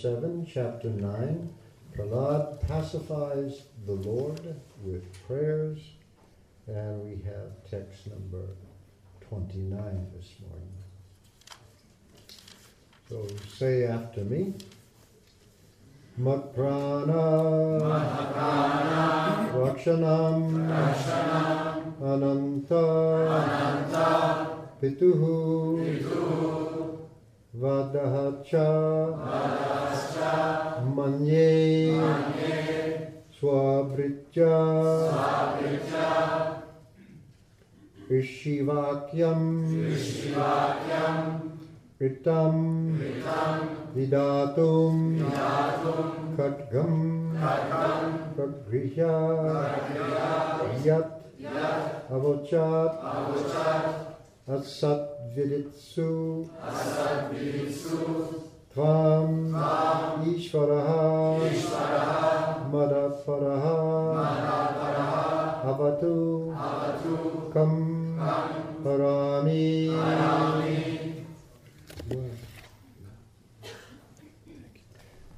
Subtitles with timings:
[0.00, 1.54] 7, Chapter 9.
[1.96, 4.40] Prahlad pacifies the Lord
[4.82, 5.78] with prayers,
[6.66, 8.44] and we have text number
[9.28, 9.70] 29
[10.16, 10.74] this morning.
[13.08, 13.26] So
[13.56, 14.54] say after me.
[16.20, 17.80] Matprana
[19.54, 20.70] Rakshanam.
[22.02, 23.44] Ananta.
[24.82, 26.73] Pituhu
[27.54, 28.66] Vadahacha.
[30.94, 31.94] Manye.
[33.30, 34.56] Swabritya
[38.10, 39.40] Ishivakyam
[42.00, 42.56] Ritam.
[43.94, 44.96] Vidatum.
[46.36, 46.94] Khatgam
[48.34, 49.14] Pragriya
[50.84, 51.08] Yat.
[52.10, 52.92] Avochat.
[54.48, 56.46] Asat Viditsu
[58.72, 59.50] Tvam
[60.22, 61.40] Ishvaraha
[62.70, 63.76] Madaparaha
[65.66, 66.54] Avatu
[67.52, 67.72] Kam
[68.84, 69.90] Parami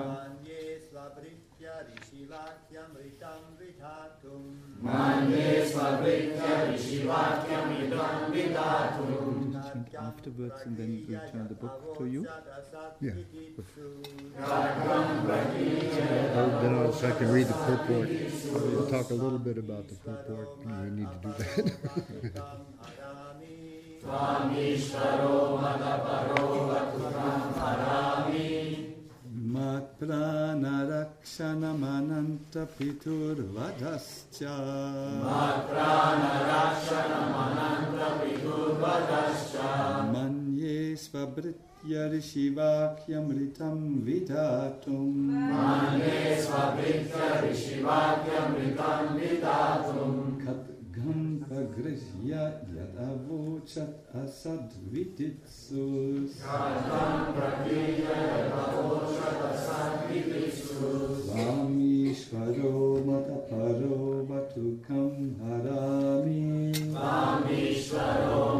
[0.06, 4.42] मन्ये स्वभृत्य ऋषिवाक्यमृतं विधातु vidatum.
[4.82, 9.38] Manye svabritya vishivakyamidam vidatum.
[9.98, 12.26] Afterwards, and then we turn the book to you.
[13.00, 13.12] Yeah.
[14.40, 18.08] Khadgam pratija Oh, then also I can read the purport.
[18.08, 20.48] We'll talk a little bit about the purport.
[20.66, 21.72] We need to do that.
[24.07, 28.47] Tvamishvaro madaparo vatukam harami.
[29.53, 34.55] Mat pranaraksanamananta piturvadascha
[40.13, 43.77] Manye svabritya rishivakyamritam
[44.07, 45.11] vidatum
[45.51, 47.27] Manye svabritya
[50.97, 55.71] Гам погрызья ядовочат асадвитицус.
[56.41, 58.17] Гам погрызья
[58.47, 61.29] ядовочат асадвитицус.
[61.35, 66.73] Вам ишваро матапаро батукам харами.
[66.91, 68.56] Вам ишваро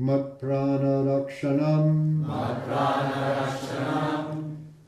[0.00, 1.28] Mat prana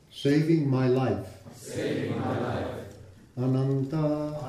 [0.09, 1.27] Saving my life.
[1.55, 2.67] Saving my life.
[3.37, 4.05] Ananta.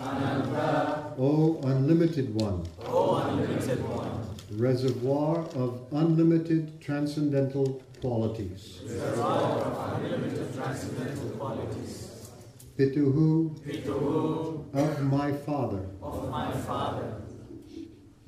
[0.09, 1.13] Ananta.
[1.19, 2.65] O unlimited one.
[2.87, 4.27] O unlimited one.
[4.53, 8.81] Reservoir of unlimited transcendental qualities.
[8.85, 12.31] Reservoir of unlimited transcendental qualities.
[12.79, 15.91] Pituhu Pituhu of my father.
[16.01, 17.24] of my father.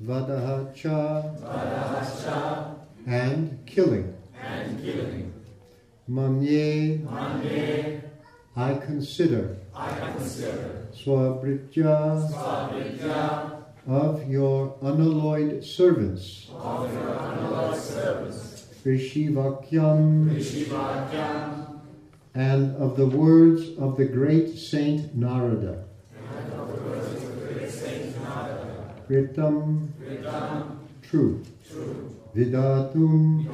[0.03, 1.35] Vadahacha
[3.07, 4.13] and killing.
[4.39, 5.33] and killing.
[6.09, 8.01] Manye Manye
[8.55, 9.57] I consider.
[9.75, 10.87] I consider.
[10.93, 16.47] Swabritya Svabhidya of your unalloyed servants.
[16.53, 18.67] of your unalloyed service.
[18.85, 21.79] Rishivakyam Rishivakyam
[22.35, 25.86] and of the words of the great saint Narada.
[29.09, 31.41] Ritam, Ritam true.
[31.65, 33.47] True Vidatum,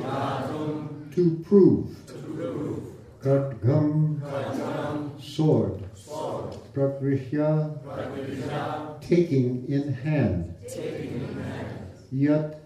[1.14, 1.96] to prove.
[2.08, 2.18] to
[5.22, 5.80] sword.
[5.96, 7.80] sword Pragrihya,
[9.00, 10.56] taking in hand.
[10.68, 11.38] taking
[12.12, 12.60] Yat,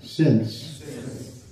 [0.00, 0.54] since.
[0.54, 1.44] since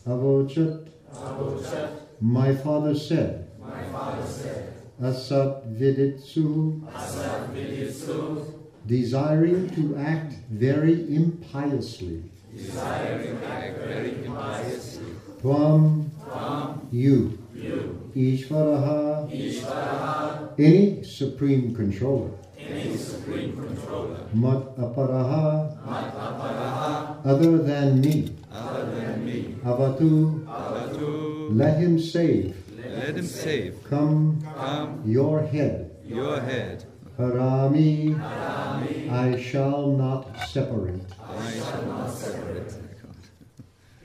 [2.21, 3.51] my father said.
[3.61, 4.73] my father said
[5.03, 12.23] Asat viditsu, Asat viditsu desiring to act very impiously.
[12.55, 15.05] desiring to act very impiously.
[15.43, 17.39] Tvam, From you.
[17.55, 22.31] you Ishvaraha, Ishvaraha any supreme controller.
[22.59, 24.21] any supreme controller.
[24.33, 28.33] Mat aparaha, Mataparaha other than me.
[28.53, 29.55] other than me.
[29.65, 32.57] Avatu, Avatu, let him save.
[32.79, 33.83] let him save.
[33.85, 35.91] Come, Come, your head.
[36.07, 36.85] your head.
[37.19, 41.01] Harami, Harami I shall not separate.
[41.23, 42.75] I shall not separate.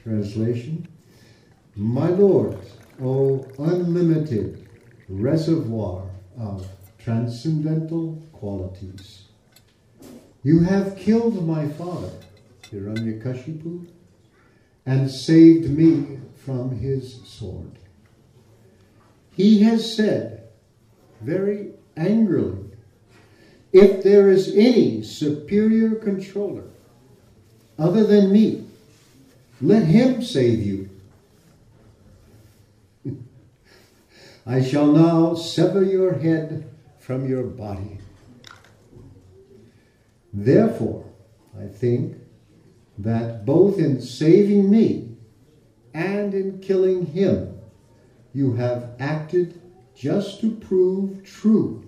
[0.02, 0.88] Translation
[1.76, 2.58] My Lord,
[3.02, 4.68] O unlimited
[5.10, 6.10] reservoir
[6.40, 6.68] of
[6.98, 9.26] transcendental qualities,
[10.44, 12.12] you have killed my father,
[12.72, 13.88] Hiranyakashipu,
[14.86, 17.78] and saved me from his sword.
[19.36, 20.50] He has said
[21.22, 22.61] very angrily,
[23.74, 26.66] if there is any superior controller
[27.80, 28.62] other than me,
[29.62, 30.90] let him save you.
[34.46, 36.66] I shall now sever your head
[37.00, 38.00] from your body.
[40.34, 41.06] Therefore,
[41.60, 42.16] I think
[42.98, 45.10] that both in saving me
[45.94, 47.60] and in killing him,
[48.34, 49.60] you have acted
[49.96, 51.84] just to prove true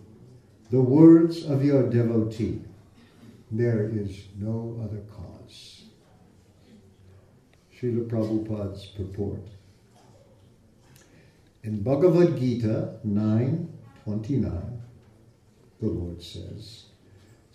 [0.73, 2.59] the words of your devotee.
[3.51, 5.83] There is no other cause.
[7.77, 9.47] Srila Prabhupada's purport.
[11.61, 14.79] In Bhagavad Gita 9.29,
[15.79, 16.85] the Lord says,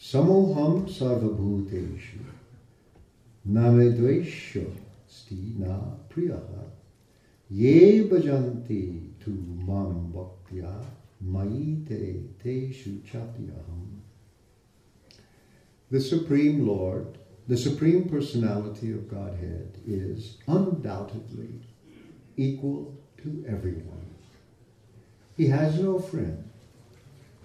[0.01, 2.23] Samoham sarvabhuteshu
[3.49, 4.71] namedvesho
[5.09, 5.77] sti na
[6.09, 6.71] priyaha
[7.51, 9.31] ye bhajanti tu
[9.67, 10.98] mam bhaktya
[11.29, 14.01] mai te teshu chapyaham.
[15.91, 21.61] The Supreme Lord, the Supreme Personality of Godhead is undoubtedly
[22.37, 24.07] equal to everyone.
[25.37, 26.49] He has no friend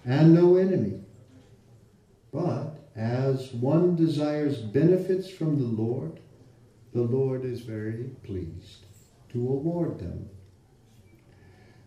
[0.04, 1.00] and no enemy.
[2.32, 6.20] But as one desires benefits from the Lord,
[6.92, 8.86] the Lord is very pleased
[9.32, 10.28] to award them.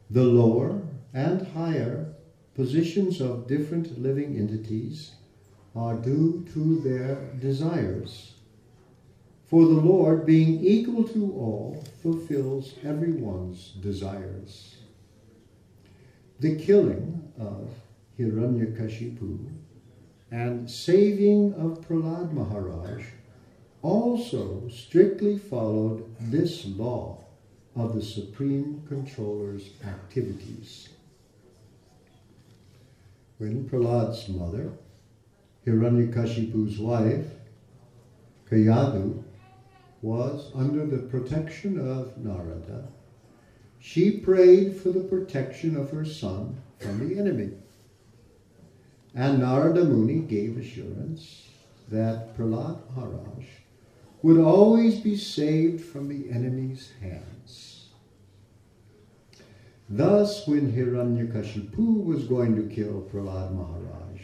[0.09, 0.81] The lower
[1.13, 2.13] and higher
[2.55, 5.11] positions of different living entities
[5.75, 8.33] are due to their desires.
[9.45, 14.77] For the Lord, being equal to all, fulfills everyone's desires.
[16.39, 17.69] The killing of
[18.19, 19.49] Hiranyakashipu
[20.31, 23.05] and saving of Prahlad Maharaj
[23.81, 27.23] also strictly followed this law
[27.75, 30.89] of the Supreme Controller's activities.
[33.37, 34.71] When Prahlad's mother,
[35.65, 37.35] Hiranyakashipu's wife,
[38.49, 39.23] Kayadu,
[40.01, 42.87] was under the protection of Narada,
[43.79, 47.51] she prayed for the protection of her son from the enemy.
[49.13, 51.49] And Narada Muni gave assurance
[51.89, 53.45] that Prahlad Maharaj
[54.23, 57.66] would always be saved from the enemy's hands.
[59.89, 64.21] Thus, when Hiranyakashipu was going to kill Prahlad Maharaj,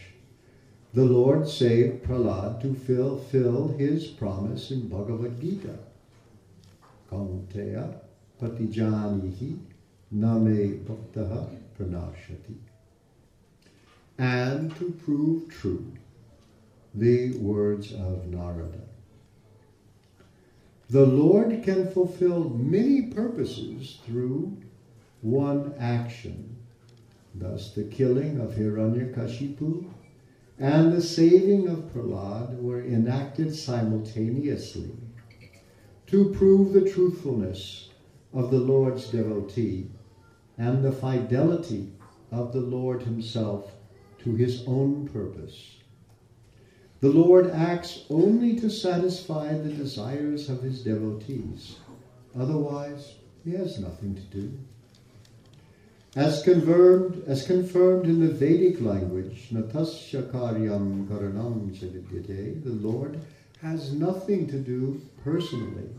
[0.94, 5.80] the Lord saved Prahlad to fulfill his promise in Bhagavad Gita.
[7.10, 7.96] Kaunteya
[8.42, 9.58] patijanihi
[10.12, 11.48] name bhaktaha
[11.80, 12.58] pranashati.
[14.18, 15.94] And to prove true
[16.94, 18.82] the words of Narada.
[20.90, 24.58] The Lord can fulfill many purposes through
[25.24, 26.56] one action.
[27.34, 29.86] Thus, the killing of Hiranyakashipu
[30.60, 34.92] and the saving of Prahlad were enacted simultaneously
[36.08, 37.90] to prove the truthfulness
[38.34, 39.90] of the Lord's devotee
[40.58, 41.92] and the fidelity
[42.30, 43.74] of the Lord Himself
[44.20, 45.78] to His own purpose.
[47.00, 51.78] The Lord acts only to satisfy the desires of His devotees.
[52.36, 54.58] Otherwise, He has nothing to do.
[56.16, 63.20] As confirmed, as confirmed in the Vedic language, Natasya karyam karanam chavidyate, the Lord
[63.64, 65.90] has nothing to do personally.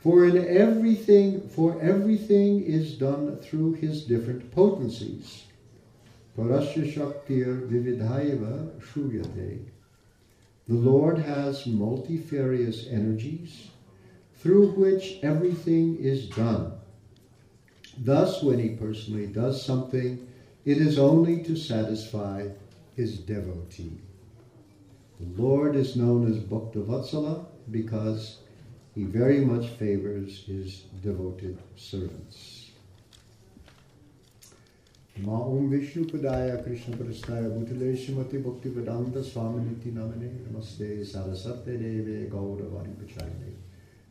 [0.00, 5.44] For in everything, for everything is done through his different potencies.
[6.34, 9.66] Parasya Shaktir Vividhaiva Shruyate.
[10.66, 13.68] The Lord has multifarious energies
[14.36, 16.72] through which everything is done.
[17.97, 20.27] Thus, when he personally does something,
[20.65, 22.47] it is only to satisfy
[22.95, 23.99] his devotee.
[25.19, 28.37] The Lord is known as Bhaktavatsala because
[28.95, 32.71] he very much favors his devoted servants.
[35.17, 42.29] Ma Om Vishnu Padaya Krishna Prasthaya Bhutale Shrimati Bhakti Vedanta Swaminiti Namane Namaste Sarasate Deve
[42.29, 43.62] Gauravani Pachayane विशेषा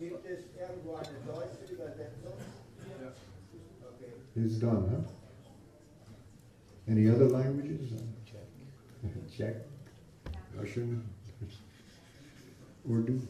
[0.00, 2.32] Gibt es irgendwo eine deutsche Übersetzung?
[3.82, 4.12] Okay.
[4.34, 5.04] It's done, huh?
[6.90, 7.92] Any other languages?
[9.36, 9.56] Czech,
[10.58, 11.04] Russian,
[12.88, 13.20] Urdu.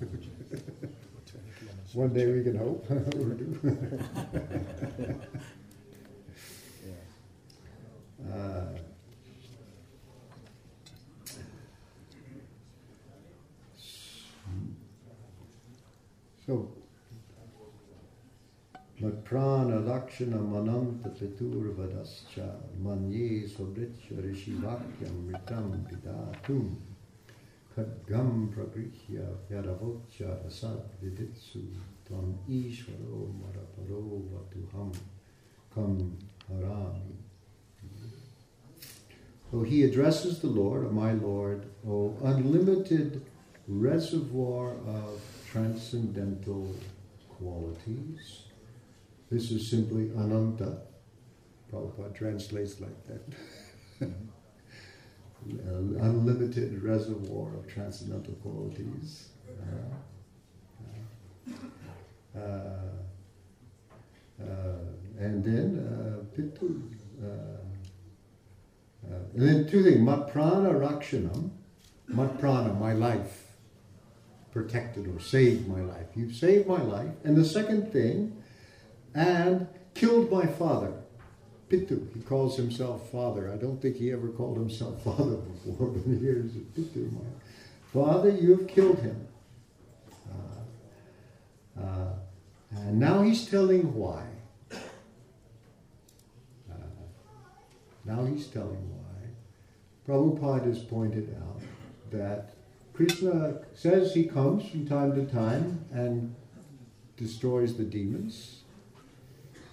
[1.94, 2.86] One day we can hope.
[2.90, 3.58] Urdu.
[8.30, 8.64] Uh,
[16.52, 16.68] so,
[19.00, 22.46] Matprana Lakshana Mananta Chaturvadascha
[22.82, 26.76] Manye Swabritya Rishivakyam Ritam Pidatum
[27.74, 31.64] Khadgam Pragrihya Vyadavocha Asad Viditsu
[32.06, 34.94] Tvam Ishvaro Maraparo Vatuham
[35.74, 36.18] Kam
[36.52, 37.16] Harami.
[39.50, 43.22] So he addresses the Lord, O my Lord, O unlimited
[43.66, 45.20] reservoir of
[45.52, 46.74] transcendental
[47.28, 48.44] qualities.
[49.30, 50.78] This is simply Ananta.
[51.70, 53.20] Prabhupada translates like that.
[54.00, 54.30] An
[56.00, 59.28] unlimited reservoir of transcendental qualities.
[59.48, 59.94] Uh,
[62.38, 62.88] uh,
[64.40, 64.78] uh,
[65.18, 66.82] and then uh, Pitu.
[67.22, 67.26] Uh,
[69.06, 71.50] uh, and then two things, Matprana Rakshanam,
[72.10, 73.41] Matprana, my life.
[74.52, 76.06] Protected or saved my life.
[76.14, 77.10] You've saved my life.
[77.24, 78.40] And the second thing,
[79.14, 80.92] and killed my father.
[81.68, 82.12] Pitu.
[82.14, 83.50] He calls himself father.
[83.50, 87.10] I don't think he ever called himself father before, but here's Pitu.
[87.12, 87.20] My
[87.92, 89.26] father, you have killed him.
[90.30, 92.12] Uh, uh,
[92.72, 94.24] and now he's telling why.
[96.70, 96.74] Uh,
[98.04, 98.98] now he's telling why.
[100.06, 101.62] Prabhupada has pointed out
[102.10, 102.54] that
[102.94, 106.34] Krishna says he comes from time to time and
[107.16, 108.62] destroys the demons,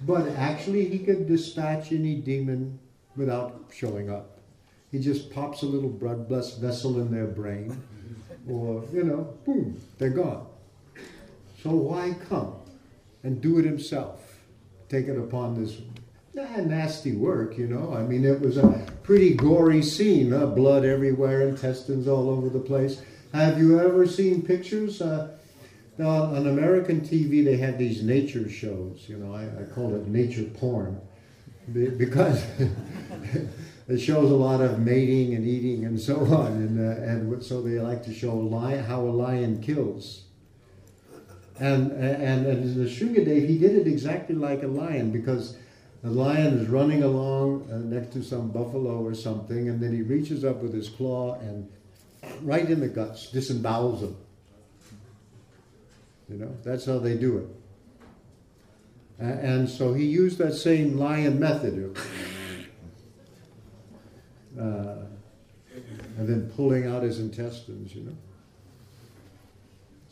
[0.01, 2.79] but actually he could dispatch any demon
[3.15, 4.39] without showing up.
[4.91, 7.81] He just pops a little blood vessel in their brain,
[8.47, 10.47] or, you know, boom, they're gone.
[11.61, 12.55] So why come
[13.23, 14.39] and do it himself?
[14.87, 15.81] Take it upon this
[16.33, 17.93] nasty work, you know.
[17.93, 22.59] I mean, it was a pretty gory scene, uh, blood everywhere, intestines all over the
[22.59, 23.01] place.
[23.33, 25.01] Have you ever seen pictures?
[25.01, 25.35] Uh,
[25.99, 29.05] on American TV, they have these nature shows.
[29.07, 30.99] You know, I, I call it nature porn
[31.71, 32.43] because
[33.87, 37.61] it shows a lot of mating and eating and so on, and uh, and so
[37.61, 40.23] they like to show a lion, how a lion kills.
[41.59, 45.57] And and, and the Nrsingadev, he did it exactly like a lion because
[46.01, 50.01] the lion is running along uh, next to some buffalo or something, and then he
[50.01, 51.69] reaches up with his claw and
[52.41, 54.17] right in the guts, disembowels them.
[56.29, 57.47] You know, that's how they do it.
[59.19, 61.97] And so he used that same lion method.
[64.59, 64.95] Uh,
[66.17, 68.17] and then pulling out his intestines, you know.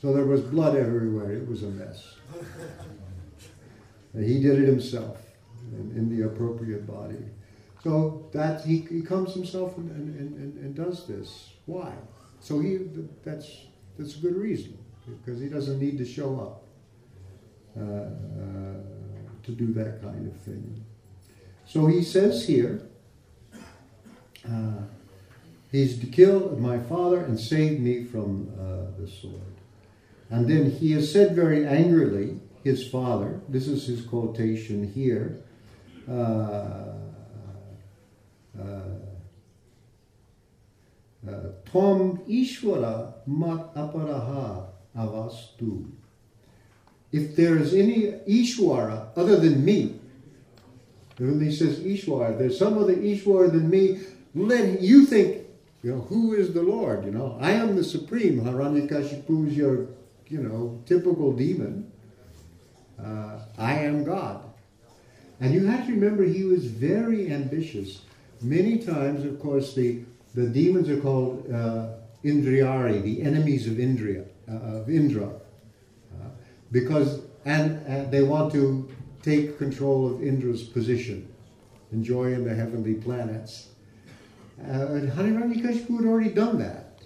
[0.02, 1.34] So there was blood everywhere.
[1.34, 2.16] It was a mess.
[4.14, 5.18] And he did it himself
[5.74, 7.26] in, in the appropriate body.
[7.84, 11.54] So that he, he comes himself and, and, and, and does this.
[11.68, 11.94] Why?
[12.40, 12.80] So he
[13.24, 13.68] that's
[14.00, 16.64] that's a good reason because he doesn't need to show up
[17.78, 18.14] uh, uh,
[19.44, 20.84] to do that kind of thing.
[21.66, 22.82] So he says here,
[24.50, 24.84] uh,
[25.72, 29.42] he's killed my father and saved me from uh, the sword.
[30.30, 35.40] And then he has said very angrily, his father, this is his quotation here,
[36.10, 36.94] uh,
[38.60, 38.82] uh,
[41.72, 45.92] Tom Ishvara mat aparaha avastu.
[47.12, 50.00] If there is any Ishwara other than me,
[51.18, 54.00] when he says Ishwara, there's some other Ishwara than me,
[54.36, 55.46] let you think,
[55.84, 57.06] you know, who is the Lord?
[57.06, 58.42] You know, I am the supreme.
[58.42, 59.88] Hiranyakashipu is your,
[60.28, 61.92] you know, typical demon.
[63.02, 64.44] Uh, I am God.
[65.40, 68.02] And you have to remember he was very ambitious.
[68.42, 70.04] Many times, of course, the
[70.36, 71.90] the demons are called uh,
[72.24, 76.30] Indriyari, the enemies of Indriya, uh, of Indra, uh,
[76.72, 78.90] because and, they want to
[79.22, 81.28] take control of Indra's position,
[81.92, 83.70] enjoying the heavenly planets.
[84.60, 87.00] Uh, and Hiranyakashipu had already done that.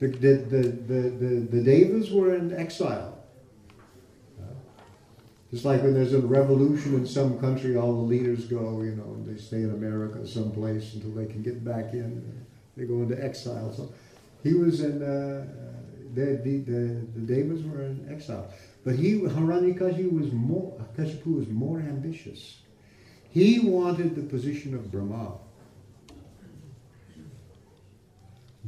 [0.00, 3.13] The, the, the, the, the, the Devas were in exile.
[5.54, 9.24] Just like when there's a revolution in some country, all the leaders go, you know,
[9.24, 12.44] they stay in America someplace until they can get back in.
[12.76, 13.72] They go into exile.
[13.72, 13.94] So
[14.42, 15.46] he was in, uh,
[16.12, 18.52] the, the, the, the Devas were in exile.
[18.84, 22.58] But he, Hiranyakashipu was more, Kashipu was more ambitious.
[23.30, 25.34] He wanted the position of Brahma.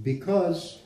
[0.05, 0.83] Because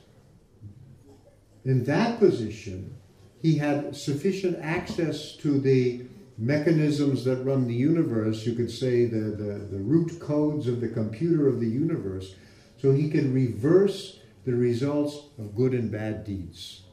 [1.67, 2.97] in that position,
[3.41, 6.03] he had sufficient access to the
[6.37, 10.89] mechanisms that run the universe, you could say the, the, the root codes of the
[10.89, 12.35] computer of the universe,
[12.79, 16.83] so he could reverse the results of good and bad deeds.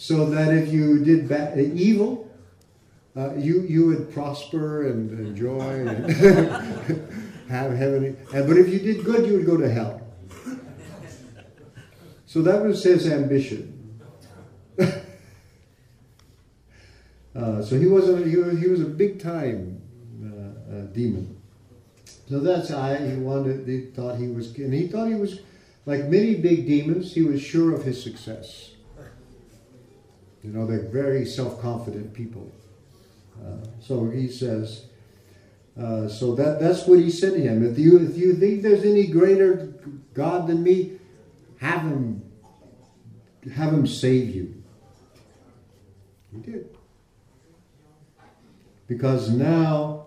[0.00, 2.30] So that if you did bad, evil,
[3.16, 6.08] uh, you you would prosper and enjoy and
[7.48, 8.16] have heaven.
[8.30, 10.00] But if you did good, you would go to hell.
[12.26, 13.77] So that was his ambition.
[17.38, 19.80] Uh, so he was a he was, he was a big time
[20.24, 21.40] uh, uh, demon.
[22.28, 23.66] So that's how he wanted.
[23.66, 25.40] He thought he was, and he thought he was
[25.86, 27.14] like many big demons.
[27.14, 28.72] He was sure of his success.
[30.42, 32.50] You know, they're very self-confident people.
[33.40, 34.86] Uh, so he says.
[35.78, 37.64] Uh, so that that's what he said to him.
[37.64, 39.72] If you if you think there's any greater
[40.12, 40.98] God than me,
[41.60, 42.20] have him
[43.54, 44.60] have him save you.
[46.32, 46.77] He did.
[48.88, 50.06] Because now,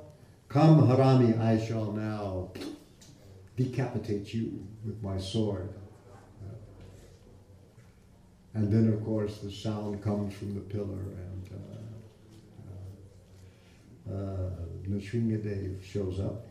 [0.49, 2.51] come Harami, I shall now
[3.55, 5.69] decapitate you with my sword.
[8.53, 11.49] and then, of course, the sound comes from the pillar, and
[14.09, 14.49] uh, uh, uh,
[15.83, 16.45] shows up.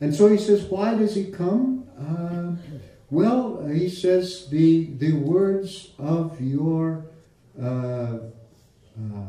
[0.00, 1.86] And so he says, why does he come?
[1.98, 2.56] Uh,
[3.10, 7.06] well, he says, the, the words of your
[7.62, 8.18] uh,
[8.98, 9.26] uh,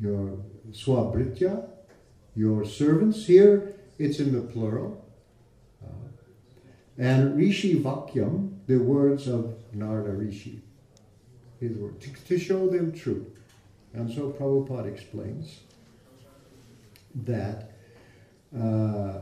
[0.00, 0.38] your
[0.72, 1.68] swabritya,
[2.34, 3.26] your servants.
[3.26, 5.04] Here it's in the plural.
[5.84, 5.88] Uh,
[6.98, 10.62] and Rishi Vakyam, the words of Narada Rishi,
[11.60, 13.26] his word, to, to show them true.
[13.94, 15.60] And so Prabhupada explains
[17.14, 17.72] that
[18.54, 19.20] uh,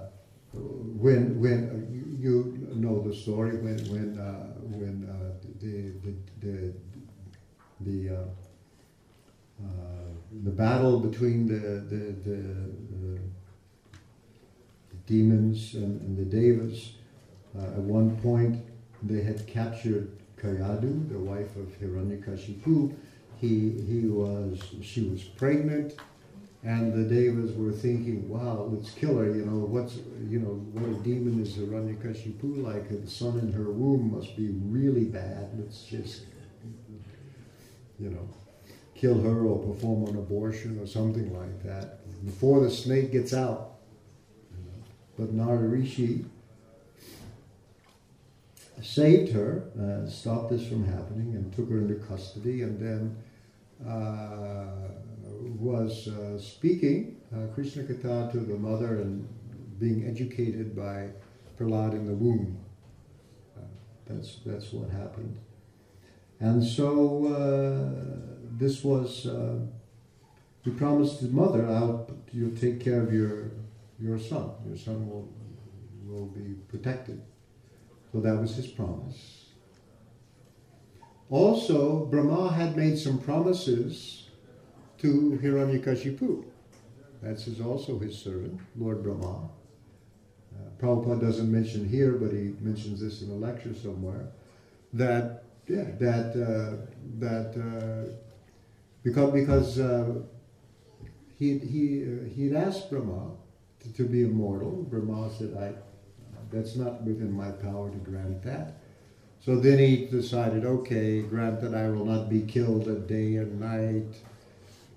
[0.52, 6.72] when when uh, you, know the story when when uh, when uh, the the the,
[7.80, 8.24] the uh,
[10.44, 12.36] the battle between the the, the,
[12.90, 13.18] the
[15.06, 16.92] demons and, and, the devas.
[17.56, 18.62] Uh, at one point,
[19.02, 22.94] they had captured Kayadu, the wife of Hiranyakashipu.
[23.40, 25.94] He he was she was pregnant,
[26.62, 29.96] and the devas were thinking, "Wow, let's kill her." You know what's
[30.28, 32.88] you know what a demon is Hiranyakashipu like?
[32.88, 35.50] The son in her womb must be really bad.
[35.58, 36.26] Let's just
[37.98, 38.28] you know
[38.96, 43.72] kill her or perform an abortion or something like that before the snake gets out.
[45.18, 46.24] But Nararishi
[48.82, 53.16] saved her, uh, stopped this from happening, and took her into custody, and then
[53.86, 54.66] uh,
[55.58, 59.26] was uh, speaking uh, Krishna Katha to the mother and
[59.78, 61.08] being educated by
[61.58, 62.58] Prahlad in the womb.
[63.56, 63.62] Uh,
[64.06, 65.38] that's, that's what happened.
[66.40, 69.58] And so uh, this was, uh,
[70.62, 73.50] he promised his mother, I'll, you'll take care of your,
[74.00, 74.50] your son.
[74.66, 75.28] Your son will,
[76.06, 77.22] will be protected.
[78.12, 79.46] So that was his promise.
[81.28, 84.28] Also, Brahma had made some promises
[84.98, 86.44] to Hiranyakashipu.
[87.22, 89.48] That's his, also his servant, Lord Brahma.
[90.54, 94.28] Uh, Prabhupada doesn't mention here, but he mentions this in a lecture somewhere,
[94.92, 96.86] that yeah, that uh,
[97.18, 98.25] that uh,
[99.06, 100.14] because because uh,
[101.38, 103.30] he he uh, he'd asked Brahma
[103.80, 104.82] to, to, be immortal.
[104.90, 105.74] Brahma said, "I
[106.50, 108.80] that's not within my power to grant that."
[109.40, 113.60] So then he decided, "Okay, grant that I will not be killed at day and
[113.60, 114.12] night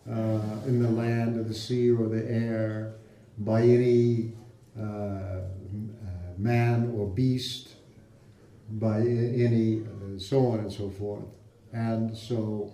[0.10, 2.95] uh, in the land, or the sea, or the air
[3.38, 4.34] by any
[4.76, 5.41] uh, uh,
[6.36, 7.76] man or beast,
[8.72, 11.26] by any uh, so on and so forth."
[11.72, 12.74] And so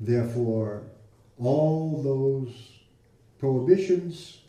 [0.00, 0.82] Therefore,
[1.38, 2.54] all those
[3.38, 4.42] prohibitions,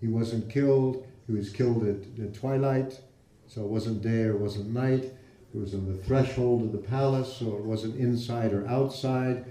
[0.00, 3.00] he wasn't killed, he was killed at, at twilight,
[3.46, 5.12] so it wasn't day or wasn't night.
[5.54, 9.44] It was on the threshold of the palace, so it wasn't inside or outside.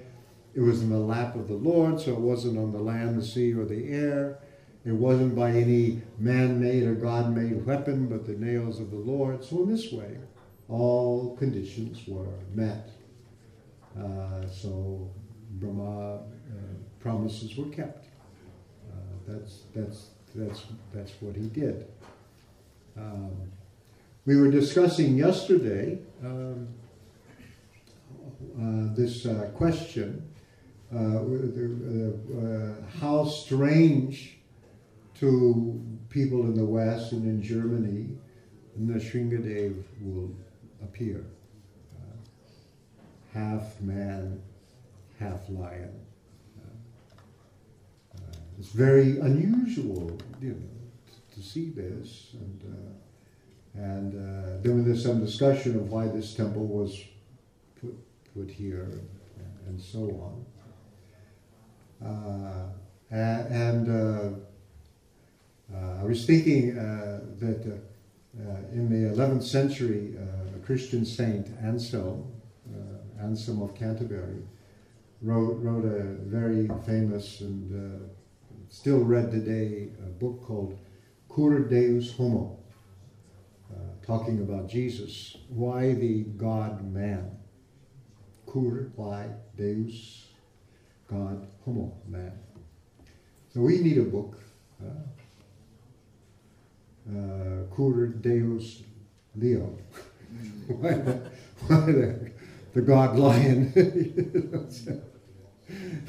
[0.53, 3.25] It was in the lap of the Lord, so it wasn't on the land, the
[3.25, 4.39] sea, or the air.
[4.83, 8.97] It wasn't by any man made or God made weapon, but the nails of the
[8.97, 9.43] Lord.
[9.43, 10.17] So, in this way,
[10.67, 12.89] all conditions were met.
[13.99, 15.09] Uh, so
[15.59, 16.19] Brahma uh,
[16.99, 18.05] promises were kept.
[18.89, 18.95] Uh,
[19.27, 21.87] that's that's that's that's what he did.
[22.97, 23.51] Um,
[24.25, 26.67] we were discussing yesterday um,
[28.95, 30.29] this question:
[32.99, 34.37] how strange
[35.15, 38.09] to people in the West and in Germany,
[38.79, 40.31] Nrsingadev will
[40.81, 41.25] appear
[43.33, 44.41] half man,
[45.19, 45.99] half lion.
[46.59, 48.19] Uh,
[48.59, 50.55] it's very unusual, you know,
[51.33, 56.65] to see this, and uh, and uh, then there's some discussion of why this temple
[56.65, 57.03] was
[57.79, 57.95] put
[58.33, 59.09] put here, and,
[59.67, 60.45] and so on.
[62.03, 62.65] Uh,
[63.11, 64.29] and uh,
[65.73, 67.81] uh, I was thinking that
[68.73, 70.15] in the 11th century,
[70.55, 72.30] a Christian saint Anselm
[73.21, 74.41] Anselm of Canterbury,
[75.21, 78.03] wrote, wrote a very famous and uh,
[78.69, 80.77] still read today a book called
[81.29, 82.57] Cur Deus Homo,
[83.71, 85.37] uh, talking about Jesus.
[85.49, 87.37] Why the God man?
[88.51, 89.29] Cur, why?
[89.55, 90.27] Deus,
[91.07, 92.33] God, Homo, man.
[93.53, 94.37] So we need a book.
[94.81, 94.87] Uh,
[97.09, 98.83] uh, Cur Deus
[99.35, 99.77] Leo.
[100.67, 101.29] why, the,
[101.67, 102.31] why the
[102.73, 103.71] the god lion.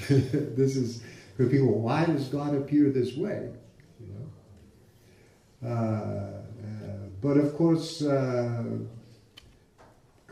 [0.09, 1.03] this is
[1.37, 1.81] for people.
[1.81, 3.51] Why does God appear this way?
[4.01, 4.07] You
[5.62, 5.68] know?
[5.68, 6.42] Uh, uh,
[7.20, 8.64] but of course, uh,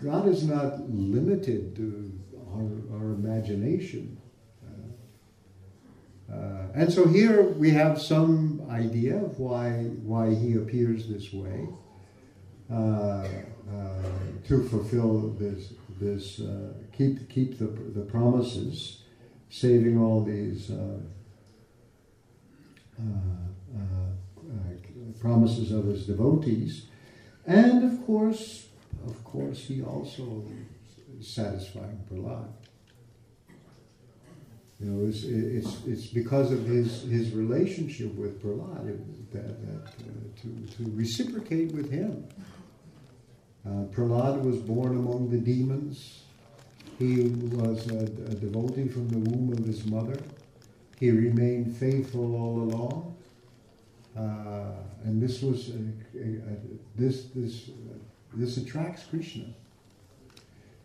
[0.02, 2.12] God is not limited to
[2.54, 4.16] our, our imagination.
[4.66, 9.70] Uh, uh, and so here we have some idea of why,
[10.02, 11.68] why he appears this way
[12.72, 13.26] uh, uh,
[14.46, 19.02] to fulfill this, this uh, keep, keep the, the promises,
[19.50, 20.98] saving all these uh,
[22.98, 26.86] uh, uh, promises of his devotees.
[27.46, 28.66] And of course,
[29.06, 30.44] of course, he also
[31.18, 32.48] is satisfying Prahlad.
[34.78, 40.40] You know, it's, it's, it's because of his, his relationship with Prahlad that, that uh,
[40.40, 42.26] to, to reciprocate with him.
[43.66, 46.22] Uh, Prahlad was born among the demons.
[46.98, 50.18] He was a, a devotee from the womb of his mother.
[50.98, 53.16] He remained faithful all along.
[54.16, 54.72] Uh,
[55.04, 55.72] and this was
[56.96, 57.70] this this
[58.34, 59.44] this attracts Krishna.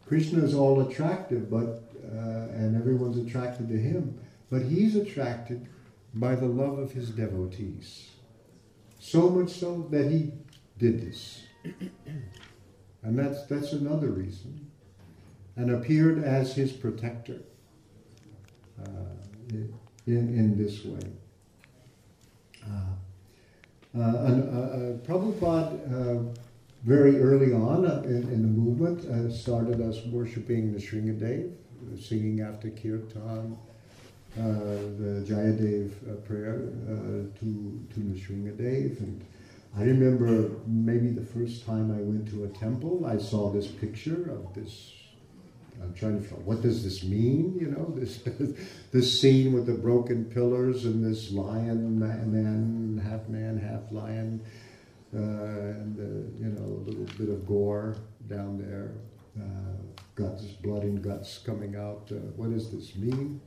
[0.05, 1.83] Krishna is all attractive, but
[2.13, 4.17] uh, and everyone's attracted to him,
[4.49, 5.65] but he's attracted
[6.13, 8.11] by the love of his devotees.
[8.99, 10.31] So much so that he
[10.77, 11.41] did this,
[13.05, 14.67] and that's that's another reason,
[15.55, 17.39] and appeared as his protector
[18.83, 18.89] uh,
[19.51, 19.73] in,
[20.07, 21.11] in this way.
[22.65, 22.69] Uh,
[23.97, 26.35] uh, uh, uh, Prabhupada,
[26.83, 31.51] very early on in, in, the movement, started us worshipping the Nrsingadev,
[31.99, 33.57] singing after Kirtan,
[34.35, 36.59] the Jayadev prayer
[37.39, 38.99] to, to the Nrsingadev.
[38.99, 39.25] And
[39.77, 44.31] I remember maybe the first time I went to a temple, I saw this picture
[44.31, 44.93] of this
[45.81, 47.57] I'm trying to what does this mean?
[47.59, 48.19] You know, this
[48.91, 54.41] this scene with the broken pillars and this lion man, half man, half lion,
[55.13, 58.93] uh, and uh, you know a little bit of gore down there,
[59.39, 59.75] uh,
[60.15, 62.09] guts, blood and guts coming out.
[62.11, 63.41] Uh, what does this mean?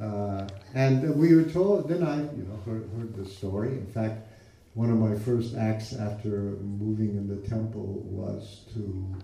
[0.00, 1.88] Uh, and we were told.
[1.88, 3.68] Then I, you know, heard, heard the story.
[3.68, 4.28] In fact,
[4.74, 9.14] one of my first acts after moving in the temple was to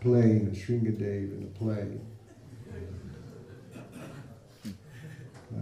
[0.00, 1.98] play in a Nrsingadev in a play.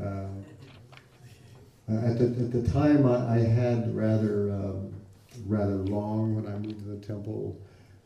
[0.00, 0.26] Uh,
[1.88, 4.92] at, the, at the time, I, I had rather um,
[5.46, 7.58] rather long when I moved to the temple,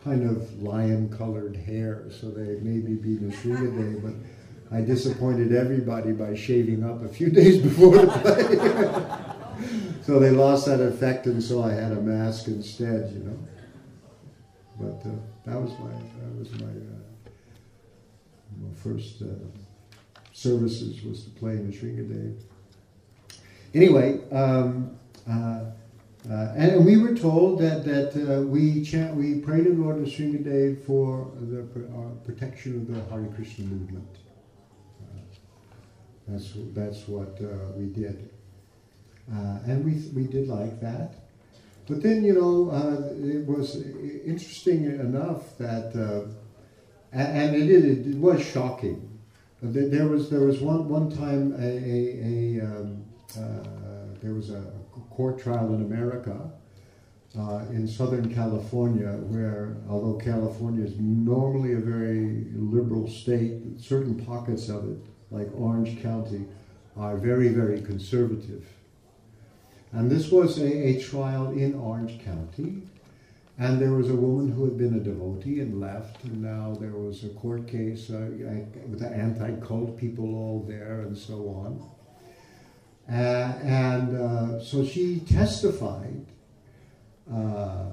[0.02, 4.14] kind of lion-colored hair, so they made me be Nrsimhadev, but
[4.76, 9.32] I disappointed everybody by shaving up a few days before the play.
[10.02, 13.38] so they lost that effect, and so I had a mask instead, you know.
[14.78, 15.14] But uh,
[15.46, 17.30] that was my that was my, uh,
[18.60, 19.26] my first uh,
[20.32, 22.34] services was to play in the Day.
[23.74, 24.96] Anyway, um,
[25.28, 25.64] uh,
[26.30, 30.74] uh, and we were told that that uh, we chant, we pray to Lord Day
[30.74, 31.62] for the
[32.24, 34.08] protection of the Hare Krishna movement.
[36.28, 37.40] that's that's what
[37.76, 38.30] we did,
[39.28, 41.14] and we we did like that.
[41.88, 43.76] But then, you know, uh, it was
[44.24, 46.32] interesting enough that, uh,
[47.12, 49.08] and it, it, it, was shocking.
[49.62, 53.04] There was there was one one time a, a, a um,
[53.38, 54.64] uh, there was a
[55.10, 56.50] court trial in America
[57.38, 64.68] uh, in Southern California, where although California is normally a very liberal state, certain pockets
[64.68, 64.98] of it,
[65.30, 66.44] like Orange County,
[66.96, 68.66] are very very conservative.
[69.92, 72.82] And this was a, a trial in Orange County.
[73.58, 76.90] And there was a woman who had been a devotee and left, and now there
[76.90, 78.28] was a court case uh,
[78.86, 81.90] with the anti cult people all there and so on.
[83.08, 86.26] Uh, and uh, so she testified,
[87.32, 87.86] uh,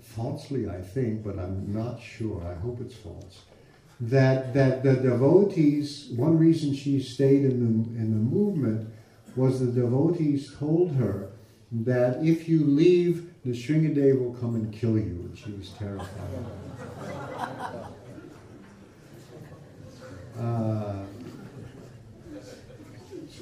[0.00, 3.42] falsely, I think, but I'm not sure, I hope it's false,
[4.00, 8.92] that, that the devotees, one reason she stayed in the, in the movement
[9.34, 11.30] was the devotees told her
[11.70, 15.28] that if you leave, the will come and kill you.
[15.28, 16.08] And she was terrified.
[20.38, 21.04] Uh,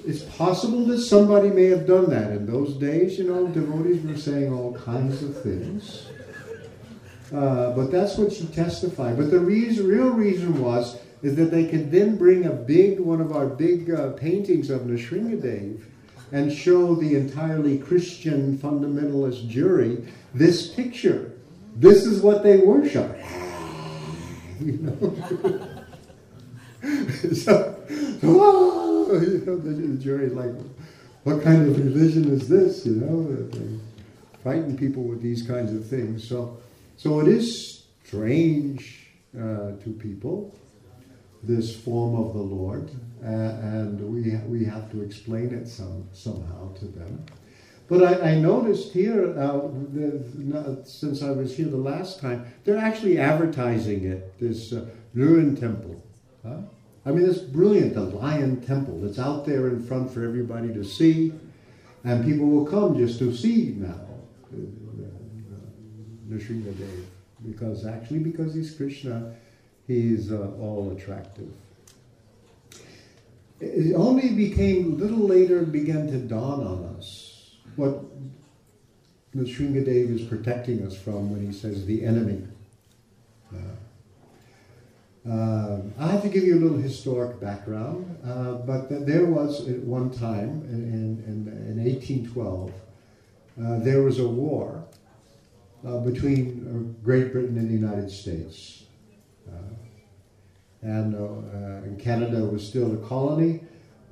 [0.06, 2.30] it's possible that somebody may have done that.
[2.30, 6.06] In those days, you know, devotees were saying all kinds of things.
[7.34, 9.16] Uh, but that's what she testified.
[9.16, 13.20] But the reason, real reason was is that they could then bring a big one
[13.20, 15.82] of our big uh, paintings of Nrsimhadev
[16.32, 21.32] and show the entirely Christian fundamentalist jury this picture.
[21.76, 23.16] This is what they worship.
[24.60, 25.76] you know?
[27.34, 27.84] so,
[28.22, 30.52] oh, you know, the, jury's like,
[31.24, 32.86] what kind of religion is this?
[32.86, 33.78] You know, they
[34.42, 36.26] frighten people with these kinds of things.
[36.26, 36.58] So,
[36.96, 40.56] so it is strange uh, to people,
[41.42, 42.90] this form of the Lord,
[43.24, 47.24] uh, and we, we have to explain it some, somehow to them.
[47.88, 52.78] But I, I noticed here, uh, the, since I was here the last time, they're
[52.78, 56.02] actually advertising it, this uh, temple.
[56.44, 56.58] Huh?
[57.06, 60.82] I mean, it's brilliant, the lion temple It's out there in front for everybody to
[60.82, 61.32] see,
[62.02, 64.00] and people will come just to see now
[64.52, 64.56] uh,
[66.28, 67.04] Nrsingadev,
[67.46, 69.34] because actually, because he's Krishna,
[69.86, 71.52] he's uh, all attractive.
[73.60, 78.04] It only became a little later began to dawn on us what
[79.34, 82.42] Nrsingadev is protecting us from when he says the enemy.
[83.52, 83.58] Uh,
[85.30, 89.68] uh, I have to give you a little historic background, uh, but th- there was
[89.68, 92.72] at one time in, in, in 1812,
[93.58, 94.84] uh, there was a war
[95.84, 98.84] uh, between uh, Great Britain and the United States.
[100.84, 103.60] Uh, and, and, Canada was still a colony,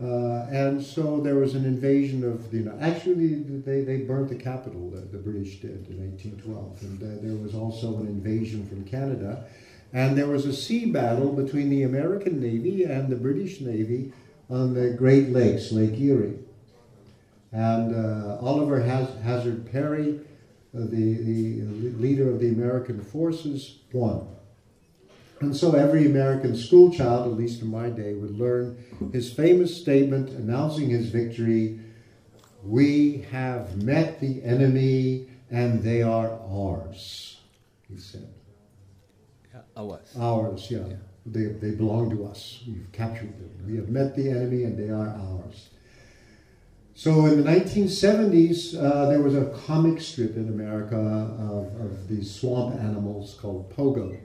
[0.01, 4.91] and so there was an invasion of the United Actually, they, they burnt the capital,
[4.91, 9.45] the, the British did, in 1812, and there was also an invasion from Canada.
[9.93, 14.13] And there was a sea battle between the American Navy and the British Navy
[14.51, 16.39] on the Great Lakes, Lake Erie.
[17.53, 20.19] And uh, Oliver Haz- Hazard Perry,
[20.75, 21.63] uh, the, the
[21.97, 24.27] leader of the American forces, won.
[25.41, 30.31] And so every American schoolchild, at least in my day, would learn his famous statement
[30.31, 31.81] announcing his victory
[32.63, 37.41] We have met the enemy and they are ours,
[37.89, 38.29] he said.
[39.77, 40.15] Ours.
[40.19, 40.87] Ours, yeah.
[40.87, 40.97] Yeah.
[41.27, 42.63] They, they belong to us.
[42.67, 43.67] We've captured them.
[43.67, 45.71] We have met the enemy and they are ours.
[46.95, 52.33] So in the 1970s, uh, there was a comic strip in America of, of these
[52.33, 54.17] swamp animals called Pogo.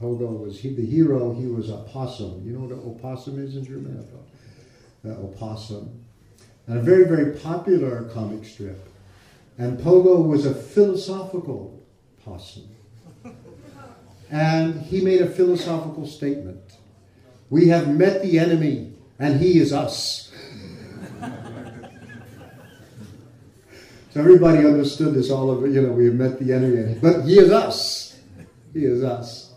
[0.00, 1.32] Pogo was he, the hero.
[1.34, 2.42] He was a possum.
[2.44, 4.06] You know what an opossum is in German?
[5.04, 6.04] Uh, opossum.
[6.66, 8.78] And a very, very popular comic strip.
[9.56, 11.82] And Pogo was a philosophical
[12.24, 12.68] possum.
[14.30, 16.60] And he made a philosophical statement.
[17.50, 20.30] We have met the enemy, and he is us.
[24.10, 27.38] so everybody understood this all over, you know, we have met the enemy, but he
[27.38, 28.18] is us.
[28.74, 29.47] He is us.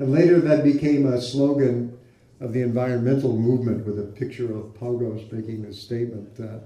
[0.00, 1.98] And later that became a slogan
[2.40, 6.62] of the environmental movement with a picture of Pogos making a statement that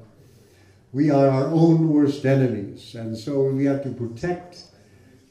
[0.93, 2.95] we are our own worst enemies.
[2.95, 4.63] And so we have to protect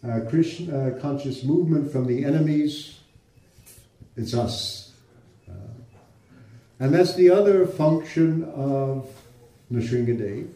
[0.06, 3.00] uh, Krishna uh, conscious movement from the enemies,
[4.18, 4.92] it's us.
[5.50, 5.54] Uh,
[6.82, 9.10] and that's the other function of
[9.72, 10.50] Nrsingadev.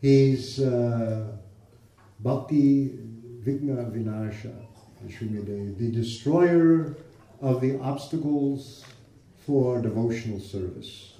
[0.00, 1.28] He's uh,
[2.18, 2.98] Bhakti
[3.44, 4.66] Vighna Vinasha,
[5.08, 6.96] The destroyer
[7.40, 8.84] of the obstacles
[9.46, 11.14] for devotional service.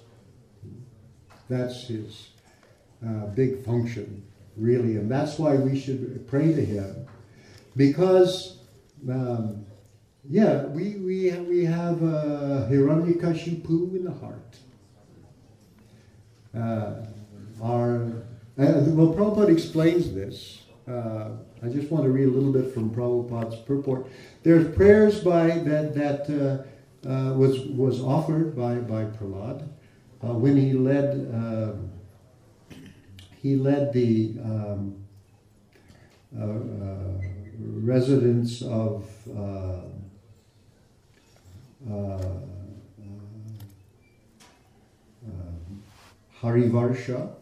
[1.48, 2.28] That's his
[3.04, 4.22] uh, big function
[4.60, 4.96] really.
[4.96, 7.06] And that's why we should pray to Him.
[7.76, 8.58] Because,
[9.08, 9.64] um,
[10.28, 14.56] yeah, we, we, we have uh, Hiranyakashipu in the heart.
[16.54, 17.06] Uh,
[17.62, 18.02] our,
[18.58, 20.62] uh, well, Prabhupada explains this.
[20.86, 21.30] Uh,
[21.62, 24.06] I just want to read a little bit from Prabhupada's purport.
[24.42, 26.64] There's prayers by that that
[27.04, 29.68] uh, uh, was was offered by by Prahlad
[30.22, 31.90] uh, when he led um,
[33.42, 34.96] he led the um,
[36.38, 36.48] uh, uh,
[37.58, 39.04] residents of
[39.36, 39.80] uh,
[41.90, 42.22] uh, uh,
[46.40, 47.34] Harivarsha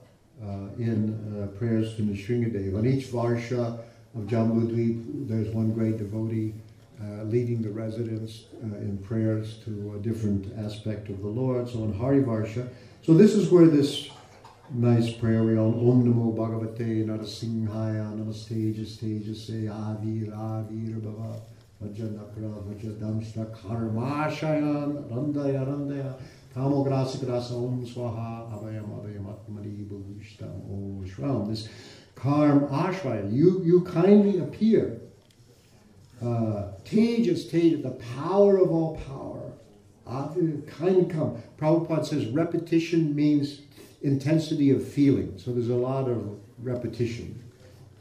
[0.79, 2.79] in prayers to Nrsingadev.
[2.79, 3.81] On each Varsha
[4.19, 6.53] of Jambudvip, there's one great devotee
[7.01, 11.69] uh, leading the residents uh, in prayers to a different aspect of the Lord.
[11.69, 12.69] So on Harivarsha,
[13.03, 14.11] so this is where this
[14.75, 21.41] nice prayer we all Om Namo Bhagavate Narasimhaya Namaste Jastejase Avir Avir Bhava
[21.81, 26.15] Vajanakra Vajadamshra Karmashayan Randaya Randaya
[26.55, 31.49] Tamograsa Grasa Om Swaha Abhayam Abhayam Atmani Bhuvishtam Om Shram.
[31.49, 31.69] This
[32.19, 35.01] Karm Ashvaya, you, you kindly appear.
[36.21, 39.39] Uh, Tejas, Tejas, the power of all power.
[40.67, 41.43] Kindly come.
[41.59, 43.63] Prabhupada says repetition means
[44.03, 45.39] intensity of feeling.
[45.39, 47.41] So there's a lot of repetition,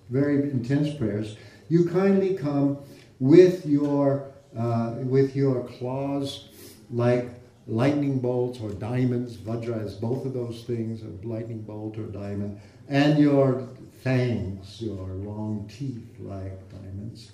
[0.10, 1.36] very intense prayers.
[1.70, 2.78] You kindly come
[3.20, 6.48] with your uh, with your claws
[6.90, 7.30] like
[7.68, 9.36] lightning bolts or diamonds.
[9.36, 15.08] Vajra is both of those things, a lightning bolt or diamond, and your fangs, your
[15.08, 17.32] long teeth like diamonds.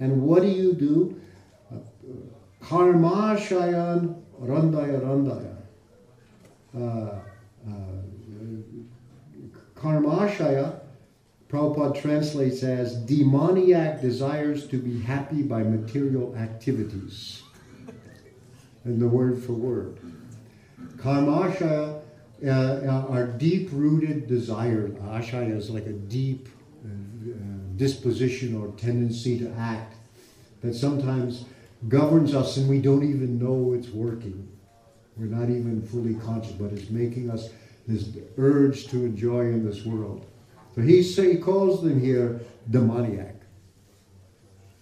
[0.00, 1.20] And what do you do?
[2.60, 5.56] Karma Shayan Randaya Randaya.
[6.76, 7.20] Uh,
[7.68, 7.94] uh,
[9.76, 10.80] Karmashaya,
[11.48, 17.42] Prabhupada translates as demoniac desires to be happy by material activities.
[18.84, 19.98] And the word for word.
[20.98, 22.03] Karma Karmashaya
[22.44, 24.92] uh, uh, are deep rooted desires.
[24.98, 26.48] Ashaya is like a deep
[26.84, 27.36] uh, uh,
[27.76, 29.94] disposition or tendency to act
[30.60, 31.44] that sometimes
[31.88, 34.48] governs us and we don't even know it's working.
[35.16, 37.50] We're not even fully conscious, but it's making us
[37.86, 40.26] this urge to enjoy in this world.
[40.74, 43.36] So he, say, he calls them here demoniac.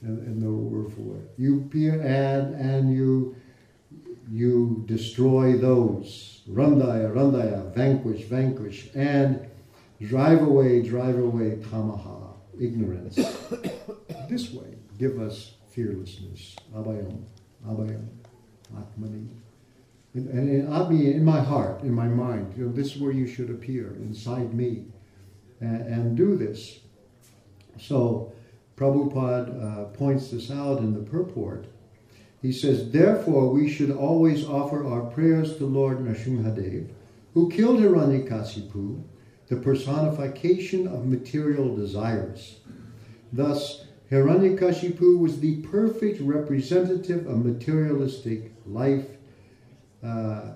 [0.01, 1.31] And, and the word for it.
[1.39, 1.71] You
[2.03, 3.37] and and you
[4.29, 6.32] you destroy those.
[6.49, 9.49] Randaya, Randaya, vanquish, vanquish, and
[10.01, 13.17] drive away, drive away tamaha, ignorance.
[14.29, 16.57] this way, give us fearlessness.
[16.75, 17.23] Abhayam,
[17.67, 18.09] Abhayam,
[18.75, 19.29] Atmani.
[20.15, 23.27] And, in Abhi, in my heart, in my mind, you know, this is where you
[23.27, 24.85] should appear, inside me,
[25.61, 26.81] and, and do this.
[27.79, 28.33] So,
[28.77, 31.67] Prabhupada uh, points this out in the purport.
[32.43, 36.89] He says, Therefore, we should always offer our prayers to Lord Nrsimhadev,
[37.35, 39.05] who killed Hiranyakasipu,
[39.47, 42.59] the personification of material desires.
[43.33, 49.07] Thus, Hiranyakashipu was the perfect representative of materialistic life.
[50.03, 50.55] Uh,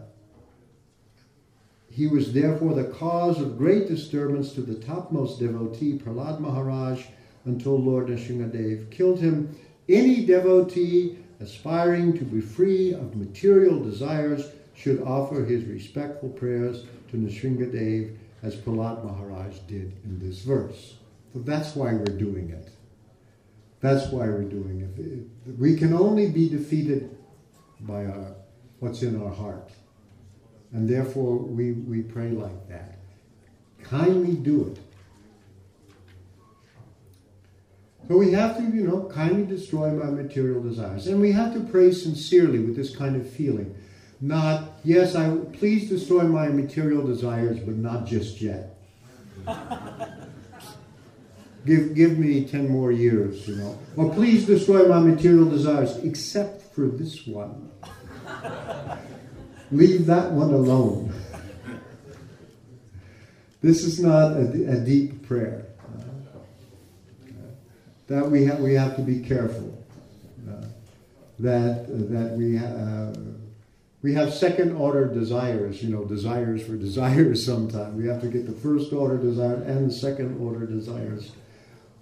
[1.88, 7.06] he was therefore the cause of great disturbance to the topmost devotee, Prahlad Maharaj,
[7.44, 9.56] until Lord Nrsimhadev killed him.
[9.88, 17.16] Any devotee aspiring to be free of material desires should offer his respectful prayers to
[17.16, 20.96] Nrsimhadev as Prahlad Maharaj did in this verse.
[21.32, 22.70] So that's why we're doing it.
[23.80, 25.58] That's why we're doing it.
[25.58, 27.16] We can only be defeated
[27.80, 28.34] by our,
[28.80, 29.70] what's in our heart.
[30.72, 32.98] And therefore, we, we pray like that.
[33.82, 34.78] Kindly do it.
[38.08, 41.08] So we have to, you know, kindly destroy my material desires.
[41.08, 43.74] And we have to pray sincerely with this kind of feeling.
[44.20, 48.78] Not, yes, I please destroy my material desires, but not just yet.
[51.66, 53.76] give, give me 10 more years, you know.
[53.96, 57.70] Or please destroy my material desires, except for this one.
[59.72, 61.12] Leave that one alone.
[63.62, 65.65] This is not a, a deep prayer.
[68.08, 69.84] That we have, we have to be careful.
[70.48, 70.64] Uh,
[71.38, 73.12] that, that we, uh,
[74.02, 77.94] we have second order desires, you know, desires for desires sometimes.
[77.96, 81.32] We have to get the first order desire and the second order desires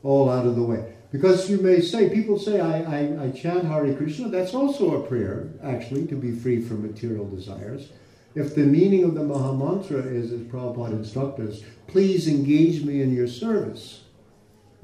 [0.02, 0.94] all out of the way.
[1.11, 4.28] Because you may say, people say, I, I, I chant Hare Krishna.
[4.28, 7.88] That's also a prayer, actually, to be free from material desires.
[8.34, 13.00] If the meaning of the Maha Mantra is, as Prabhupada instructed us, please engage me
[13.00, 14.00] in your service,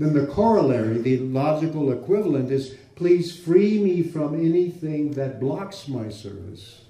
[0.00, 6.08] then the corollary, the logical equivalent is, please free me from anything that blocks my
[6.08, 6.84] service.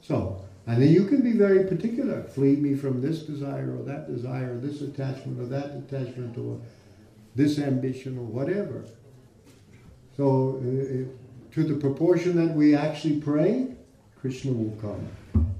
[0.00, 2.22] So, and then you can be very particular.
[2.22, 6.58] Free me from this desire or that desire, or this attachment or that attachment, or
[7.34, 8.86] this ambition or whatever.
[10.16, 13.74] So, uh, to the proportion that we actually pray,
[14.18, 15.06] Krishna will come.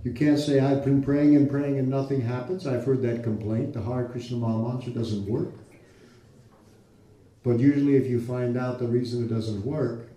[0.04, 2.66] You can't say, I've been praying and praying and nothing happens.
[2.66, 3.74] I've heard that complaint.
[3.74, 5.52] The Hare Krishna Mantra doesn't work.
[7.48, 10.10] But usually, if you find out the reason it doesn't work,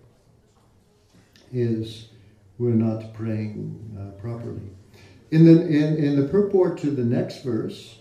[1.54, 2.10] is
[2.58, 4.70] we're not praying uh, properly.
[5.32, 8.00] In the, in, in the purport to the next verse,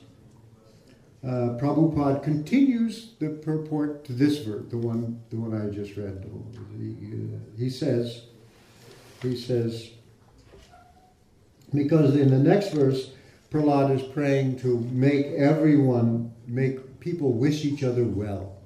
[1.22, 6.28] uh, Prabhupada continues the purport to this verse, the one, the one I just read.
[6.76, 6.96] He,
[7.56, 8.22] he says,
[9.22, 9.90] he says,
[11.72, 13.12] because in the next verse,
[13.52, 18.56] Prahlad is praying to make everyone, make people wish each other well.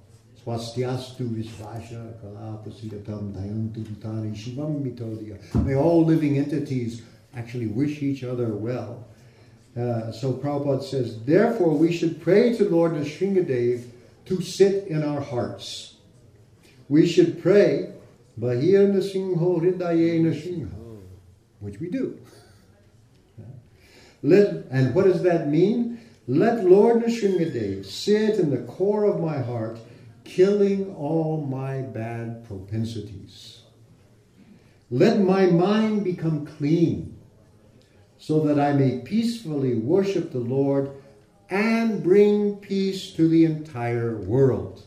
[0.45, 5.65] Swastyastu Vishvasha Kalapasidatam Dayantu Bhutani Shivam.
[5.65, 7.03] May all living entities
[7.35, 9.07] actually wish each other well.
[9.77, 13.87] Uh, so Prabhupada says, therefore we should pray to Lord Nrsimhadev
[14.27, 15.95] to sit in our hearts.
[16.89, 17.93] We should pray,
[18.39, 21.01] Bahir Nrsimho Hridaye Nrsimho,
[21.61, 22.19] which we do.
[24.23, 26.01] Let, and what does that mean?
[26.29, 29.79] Let Lord Nrsimhadev sit in the core of my heart,
[30.25, 33.61] killing all my bad propensities.
[34.91, 37.17] Let my mind become clean
[38.19, 40.91] so that I may peacefully worship the Lord
[41.51, 44.83] and bring peace to the entire world.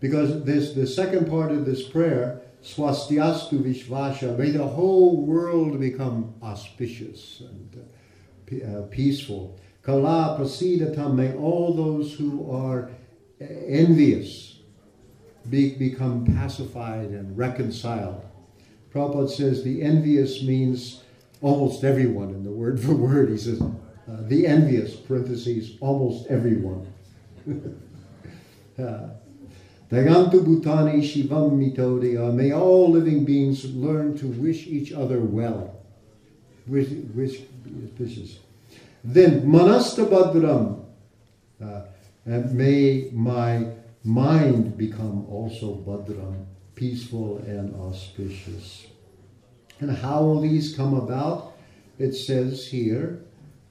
[0.00, 4.36] Because this the second part of this prayer Swastiastu Vishvasha.
[4.38, 7.84] May the whole world become auspicious and
[8.64, 9.58] uh, uh, peaceful.
[9.82, 11.14] Kala Prasidatam.
[11.14, 12.90] May all those who are
[13.40, 14.58] envious
[15.48, 18.24] be, become pacified and reconciled.
[18.92, 21.02] Prabhupada says the envious means
[21.40, 23.30] almost everyone in the word for word.
[23.30, 23.72] He says, uh,
[24.06, 26.92] the envious, parentheses, almost everyone.
[28.76, 29.08] Uh,
[29.88, 32.34] Dagantu Bhutani Shivam Mitodaya.
[32.34, 35.80] May all living beings learn to wish each other well.
[36.66, 37.42] Wish, wish
[37.96, 38.40] wishes.
[39.04, 40.84] Then Manasta Badram.
[41.62, 41.82] Uh,
[42.26, 43.66] and may my
[44.02, 48.86] mind become also Badram, peaceful and auspicious.
[49.80, 51.54] And how will these come about?
[51.98, 53.24] It says here,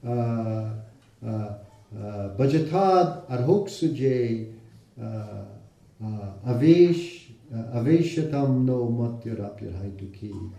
[0.06, 1.58] uh, uh, uh,
[2.36, 4.52] Bhajatad Arhoksajay
[6.46, 10.52] Avesh Aveshatam no Matyarapyarhaituki.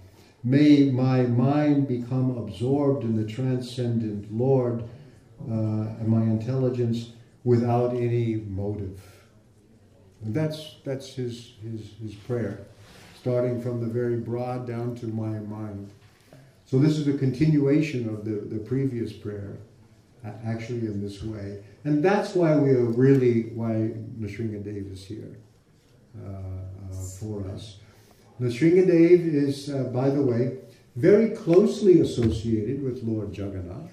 [0.43, 4.83] May my mind become absorbed in the transcendent Lord
[5.41, 7.13] uh, and my intelligence
[7.45, 8.99] without any motive.
[10.23, 12.65] And that's that's his, his his prayer,
[13.17, 15.91] starting from the very broad down to my mind.
[16.65, 19.59] So this is a continuation of the, the previous prayer,
[20.43, 21.63] actually in this way.
[21.83, 25.37] And that's why we are really, why Nrsingadev is here
[26.17, 27.77] uh, uh, for us.
[28.41, 30.57] Nrsingadev is, uh, by the way,
[30.95, 33.91] very closely associated with Lord Jagannath.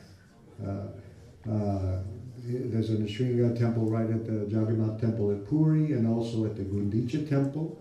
[2.44, 6.64] There's a Nrsinga temple right at the Jagannath temple at Puri and also at the
[6.64, 7.80] Gundicha temple.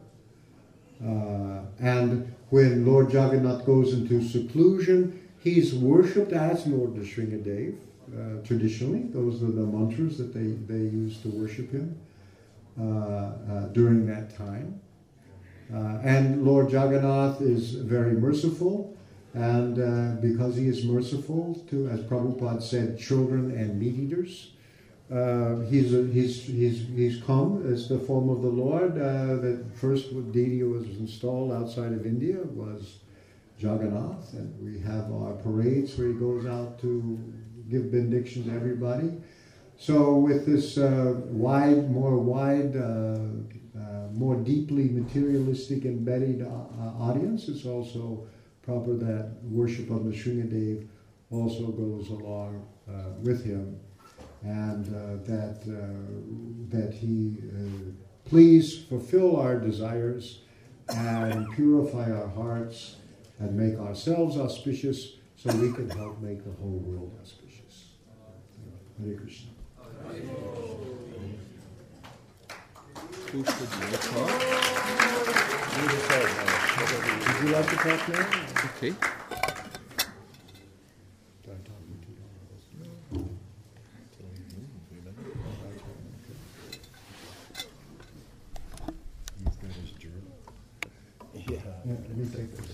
[1.04, 7.76] Uh, and when Lord Jagannath goes into seclusion, he's worshipped as Lord Nrsingadev.
[8.14, 11.98] Uh, traditionally, those are the mantras that they, they use to worship him
[12.80, 14.80] uh, uh, during that time.
[15.74, 18.96] Uh, and Lord Jagannath is very merciful,
[19.34, 24.52] and uh, because he is merciful to, as Prabhupada said, children and meat eaters,
[25.12, 28.92] uh, he's, he's, he's, he's come as the form of the Lord.
[28.94, 33.00] Uh, the first deity was installed outside of India was
[33.58, 37.20] Jagannath, and we have our parades where he goes out to
[37.70, 39.12] give benediction to everybody.
[39.78, 43.18] So with this uh, wide, more wide, uh,
[43.78, 46.48] uh, more deeply materialistic embedded uh,
[47.00, 48.28] audience, it's also
[48.64, 50.88] proper that worship of the Sringadev
[51.30, 53.80] also goes along uh, with him
[54.44, 60.42] and uh, that uh, that he uh, please fulfill our desires
[60.90, 62.96] and purify our hearts
[63.40, 67.94] and make ourselves auspicious so we can help make the whole world auspicious.
[69.04, 69.50] Hare Krishna.
[73.34, 73.62] You talk?
[77.28, 78.26] Would you like to talk now?
[78.66, 78.94] Okay.
[91.48, 92.71] Yeah, let me take this.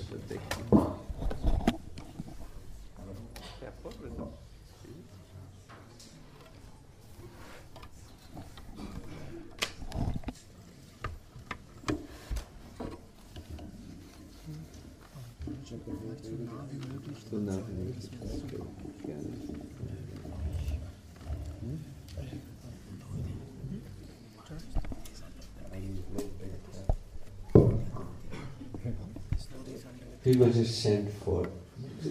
[30.28, 31.48] People just chant for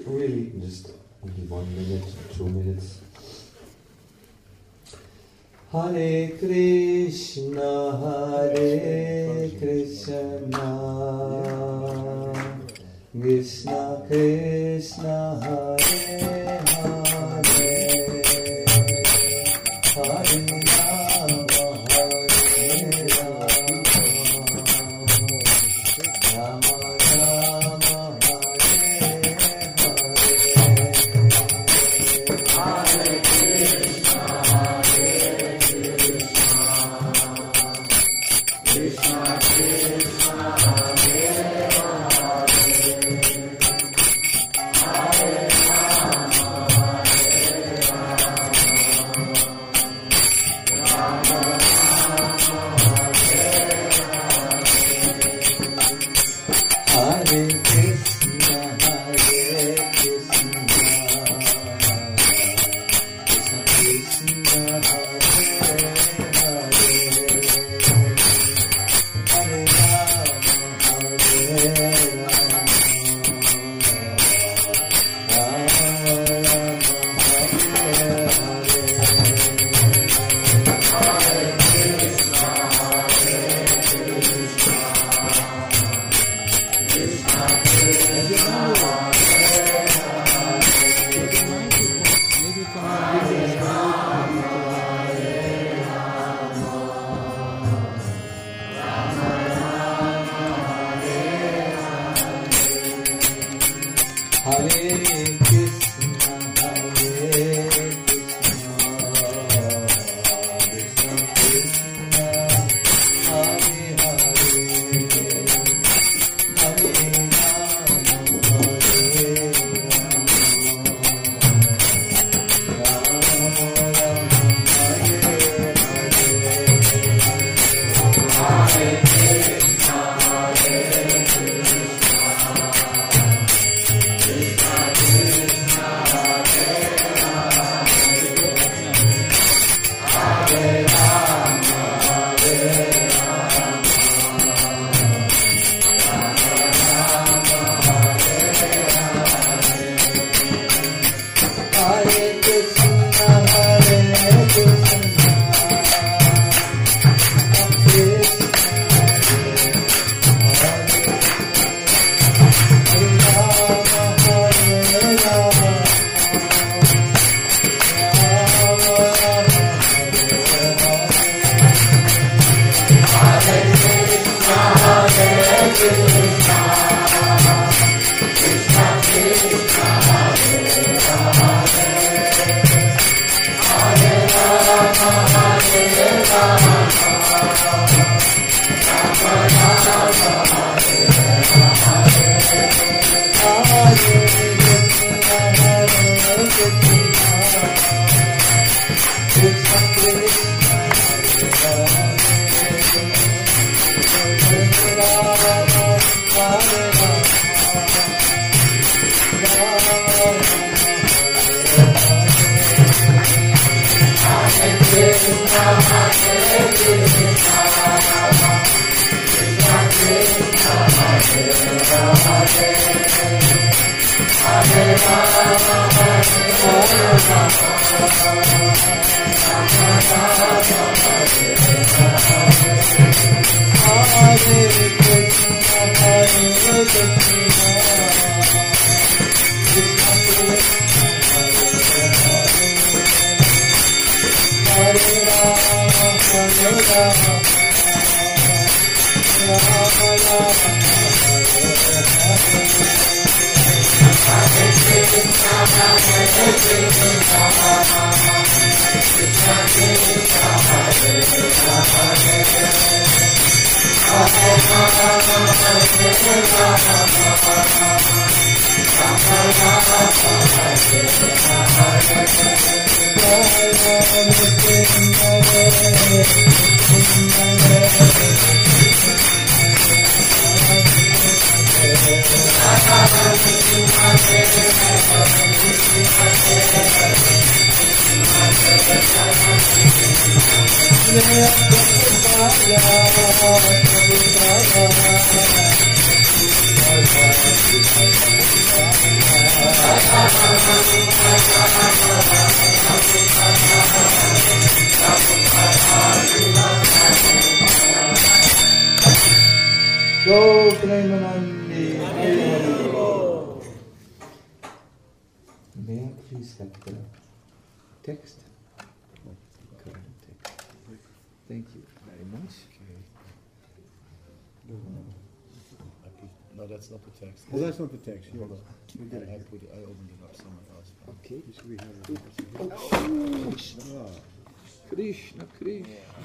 [0.06, 0.92] really just
[1.22, 2.02] only one minute,
[2.34, 3.02] two minutes.
[5.70, 10.64] Hare Krishna, Hare Krishna,
[13.20, 15.76] Krishna Krishna, Hare
[16.72, 17.74] Hare,
[19.92, 20.65] Hare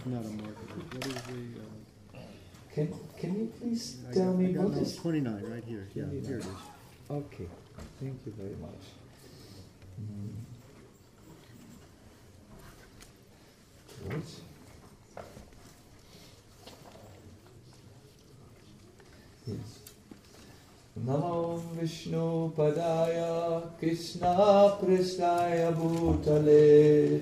[0.05, 0.55] Not a marker.
[0.93, 2.21] What is the, uh?
[2.73, 4.95] Can, can you please I tell got- me I got what number is?
[4.95, 5.87] Twenty-nine, right here.
[5.93, 6.45] Yeah, here it is.
[7.09, 7.47] Okay,
[7.99, 8.83] thank you very much.
[10.01, 10.33] Mm.
[14.09, 14.23] Good.
[19.47, 19.79] Yes.
[21.05, 27.21] Namo Vishnu Padaya Krishna Pristaya Bhutale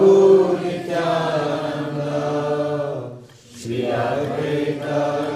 [0.00, 2.08] Prabhu Nityananda
[3.54, 5.30] Shri Advaita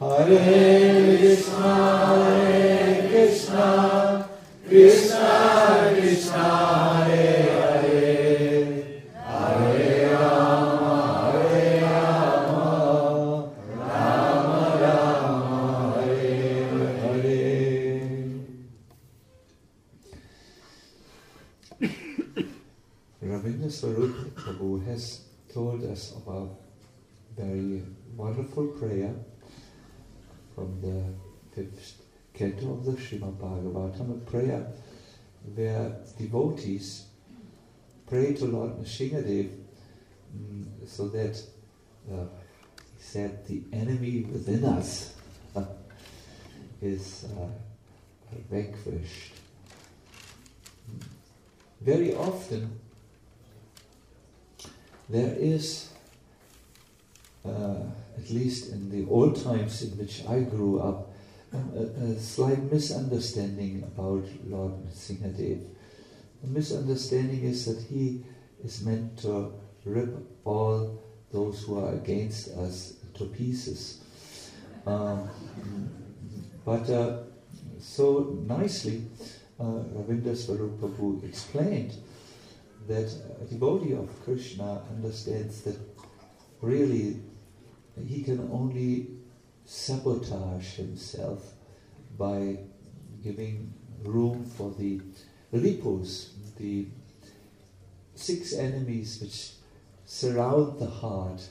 [0.00, 0.83] Hare
[27.36, 27.82] very
[28.16, 29.14] wonderful prayer
[30.54, 31.02] from the
[31.54, 34.66] fifth canto of the Srimad Bhagavatam, a prayer
[35.54, 37.06] where devotees
[38.06, 39.50] pray to Lord Nrsingadev
[40.36, 41.42] mm, so that,
[42.12, 42.26] uh,
[42.96, 45.14] he said, the enemy within us
[46.82, 47.48] is uh,
[48.50, 49.32] vanquished.
[50.90, 51.02] Mm.
[51.80, 52.78] Very often
[55.08, 55.93] there is
[57.44, 57.76] uh,
[58.16, 61.12] at least in the old times in which I grew up,
[61.52, 65.64] a, a slight misunderstanding about Lord Singhadev.
[66.42, 68.24] The misunderstanding is that he
[68.64, 69.52] is meant to
[69.84, 70.14] rip
[70.44, 74.00] all those who are against us to pieces.
[74.86, 75.28] Um,
[76.64, 77.18] but uh,
[77.78, 79.04] so nicely,
[79.60, 81.94] uh, Prabhu explained
[82.88, 85.76] that a devotee of Krishna understands that
[86.60, 87.20] really
[88.06, 89.08] he can only
[89.64, 91.54] sabotage himself
[92.18, 92.58] by
[93.22, 93.72] giving
[94.02, 95.00] room for the
[95.52, 96.86] ripus, the
[98.14, 99.52] six enemies which
[100.06, 101.42] surround the heart,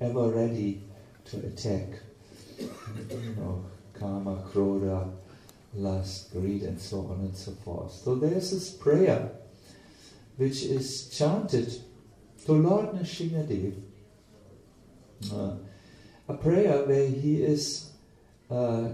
[0.00, 0.82] ever ready
[1.24, 1.88] to attack.
[2.58, 3.64] You know,
[3.98, 5.10] karma, krodha,
[5.74, 7.92] lust, greed, and so on and so forth.
[7.92, 9.30] So there's this prayer
[10.36, 11.72] which is chanted
[12.44, 13.74] to Lord Nrsingadev,
[15.32, 15.54] uh,
[16.32, 17.90] a prayer where he is,
[18.50, 18.88] uh,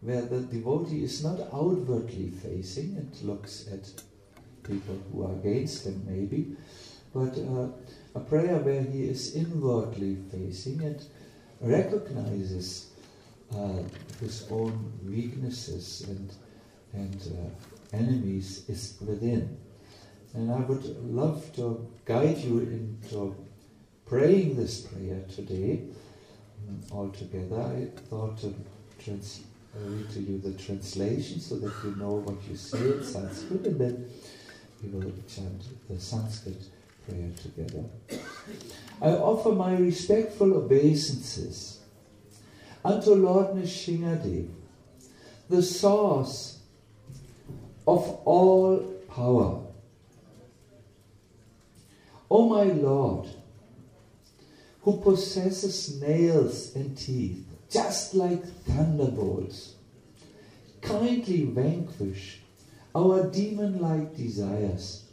[0.00, 3.84] where the devotee is not outwardly facing and looks at
[4.64, 6.56] people who are against him, maybe,
[7.14, 7.68] but uh,
[8.14, 11.04] a prayer where he is inwardly facing and
[11.60, 12.90] recognizes
[13.54, 13.82] uh,
[14.20, 16.32] his own weaknesses and
[16.94, 19.56] and uh, enemies is within.
[20.34, 23.34] And I would love to guide you into
[24.04, 25.84] praying this prayer today
[26.68, 27.60] mm, all together.
[27.60, 28.54] I thought to
[29.02, 29.40] trans-
[29.74, 33.80] read to you the translation so that you know what you say in Sanskrit, and
[33.80, 34.10] then
[34.82, 36.62] we will chant the Sanskrit
[37.06, 37.84] prayer together.
[39.00, 41.80] I offer my respectful obeisances
[42.84, 44.48] unto Lord Nrsingadev,
[45.48, 46.58] the source
[47.86, 49.60] of all power.
[52.30, 53.28] O my Lord,
[54.82, 59.74] who possesses nails and teeth, just like thunderbolts,
[60.80, 62.40] kindly vanquish
[62.94, 65.04] our demon like desires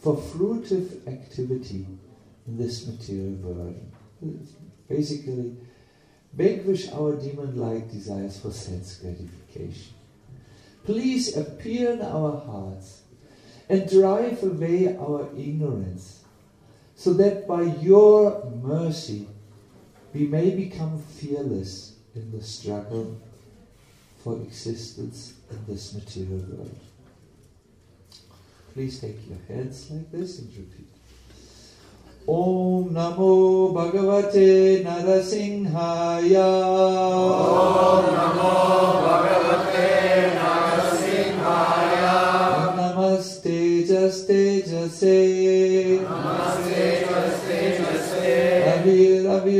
[0.00, 1.86] for fruitive activity
[2.46, 3.92] in this material world.
[4.88, 5.56] Basically,
[6.32, 9.94] vanquish our demon like desires for sense gratification.
[10.84, 13.02] Please appear in our hearts
[13.68, 16.21] and drive away our ignorance,
[16.96, 19.26] so that by your mercy
[20.14, 23.18] we may become fearless in the struggle
[24.22, 26.78] for existence in this material world.
[28.74, 30.88] Please take your hands like this and repeat.
[32.26, 36.46] Om Namo Bhagavate Narasimhaya.
[37.50, 38.52] Om Namo
[39.04, 39.88] Bhagavate
[40.38, 42.16] Narasimhaya.
[42.76, 45.41] Namaste Jaste Jase.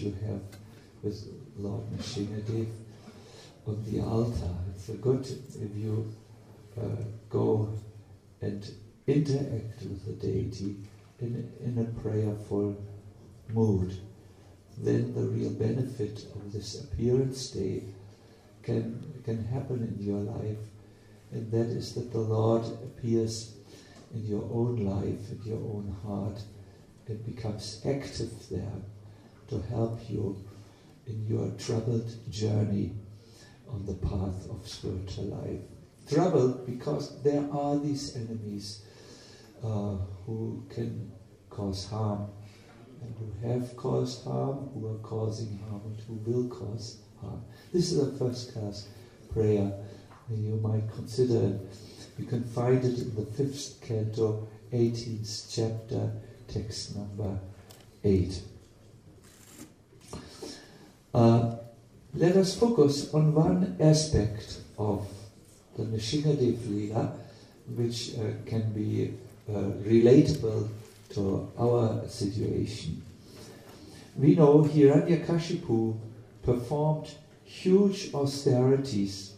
[0.00, 0.42] you have
[1.02, 1.26] with
[1.56, 2.68] Lord Nrsingadev
[3.66, 4.54] on the altar.
[4.74, 6.12] It's a good if you
[6.80, 7.68] uh, go
[8.40, 8.68] and
[9.06, 10.76] interact with the deity
[11.20, 12.76] in, in a prayerful
[13.52, 13.96] mood.
[14.78, 17.82] Then the real benefit of this appearance day
[18.62, 20.58] can can happen in your life,
[21.30, 23.54] and that is that the Lord appears
[24.14, 26.40] in your own life, in your own heart,
[27.06, 28.82] and becomes active there
[29.52, 30.42] to help you
[31.06, 32.92] in your troubled journey
[33.68, 35.60] on the path of spiritual life.
[36.08, 38.82] Troubled because there are these enemies
[39.62, 41.12] uh, who can
[41.50, 42.28] cause harm,
[43.02, 47.44] and who have caused harm, who are causing harm, and who will cause harm.
[47.74, 48.88] This is a first class
[49.32, 49.70] prayer
[50.28, 51.58] that you might consider.
[52.18, 56.10] You can find it in the fifth canto, 18th chapter,
[56.48, 57.38] text number
[58.02, 58.51] 8.
[61.14, 61.56] Uh,
[62.14, 65.06] let us focus on one aspect of
[65.76, 67.12] the Nrsingadev Lila,
[67.76, 69.12] which uh, can be
[69.48, 69.52] uh,
[69.84, 70.68] relatable
[71.10, 73.02] to our situation.
[74.16, 75.98] We know Hiranyakashipu
[76.42, 77.10] performed
[77.44, 79.34] huge austerities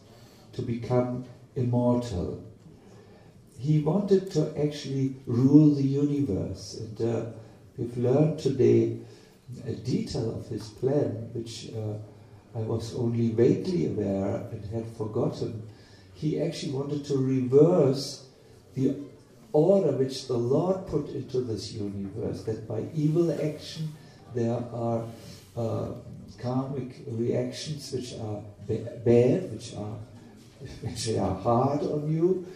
[0.53, 1.25] to become
[1.57, 2.43] immortal.
[3.59, 7.27] He wanted to actually rule the universe, and uh,
[7.77, 8.99] we've learned today
[9.84, 15.62] detail of his plan, which uh, I was only vaguely aware and had forgotten,
[16.14, 18.26] he actually wanted to reverse
[18.74, 18.97] the
[19.53, 23.92] order which the Lord put into this universe, that by evil action
[24.34, 25.05] there are
[25.57, 25.88] uh,
[26.38, 29.99] karmic reactions which are ba- bad, which are
[30.82, 32.47] which are hard on you,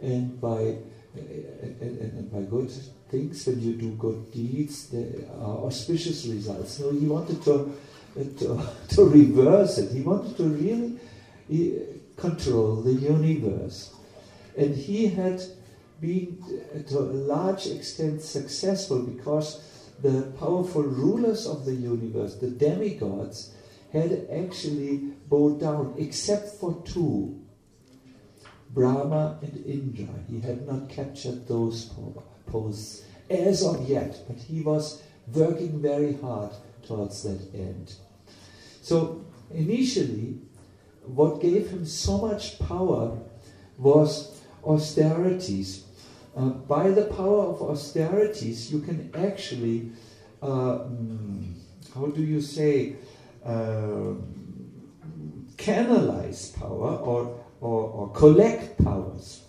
[0.00, 0.76] and by
[1.14, 2.70] and, and by good
[3.10, 6.80] things, when you do good deeds, there are uh, auspicious results.
[6.80, 7.72] No, he wanted to
[8.18, 8.62] uh, to,
[8.94, 9.92] to reverse it.
[9.92, 10.98] He wanted to really
[12.16, 13.94] control the universe,
[14.56, 15.40] and he had
[16.00, 16.42] been
[16.74, 19.62] uh, to a large extent successful because
[20.02, 23.54] the powerful rulers of the universe, the demigods,
[23.92, 24.96] had actually
[25.28, 27.40] bowed down, except for two
[28.70, 30.14] Brahma and Indra.
[30.28, 31.90] He had not captured those
[33.28, 36.52] as of yet, but he was working very hard
[36.86, 37.94] towards that end.
[38.82, 40.38] So, initially,
[41.04, 43.18] what gave him so much power
[43.78, 45.84] was austerities.
[46.36, 49.90] Uh, by the power of austerities, you can actually,
[50.42, 51.54] uh, mm,
[51.94, 52.96] how do you say,
[53.44, 54.14] uh,
[55.56, 59.42] canalize power or, or, or, collect powers.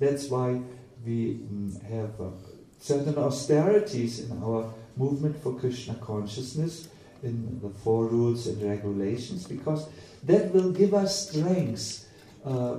[0.00, 0.60] That's why
[1.04, 2.30] we mm, have uh,
[2.78, 6.88] certain austerities in our movement for Krishna consciousness,
[7.22, 9.88] in the four rules and regulations, because
[10.24, 12.06] that will give us strength.
[12.44, 12.76] Uh,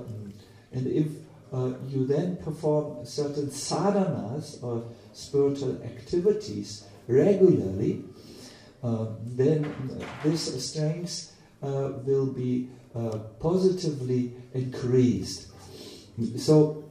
[0.72, 1.06] and if
[1.52, 8.04] uh, you then perform certain sadhanas or spiritual activities regularly,
[8.82, 9.74] uh, then
[10.22, 15.48] this strength uh, will be uh, positively increased.
[16.36, 16.85] So,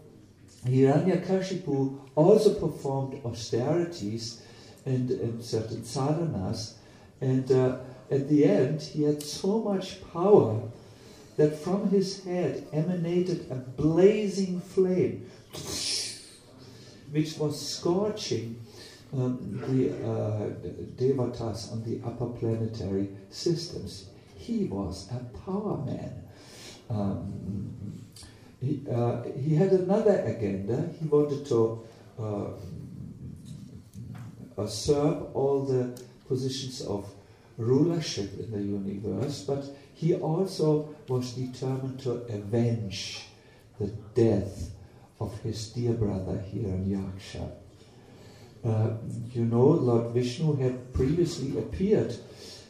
[0.66, 4.41] Hiranyakashipu also performed austerities
[4.86, 6.74] and, and certain sadhanas,
[7.22, 7.78] and uh,
[8.11, 10.61] at the end, he had so much power
[11.38, 15.30] that from his head emanated a blazing flame,
[17.11, 18.59] which was scorching
[19.13, 20.49] um, the uh,
[20.97, 24.09] devatas on the upper planetary systems.
[24.36, 26.24] He was a power man.
[26.89, 28.05] Um,
[28.66, 30.89] he, uh, he, had another agenda.
[30.99, 31.84] He wanted to
[32.20, 32.47] uh,
[34.57, 37.07] usurp all the positions of
[37.57, 43.28] rulership in the universe, but he also was determined to avenge
[43.80, 44.72] the death
[45.20, 47.51] of his dear brother Hiranyaksha.
[48.63, 48.93] Uh,
[49.32, 52.16] you know, Lord Vishnu had previously appeared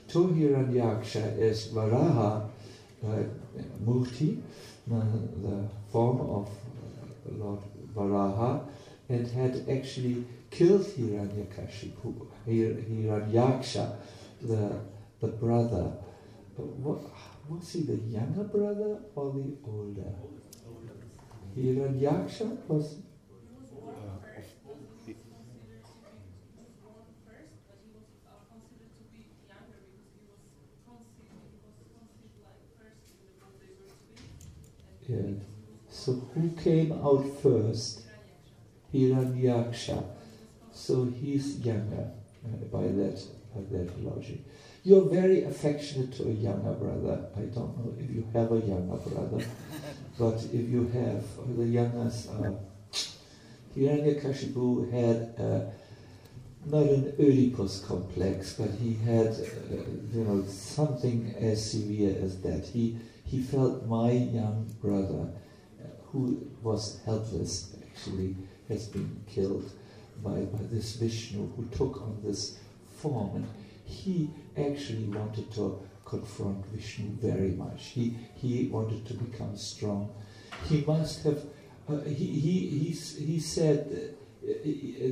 [0.10, 2.50] to Hiranyaksha as Varaha
[3.04, 3.24] uh,
[3.84, 4.42] Murti,
[4.92, 5.00] uh,
[5.42, 6.50] the form of
[7.40, 7.62] Lord
[7.96, 8.68] Varaha,
[9.08, 13.96] and had actually killed Hiranyakashipu, Hiranyaksha,
[14.42, 14.82] the,
[15.22, 15.86] the brother.
[16.58, 17.00] What,
[17.48, 20.12] was he the younger brother or the older?
[21.58, 22.98] Hiranyaksha was
[35.08, 35.55] Yeah.
[36.06, 38.02] So who came out first?
[38.94, 40.04] Hiranyaksha.
[40.72, 42.12] So he's younger
[42.46, 43.20] uh, by that
[43.56, 44.40] by that logic.
[44.84, 47.26] You're very affectionate to a younger brother.
[47.36, 49.44] I don't know if you have a younger brother,
[50.20, 51.24] but if you have,
[51.58, 52.52] the youngest, uh,
[53.76, 55.72] Hiranyakashipu had uh,
[56.68, 59.76] not an Oedipus complex, but he had, uh,
[60.14, 62.64] you know, something as severe as that.
[62.64, 65.32] He he felt my young brother,
[66.16, 68.38] who was helpless, actually
[68.70, 69.70] has been killed
[70.24, 72.58] by, by this Vishnu who took on this
[73.02, 73.36] form.
[73.36, 73.48] And
[73.84, 77.88] he actually wanted to confront Vishnu very much.
[77.88, 80.10] He, he wanted to become strong.
[80.70, 81.44] He must have,
[81.90, 82.90] uh, he, he, he,
[83.26, 84.48] he said uh,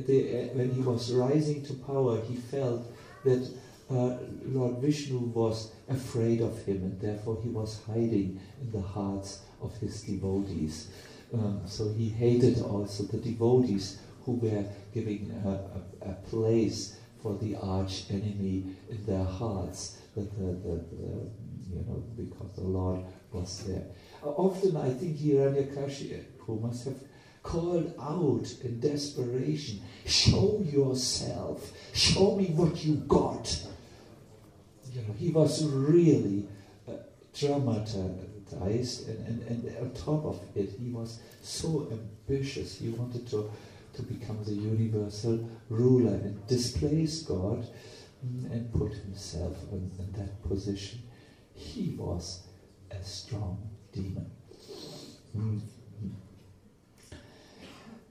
[0.06, 2.82] the, uh, when he was rising to power, he felt
[3.24, 3.46] that
[3.90, 9.40] uh, Lord Vishnu was afraid of him and therefore he was hiding in the hearts
[9.64, 10.88] of his devotees.
[11.32, 17.36] Um, so he hated also the devotees who were giving a, a, a place for
[17.38, 21.30] the arch enemy in their hearts, that the, the, the,
[21.70, 23.86] you know, because the Lord was there.
[24.22, 27.00] Uh, often I think Hiranyakashipu must have
[27.42, 33.66] called out in desperation, show yourself, show me what you got.
[34.92, 36.46] You know, he was really
[36.88, 36.92] uh,
[37.34, 42.78] traumatized, and, and, and on top of it, he was so ambitious.
[42.78, 43.50] He wanted to
[43.94, 47.64] to become the universal ruler and displace God
[48.26, 51.00] mm, and put himself in, in that position.
[51.54, 52.46] he was
[52.90, 54.30] a strong demon.
[55.36, 55.60] Mm.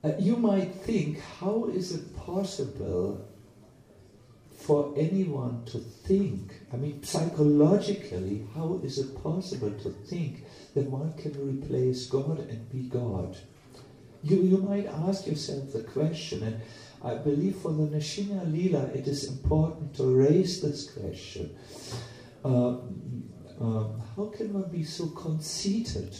[0.04, 3.26] Uh, you might think, how is it possible
[4.58, 6.54] for anyone to think?
[6.74, 10.44] I mean, psychologically, how is it possible to think
[10.74, 13.38] that one can replace God and be God?
[14.24, 16.62] You, you might ask yourself the question, and
[17.04, 21.56] I believe for the Nrsimha Lila it is important to raise this question.
[22.44, 22.78] Uh,
[23.60, 26.16] um, how can one be so conceited,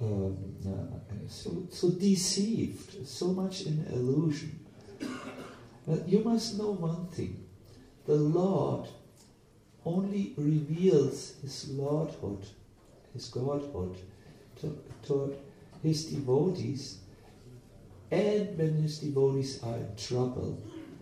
[0.00, 4.60] um, uh, so, so deceived, so much in illusion?
[5.86, 7.44] But you must know one thing
[8.06, 8.88] the Lord
[9.84, 12.44] only reveals His Lordhood,
[13.12, 13.96] His Godhood,
[14.60, 15.36] to, to
[15.82, 16.98] His devotees,
[18.10, 20.58] and when His devotees are in trouble,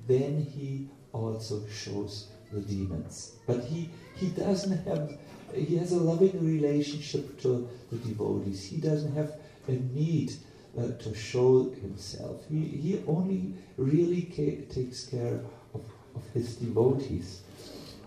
[0.06, 3.32] then He also shows the demons.
[3.46, 5.18] But He, he doesn't have
[5.54, 8.64] he has a loving relationship to the devotees.
[8.64, 9.34] He doesn't have
[9.68, 10.32] a need
[10.78, 12.42] uh, to show himself.
[12.48, 15.40] He, he only really ca- takes care
[15.74, 15.82] of,
[16.14, 17.42] of his devotees.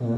[0.02, 0.18] Uh,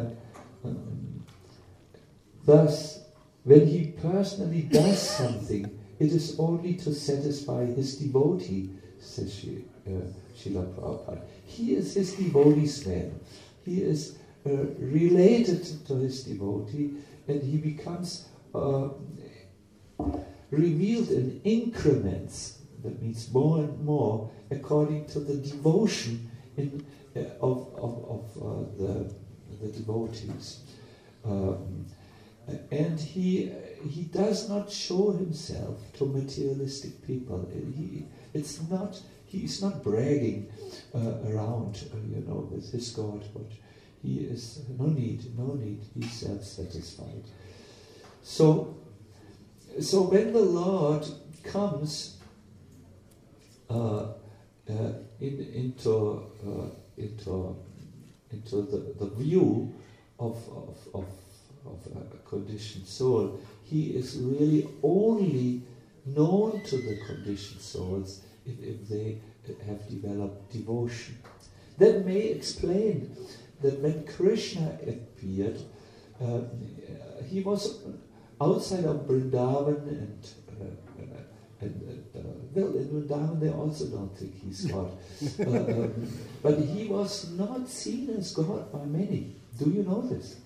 [2.45, 3.03] thus,
[3.43, 9.91] when he personally does something, it is only to satisfy his devotee, says she, uh,
[10.37, 11.21] Srila Prabhupada.
[11.45, 13.19] He is his devotee's man.
[13.65, 16.97] He is uh, related to his devotee
[17.27, 18.89] and he becomes uh,
[20.51, 22.59] revealed in increments.
[22.83, 26.85] That means more and more according to the devotion in,
[27.15, 29.13] uh, of, of, of uh, the,
[29.61, 30.59] the devotees.
[31.25, 31.85] Um,
[32.71, 33.51] and he,
[33.89, 37.49] he does not show himself to materialistic people.
[37.75, 40.49] He, it's not, he's not bragging
[40.95, 43.51] uh, around, uh, you know, with his God, but
[44.01, 45.81] he is no need, no need.
[45.93, 47.23] He's self-satisfied.
[48.23, 48.77] So,
[49.81, 51.05] so when the Lord
[51.43, 52.17] comes
[53.69, 53.73] uh,
[54.69, 57.55] uh, in, into uh, into
[58.31, 59.73] into the, the view
[60.19, 61.05] of of, of,
[61.65, 65.61] of a conditioned soul, he is really only
[66.05, 69.17] known to the conditioned souls if, if they
[69.65, 71.17] have developed devotion.
[71.77, 73.15] That may explain
[73.61, 75.61] that when Krishna appeared,
[76.21, 76.41] uh,
[77.27, 77.81] he was
[78.41, 80.29] outside of Vrindavan and,
[81.59, 82.19] and uh,
[82.53, 84.91] well, in Vrindavan they also don't think he's God.
[85.39, 86.09] Uh, um,
[86.41, 89.35] but he was not seen as God by many.
[89.57, 90.37] Do you know this?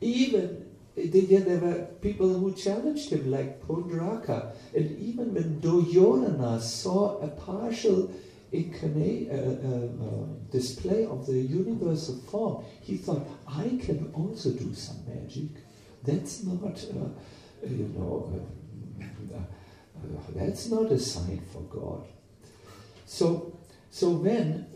[0.00, 4.52] Even there were people who challenged him, like Paundraka.
[4.74, 8.10] and even when Duryodhana saw a partial
[8.52, 14.72] incarnate, uh, uh, uh, display of the universal form, he thought, I can also do
[14.74, 15.65] some magic.
[16.06, 18.32] That's not, uh, you know,
[19.00, 22.06] uh, uh, that's not a sign for God.
[23.06, 23.58] So,
[23.90, 24.66] so when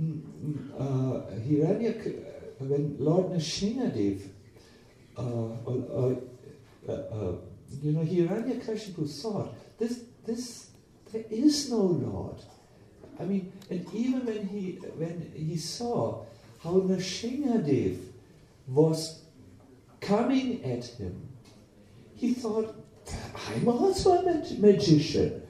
[0.00, 0.22] mm,
[0.78, 2.24] uh, Hiranyak,
[2.58, 4.22] when Lord Nrsimhadev,
[7.82, 10.70] you know, Hiranyakashipu thought, this, this,
[11.12, 12.40] there is no Lord.
[13.20, 16.24] I mean, and even when he when he saw
[16.62, 17.98] how Nrsimhadev
[18.68, 19.22] was
[20.00, 21.28] coming at him,
[22.14, 22.74] he thought,
[23.48, 25.42] I'm also a mag- magician.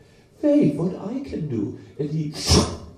[0.42, 1.78] Wait, what I can do.
[1.99, 2.34] And he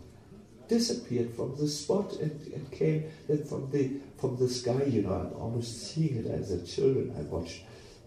[0.68, 5.12] disappeared from the spot and, and came then from the from the sky, you know,
[5.12, 7.14] I'm almost seeing it as a children.
[7.18, 7.62] I watched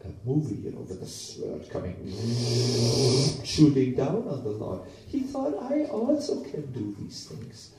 [0.06, 1.96] a movie, you know, with a sword coming,
[3.44, 4.82] shooting down on the Lord.
[5.08, 7.72] He thought, I also can do these things.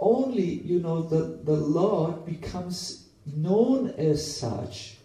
[0.00, 4.96] Only, you know, the, the Lord becomes known as such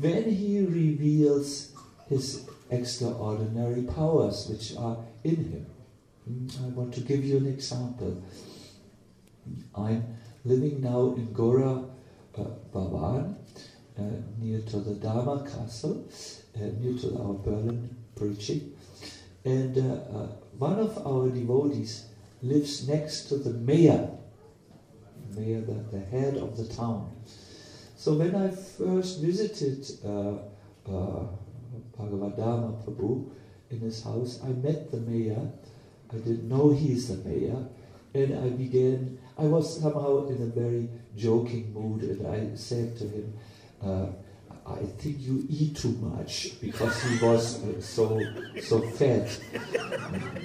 [0.00, 1.72] when he reveals
[2.08, 5.66] his extraordinary powers which are in him.
[6.64, 8.22] I want to give you an example.
[9.74, 10.04] I'm
[10.44, 11.84] living now in Gora
[12.38, 12.42] uh,
[12.74, 14.02] uh,
[14.38, 16.08] near to the Dharma Castle,
[16.56, 18.74] uh, near to our Berlin preaching.
[19.44, 20.26] And uh, uh,
[20.58, 22.06] one of our devotees
[22.42, 24.10] lives next to the mayor,
[25.36, 27.12] mayor, the, the head of the town.
[28.04, 30.36] So when I first visited uh,
[30.86, 31.24] uh,
[31.96, 33.30] Bhagavadama Prabhu
[33.70, 35.50] in his house, I met the mayor.
[36.12, 37.66] I didn't know he's the mayor.
[38.12, 43.04] And I began, I was somehow in a very joking mood, and I said to
[43.08, 43.32] him,
[43.82, 44.08] uh,
[44.66, 48.20] I think you eat too much because he was uh, so
[48.60, 49.28] so fat.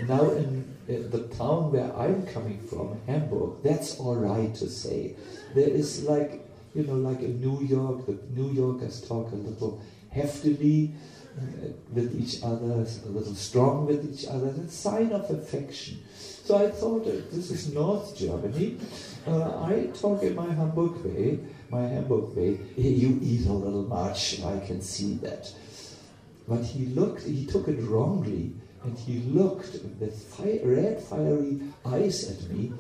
[0.08, 5.16] Now in the town where I'm coming from, Hamburg, that's all right to say.
[5.54, 9.82] There is like you know, like in New York, the New Yorkers talk a little
[10.16, 10.92] heftily
[11.38, 11.42] uh,
[11.94, 14.52] with each other, a little strong with each other.
[14.52, 16.00] That's a sign of affection.
[16.18, 18.78] So I thought uh, this is North Germany.
[19.28, 21.40] Uh, I talk in my Hamburg way,
[21.70, 22.58] my Hamburg way.
[22.76, 24.42] "Hey, You eat a little much.
[24.44, 25.52] I can see that.
[26.48, 27.24] But he looked.
[27.24, 28.54] He took it wrongly,
[28.84, 32.74] and he looked with fi- red, fiery eyes at me,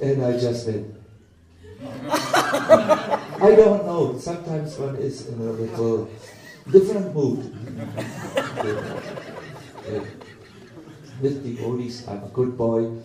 [0.00, 1.01] and I just went.
[1.82, 4.18] I don't know.
[4.18, 6.08] Sometimes one is in a little
[6.70, 7.52] different mood.
[9.82, 10.00] Uh,
[11.20, 12.98] with devotees, I'm a good boy.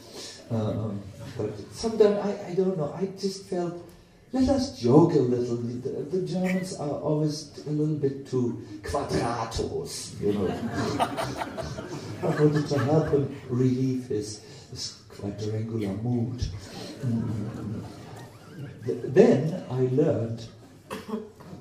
[0.52, 1.02] Um,
[1.38, 2.94] but sometimes I, I don't know.
[2.96, 3.84] I just felt
[4.34, 5.56] let us joke a little.
[5.58, 10.48] The, the Germans are always a little bit too quadratos, you know.
[12.22, 16.46] I wanted to help him relieve his, his quadrangular mood.
[17.02, 17.28] Mm.
[17.74, 18.07] Th-
[18.88, 20.46] Then I learned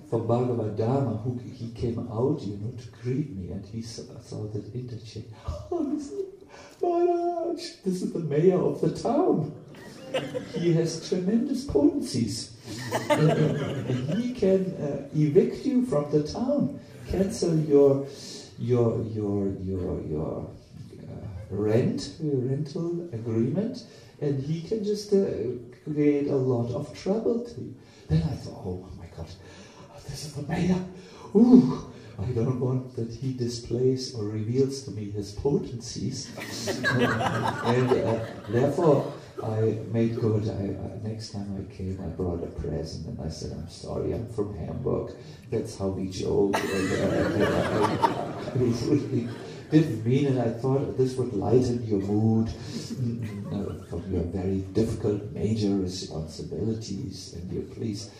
[0.08, 4.04] from Bhagavad Dharma, who he came out, you know, to greet me, and he saw,
[4.20, 5.26] saw that interchange.
[5.70, 6.26] Oh, this is,
[6.80, 9.52] Maharaj, this is the mayor of the town.
[10.54, 12.56] He has tremendous potencies.
[14.16, 18.06] he can uh, evict you from the town, cancel your
[18.58, 20.50] your your your your
[21.02, 23.84] uh, rent your rental agreement,
[24.20, 25.26] and he can just uh,
[25.86, 27.74] create a lot of trouble to you.
[28.08, 29.28] Then I thought, oh my God,
[30.08, 30.84] this is the mayor.
[31.34, 36.30] Ooh, I don't want that he displays or reveals to me his potencies.
[36.74, 40.48] and uh, therefore, I made good.
[40.48, 44.12] I, uh, next time I came, I brought a present and I said, I'm sorry,
[44.12, 45.12] I'm from Hamburg.
[45.50, 46.56] That's how we joke.
[46.56, 47.46] And, uh,
[48.54, 49.30] and
[49.70, 50.38] didn't mean it.
[50.38, 57.34] I thought this would lighten your mood mm, uh, from your very difficult major responsibilities
[57.34, 58.10] and your please.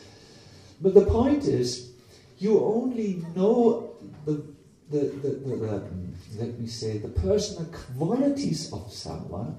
[0.81, 1.93] But the point is,
[2.39, 4.45] you only know the,
[4.91, 7.67] the, the, the, the mm, let me say, the personal
[7.97, 9.59] qualities of someone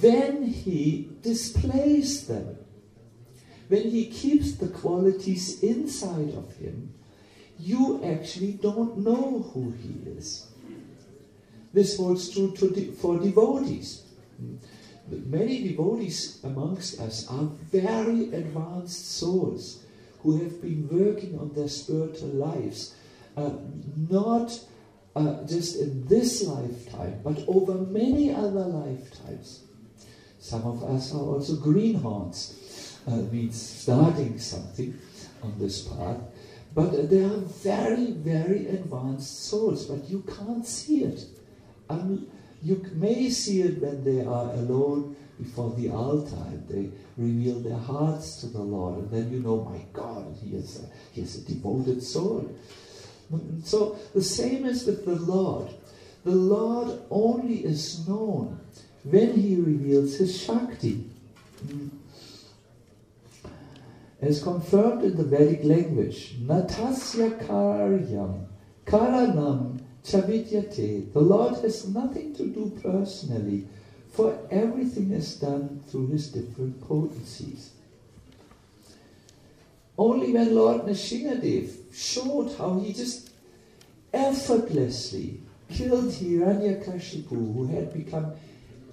[0.00, 2.56] when he displays them.
[3.68, 6.92] When he keeps the qualities inside of him,
[7.58, 10.49] you actually don't know who he is.
[11.72, 14.02] This holds true de- for devotees.
[15.08, 19.82] Many devotees amongst us are very advanced souls
[20.22, 22.94] who have been working on their spiritual lives,
[23.36, 23.50] uh,
[24.08, 24.58] not
[25.16, 29.64] uh, just in this lifetime, but over many other lifetimes.
[30.38, 34.98] Some of us are also greenhorns, uh, means starting something
[35.42, 36.18] on this path.
[36.74, 41.24] But uh, they are very, very advanced souls, but you can't see it.
[41.90, 42.28] Um,
[42.62, 47.78] you may see it when they are alone before the altar and they reveal their
[47.78, 51.36] hearts to the Lord, and then you know, my God, he is a, he is
[51.36, 52.54] a devoted soul.
[53.64, 55.68] So the same is with the Lord.
[56.24, 58.60] The Lord only is known
[59.04, 61.08] when he reveals his Shakti.
[61.66, 61.90] Mm.
[64.20, 68.46] As confirmed in the Vedic language, Natasya Karyam
[68.84, 71.12] Karanam Chavidyate.
[71.12, 73.66] The Lord has nothing to do personally,
[74.12, 77.70] for everything is done through his different potencies.
[79.96, 83.30] Only when Lord Nrsingadev showed how he just
[84.12, 88.32] effortlessly killed Hiranyakashipu, who had become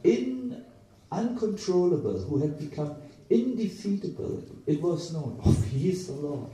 [0.03, 0.63] in,
[1.11, 2.95] uncontrollable, who had become
[3.29, 6.49] indefeatable, it was known, oh, he is the Lord.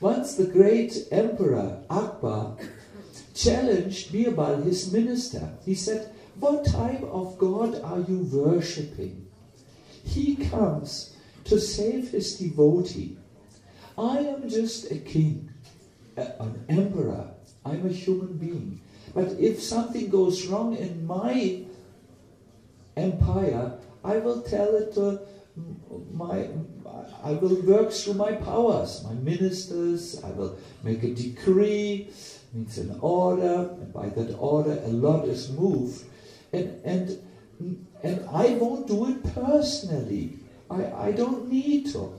[0.00, 2.56] Once the great emperor Akbar
[3.34, 5.54] challenged Birbal, his minister.
[5.64, 9.26] He said, What type of God are you worshipping?
[10.04, 11.14] He comes
[11.44, 13.16] to save his devotee.
[13.96, 15.50] I am just a king,
[16.16, 17.28] an emperor.
[17.64, 18.80] I'm a human being.
[19.14, 21.62] But if something goes wrong in my
[22.96, 25.20] empire, I will tell it to
[26.12, 26.48] my,
[27.22, 32.10] I will work through my powers, my ministers, I will make a decree,
[32.52, 36.04] means an order, and by that order a lot is moved.
[36.52, 37.18] And, and,
[38.02, 40.38] and I won't do it personally.
[40.70, 42.18] I, I don't need to.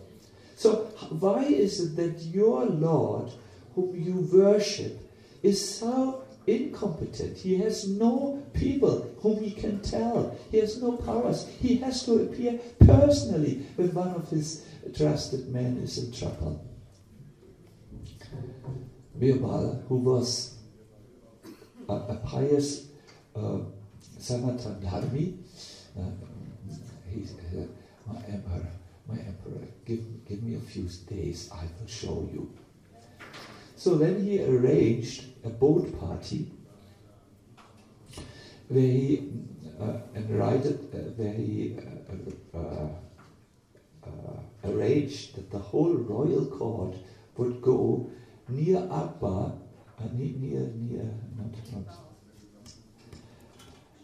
[0.56, 0.86] So
[1.20, 3.32] why is it that your Lord,
[3.76, 5.00] whom you worship,
[5.42, 7.38] is so incompetent?
[7.38, 10.38] He has no people whom he can tell.
[10.52, 11.48] He has no powers.
[11.60, 14.66] He has to appear personally when one of his
[14.96, 16.64] trusted men is in trouble.
[19.24, 20.56] Birbal, who was
[21.88, 22.88] a, a pious
[23.34, 23.60] uh, uh,
[24.20, 24.44] said,
[28.06, 28.68] my emperor,
[29.08, 32.52] my emperor, give, give me a few days, I will show you.
[33.78, 36.52] So then he arranged a boat party
[38.68, 39.32] where he
[39.80, 42.88] uh, invited, uh, where he uh, uh,
[44.06, 46.96] uh, arranged that the whole royal court
[47.38, 48.12] would go
[48.50, 49.52] near Akbar,
[50.00, 51.88] uh, near, near, not, not,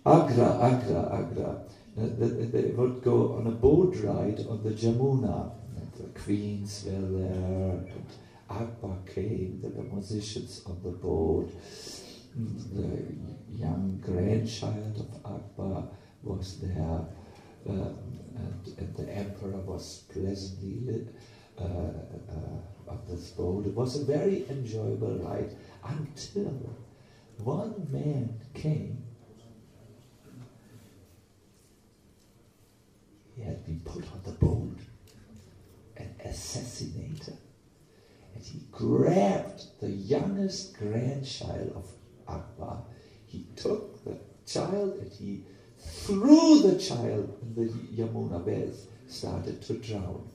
[0.06, 1.62] Agra, Agra, Agra.
[1.98, 5.52] Uh, they would go on a boat ride on the Jamuna.
[5.98, 8.06] The queens were there, and
[8.50, 11.52] Akbar came, there were musicians on the boat.
[12.38, 15.84] Mm, The young grandchild of Akbar
[16.24, 17.02] was there,
[17.68, 17.98] um,
[18.36, 21.08] and, and the emperor was pleasantly
[21.60, 22.60] uh, uh,
[22.90, 23.66] on this boat.
[23.66, 26.76] It was a very enjoyable ride until
[27.38, 29.04] one man came.
[33.36, 34.80] He had been put on the boat
[35.96, 37.38] and assassinated.
[38.36, 41.86] And he grabbed the youngest grandchild of
[42.28, 42.84] Akbar.
[43.26, 45.44] He took the child and he
[45.78, 47.72] threw the child in the
[48.02, 48.76] Yamuna it
[49.08, 50.28] started to drown.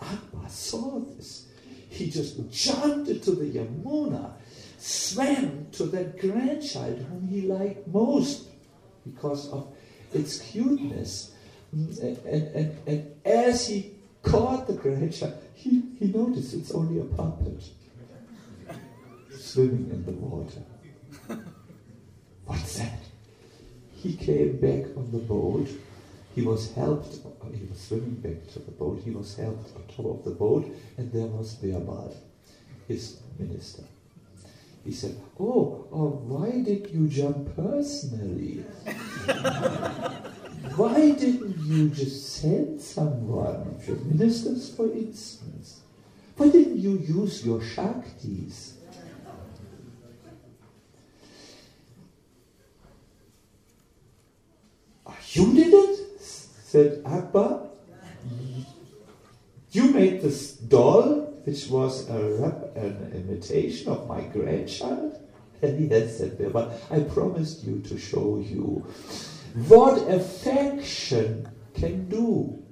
[0.00, 1.46] Akbar saw this,
[1.88, 4.32] he just jumped into the Yamuna,
[4.78, 8.48] swam to that grandchild whom he liked most
[9.04, 9.68] because of
[10.14, 11.34] its cuteness.
[11.72, 17.04] And, and, and, and as he caught the grandchild, he, he noticed it's only a
[17.04, 17.62] puppet
[19.36, 20.62] swimming in the water.
[22.46, 22.98] What's that?
[23.94, 25.68] He came back on the boat.
[26.40, 27.18] He was helped,
[27.52, 29.02] he was swimming back to the boat.
[29.04, 32.16] He was helped on top of the boat, and there was Birbal,
[32.88, 33.82] his minister.
[34.82, 38.64] He said, Oh, oh why did you jump personally?
[40.76, 45.80] Why didn't you just send someone your ministers, for instance?
[46.36, 48.74] Why didn't you use your Shaktis?
[55.06, 55.99] "Ah, You did it?
[56.70, 57.68] Said Abba,
[59.72, 65.18] You made this doll, which was a rep, an imitation of my grandchild?
[65.62, 68.86] And he had said, but I promised you to show you
[69.66, 72.62] what affection can do.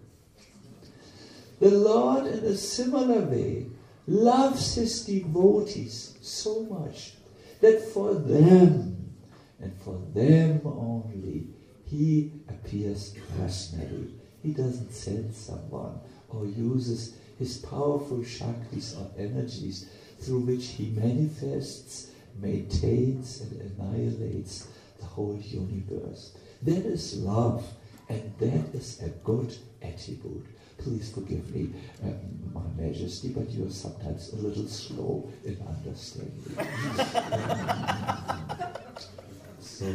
[1.58, 3.66] The Lord, in a similar way,
[4.06, 7.14] loves his devotees so much
[7.60, 9.12] that for them
[9.60, 11.48] and for them only
[11.90, 14.08] he appears personally.
[14.42, 15.98] He doesn't send someone
[16.28, 19.88] or uses his powerful shaktis or energies
[20.20, 22.10] through which he manifests,
[22.40, 26.36] maintains, and annihilates the whole universe.
[26.62, 27.64] That is love,
[28.08, 30.46] and that is a good attribute.
[30.78, 31.70] Please forgive me,
[32.02, 32.18] um,
[32.52, 36.56] My Majesty, but you are sometimes a little slow in understanding.
[39.60, 39.86] so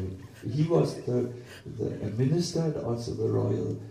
[0.49, 1.31] he was the,
[1.65, 3.81] the minister and also the royal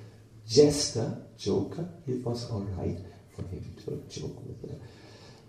[0.47, 1.89] jester, joker.
[2.07, 2.99] It was all right
[3.35, 4.77] for him to joke with the.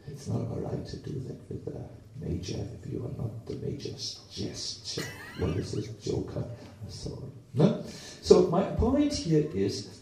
[0.07, 1.79] It's not all right to do that with the
[2.19, 5.03] major if you are not the major's jester.
[5.39, 6.43] What is it, joker?
[6.89, 7.31] So.
[7.53, 7.83] No?
[8.21, 9.99] So my point here is,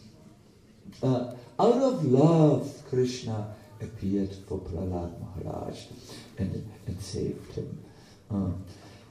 [1.04, 5.86] uh, out of love, Krishna appeared for Prahlad Maharaj
[6.38, 7.84] and, and saved him.
[8.30, 8.52] Uh,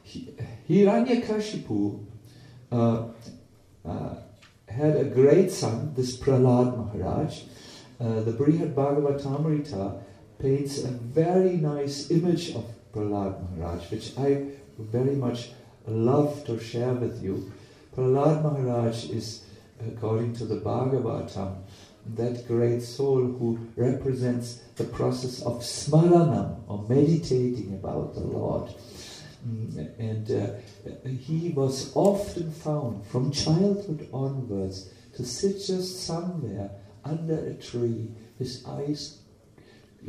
[0.02, 0.34] he,
[0.68, 2.04] Hiranyakashipu
[2.70, 3.08] uh,
[3.84, 4.14] uh,
[4.68, 7.42] had a great son, this Prahlad Maharaj.
[8.00, 10.02] Uh, the Brihad Bhagavatamrita
[10.38, 12.64] paints a very nice image of
[12.94, 14.46] Prahlad Maharaj, which I
[14.78, 15.50] very much
[15.86, 17.52] love to share with you.
[17.96, 19.44] Prahlad Maharaj is,
[19.86, 21.56] according to the Bhagavatam,
[22.14, 28.72] that great soul who represents the process of smaranam, or meditating about the Lord.
[29.46, 36.70] Mm, And uh, he was often found from childhood onwards to sit just somewhere
[37.04, 39.20] under a tree, his eyes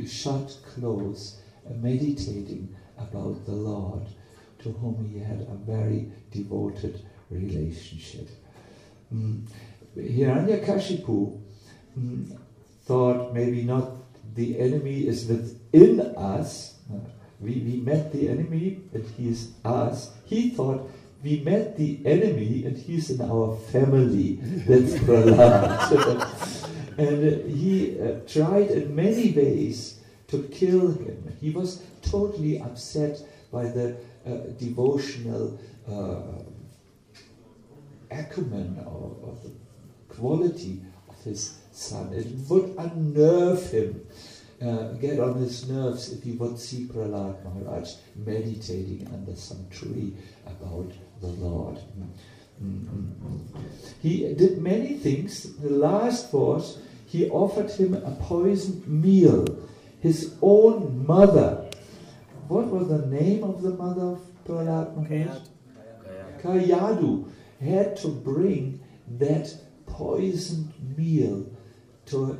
[0.06, 4.06] shut close, uh, meditating about the Lord,
[4.62, 7.00] to whom he had a very devoted
[7.30, 8.28] relationship.
[9.12, 9.46] Mm.
[9.96, 11.40] Hiranyakashipu
[11.98, 12.38] mm,
[12.84, 13.90] thought maybe not
[14.34, 16.78] the enemy is within us.
[17.42, 20.12] We, we met the enemy and he is us.
[20.24, 20.90] He thought
[21.22, 24.34] we met the enemy and he's in our family.
[24.66, 26.68] That's Prahlad.
[26.98, 31.36] and uh, he uh, tried in many ways to kill him.
[31.40, 33.20] He was totally upset
[33.52, 33.96] by the
[34.26, 35.58] uh, devotional
[35.88, 36.42] uh,
[38.10, 39.52] acumen or, or the
[40.14, 42.12] quality of his son.
[42.12, 44.06] It would unnerve him,
[44.62, 50.14] uh, get on his nerves if he would see Prahlad Maharaj meditating under some tree
[50.46, 51.78] about the Lord.
[52.62, 53.58] Mm-hmm.
[54.00, 55.56] He did many things.
[55.56, 59.46] The last was he offered him a poisoned meal.
[60.00, 61.70] His own mother.
[62.48, 65.42] What was the name of the mother of Prahlad Maharaj?
[66.42, 67.30] Kayadu
[67.60, 68.80] had to bring
[69.18, 69.54] that
[69.86, 71.46] poisoned meal
[72.06, 72.38] to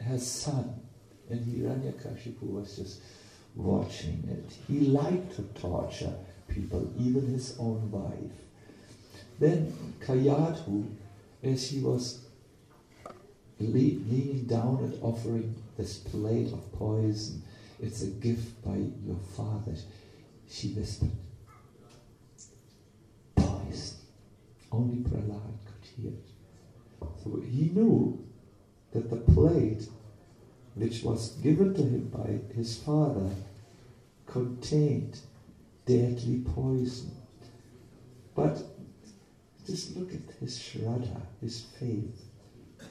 [0.00, 0.87] her son.
[1.30, 3.00] And Hiranyakashipu was just
[3.54, 4.52] watching it.
[4.66, 6.14] He liked to torture
[6.48, 8.38] people, even his own wife.
[9.38, 10.88] Then Kayadu,
[11.42, 12.24] as he was
[13.60, 17.42] leaning down and offering this plate of poison,
[17.80, 19.74] it's a gift by your father,
[20.48, 21.10] she whispered,
[23.36, 23.96] poison.
[24.72, 26.26] Only Prahlad could hear it.
[27.22, 28.24] So he knew
[28.92, 29.88] that the plate
[30.78, 33.30] which was given to him by his father
[34.26, 35.18] contained
[35.86, 37.10] deadly poison.
[38.34, 38.62] But
[39.66, 42.24] just look at his shraddha, his faith.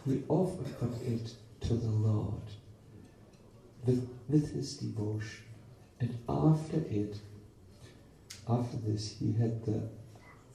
[0.05, 0.68] He offered
[1.05, 2.41] it to the Lord
[3.85, 5.45] with, with his devotion.
[5.99, 7.18] And after it,
[8.49, 9.81] after this, he had the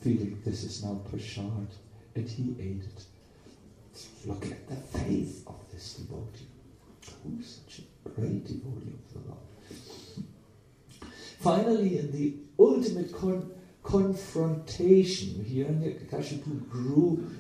[0.01, 1.69] feeling this is now prashad,
[2.15, 3.05] and he ate it.
[4.27, 6.52] Look at the faith of this devotee.
[7.23, 9.41] Who's such a great devotee of the Lord?
[11.41, 13.51] Finally, in the ultimate con-
[13.83, 17.31] confrontation, Hiranyakashipu grew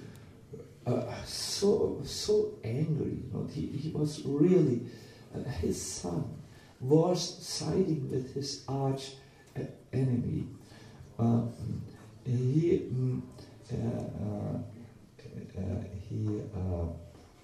[0.86, 3.22] uh, so so angry.
[3.22, 4.82] You know, he, he was really
[5.34, 6.24] uh, his son
[6.80, 9.12] was siding with his arch
[9.56, 9.60] uh,
[9.92, 10.46] enemy.
[11.18, 11.42] Uh,
[12.24, 13.22] he mm,
[13.72, 14.58] uh, uh,
[16.08, 16.42] he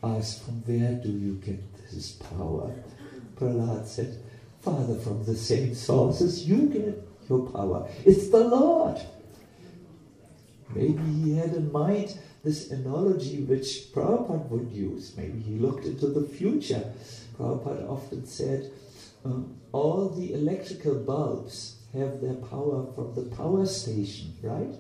[0.02, 1.60] asked, "From where do you get
[1.90, 2.72] this power?"
[3.36, 4.18] Prahlad said,
[4.60, 7.88] "Father, from the same sources you get your power.
[8.04, 9.00] It's the Lord."
[10.74, 15.14] Maybe he had in mind this analogy which Prabhupada would use.
[15.16, 16.92] Maybe he looked into the future.
[17.36, 18.70] Prabhupada often said,
[19.24, 24.74] um, all the electrical bulbs have their power from the power station, right?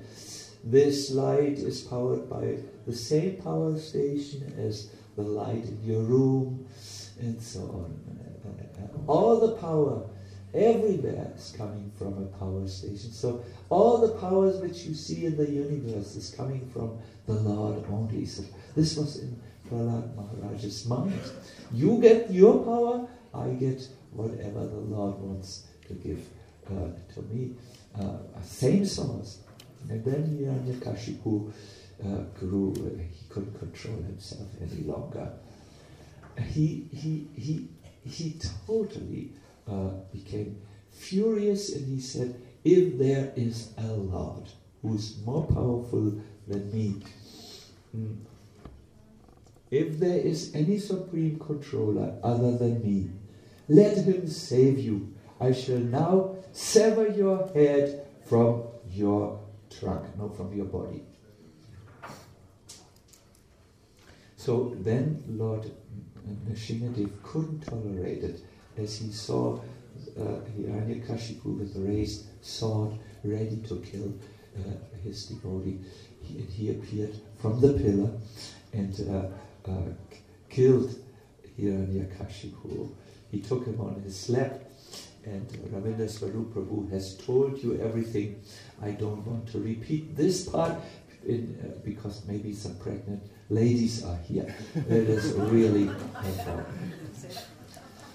[0.62, 6.64] This light is powered by the same power station as the light in your room,
[7.18, 7.90] and so on.
[9.08, 10.06] All the power
[10.54, 13.10] everywhere is coming from a power station.
[13.10, 17.84] So all the powers which you see in the universe is coming from the Lord
[17.90, 18.26] only.
[18.26, 18.44] So
[18.76, 21.20] this was in Prahlad Maharaj's mind.
[21.72, 26.24] You get your power, I get whatever the Lord wants to give
[26.70, 27.56] uh, to me.
[28.00, 29.40] Uh, same source.
[29.90, 31.52] And then Hiranyakashipu
[32.04, 35.32] uh, grew, he couldn't control himself any longer.
[36.50, 37.68] He, he, he,
[38.04, 39.32] he totally
[39.66, 40.60] uh, became
[40.90, 44.48] furious and he said, If there is a Lord
[44.82, 47.02] who is more powerful than me,
[47.96, 48.16] mm,
[49.70, 53.10] if there is any supreme controller other than me,
[53.68, 55.12] let him save you.
[55.40, 59.40] I shall now sever your head from your
[59.78, 61.02] trunk, not from your body.
[64.48, 65.70] So then Lord
[66.48, 68.40] Nrsimhadev couldn't tolerate it
[68.78, 74.14] as he saw uh, Hiranyakashipu with a raised sword ready to kill
[74.56, 74.60] uh,
[75.04, 75.80] his devotee.
[76.22, 78.10] He, he appeared from the pillar
[78.72, 79.92] and uh, uh,
[80.48, 80.94] killed
[81.60, 82.88] Hiranyakashipu.
[83.30, 84.62] He took him on his lap
[85.26, 88.40] and Ravinda Swarup Prabhu has told you everything.
[88.80, 90.76] I don't want to repeat this part
[91.26, 94.54] in, uh, because maybe some pregnant ladies are here.
[94.74, 96.66] It is really important.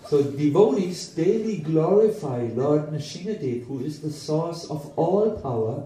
[0.08, 5.86] So devotees daily glorify Lord Nrsimhadev, who is the source of all power,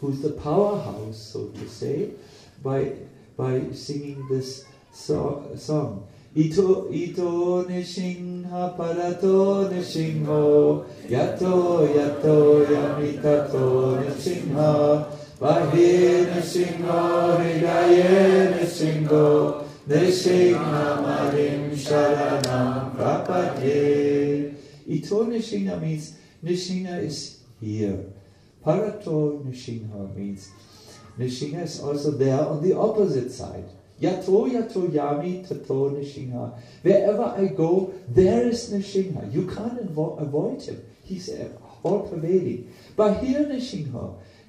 [0.00, 2.10] who is the powerhouse, so to say,
[2.62, 2.92] by,
[3.36, 6.06] by singing this so- song.
[6.34, 15.06] Ito ito nishingha parato nishingho yato yato yamitato nishingha
[15.44, 24.54] vahe nishingho hridaye nishingho Nishingamarim Sharanam Prapade.
[24.88, 28.06] Ito Nishinga means Nishinga is here.
[28.64, 30.48] Parato Nishinga means
[31.18, 33.68] Nishinga is also there on the opposite side.
[34.00, 36.52] Yato yato yami tato nishinha.
[36.82, 39.30] Wherever I go, there is nishinha.
[39.32, 40.80] You can't avo- avoid him.
[41.02, 41.28] He's
[41.82, 42.72] all pervading.
[42.96, 43.44] But here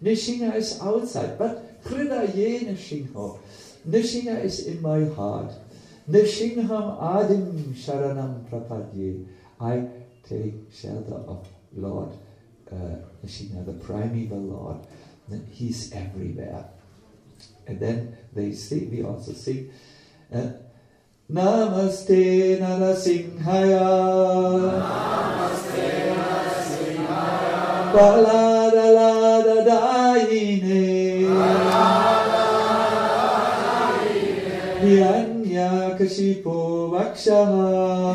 [0.04, 1.38] Nishinha is outside.
[1.38, 3.40] But hridaye nishinha.
[3.88, 5.54] Nishinha is in my heart.
[6.10, 9.26] Nishinham adim sharanam prapadye.
[9.60, 9.88] I
[10.28, 12.12] take shelter of Lord
[12.72, 14.78] uh, Nishinha, the primeval Lord.
[15.52, 16.66] He's everywhere.
[17.68, 19.72] And then they sing, we also sing,
[20.34, 20.52] uh,
[21.32, 23.80] Namaste Narasimhaya.
[24.82, 27.94] Namaste Narasimhaya.
[27.94, 28.55] Balada
[35.98, 38.14] kashipo vakshaha.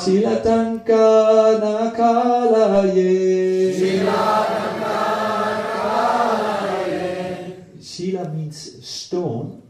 [0.00, 1.04] Shilatanka
[1.60, 3.10] nakalaye.
[7.82, 9.62] Shila means stone.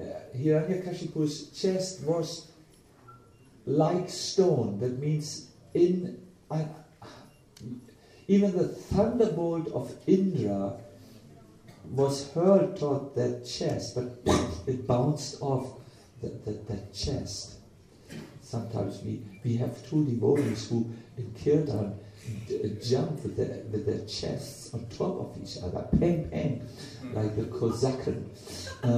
[0.00, 0.04] Uh,
[0.36, 2.52] Hiranyakashipu's chest was
[3.66, 4.78] like stone.
[4.78, 6.16] That means in
[6.50, 6.64] uh,
[8.28, 10.74] even the thunderbolt of Indra
[11.90, 14.22] was hurled toward that chest, but
[14.66, 15.80] it bounced off
[16.22, 17.56] that, that, that chest.
[18.42, 21.98] Sometimes we, we have two devotees who in Kirtan
[22.82, 26.68] jump with their, with their chests on top of each other, pang pang,
[27.12, 28.24] like the Kosaken.
[28.82, 28.90] Um,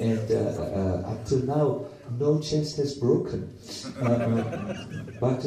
[0.00, 1.86] and uh, uh, up till now,
[2.18, 3.52] no chest has broken.
[4.00, 4.74] Uh,
[5.20, 5.44] but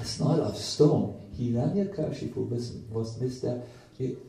[0.00, 1.20] it's not of stone.
[1.38, 3.62] Hiranyakashipu was, was Mr.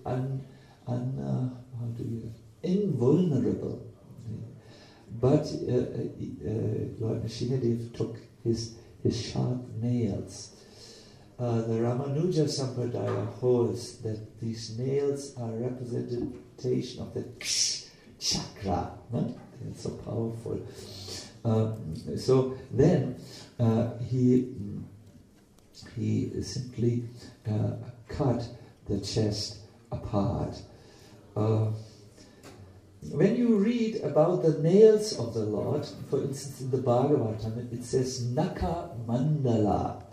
[0.06, 0.42] Un,
[0.88, 2.34] un, uh, how do you,
[2.64, 3.82] invulnerable.
[5.20, 10.52] But uh, uh, uh, Lord Nrsimhadev took his, his sharp nails.
[11.38, 17.26] Uh, the Ramanuja Sampradaya holds that these nails are representation of the
[18.20, 18.92] chakra.
[19.70, 20.66] It's so powerful.
[21.44, 23.16] Um, so then
[23.60, 24.54] uh, he
[25.96, 27.04] he simply
[27.50, 27.72] uh,
[28.08, 28.48] cut
[28.88, 29.60] the chest
[29.92, 30.62] apart.
[31.36, 31.72] Uh,
[33.12, 37.84] when you read about the nails of the Lord, for instance in the Bhagavatam, it
[37.84, 40.04] says Naka Mandala.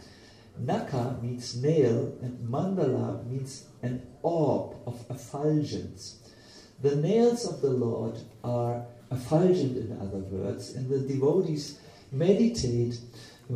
[0.59, 6.19] Naka means nail, and Mandala means an orb of effulgence.
[6.83, 11.79] The nails of the Lord are effulgent, in other words, and the devotees
[12.11, 12.99] meditate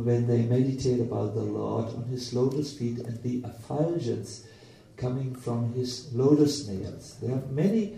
[0.03, 4.45] when they meditate about the Lord on his lotus feet and the effulgence
[4.95, 7.17] coming from his lotus nails.
[7.21, 7.97] There are many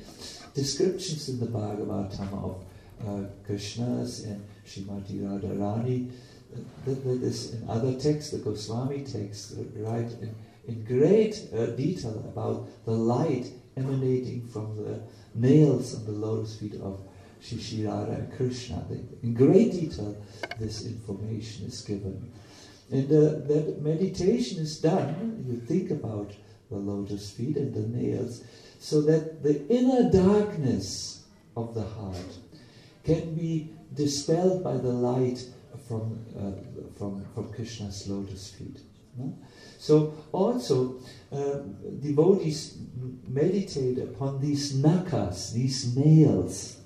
[0.54, 2.64] descriptions in the Bhagavatam of
[3.06, 6.12] uh, Krishna's and Srimati Radharani.
[6.86, 10.36] That, that is in other texts, the Goswami texts, write in,
[10.68, 15.02] in great uh, detail about the light emanating from the
[15.36, 17.00] nails on the lotus feet of
[17.41, 18.86] Shri Radha and Krishna.
[19.24, 20.16] In great detail,
[20.60, 22.32] this information is given.
[22.91, 26.32] And uh, that meditation is done, you think about
[26.70, 28.44] the lotus feet and the nails,
[28.80, 31.26] so that the inner darkness
[31.56, 32.38] of the heart
[33.03, 35.44] can be dispelled by the light
[35.88, 38.80] from, uh, from, from Krishna's lotus feet.
[39.18, 39.38] No?
[39.78, 40.99] So also,
[41.32, 42.78] um, devotees
[43.28, 46.78] meditate upon these nakas, these nails,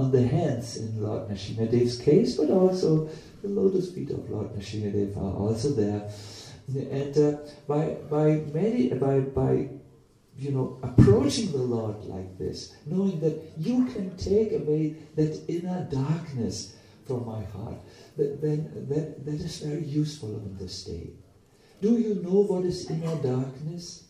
[0.00, 3.10] on the hands in Lord Nrsimhadev's case, but also
[3.42, 6.10] the lotus feet of Lord Nrsimhadev are also there.
[6.68, 9.68] And uh, by, by, medi- by, by
[10.38, 15.86] you know, approaching the Lord like this, knowing that you can take away that inner
[15.90, 17.76] darkness from my heart,
[18.16, 21.10] that, then that, that is very useful on this day.
[21.82, 24.04] Do you know what is inner darkness?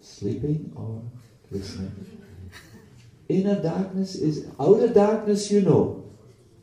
[0.00, 1.02] Sleeping or
[1.50, 2.15] listening?
[3.28, 6.04] Inner darkness is outer darkness, you know.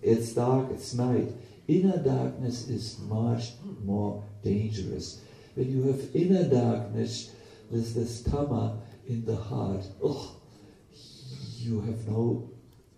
[0.01, 1.29] It's dark, it's night.
[1.67, 3.51] Inner darkness is much
[3.83, 5.21] more dangerous.
[5.55, 7.31] When you have inner darkness,
[7.71, 9.85] there's this tama in the heart.
[10.01, 10.35] Oh,
[11.57, 12.49] you have no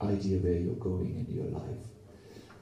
[0.02, 1.86] idea where you're going in your life.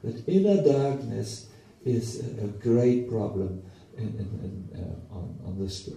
[0.02, 1.48] That inner darkness
[1.84, 3.62] is a, a great problem
[3.96, 5.88] in, in, in, uh, on, on this,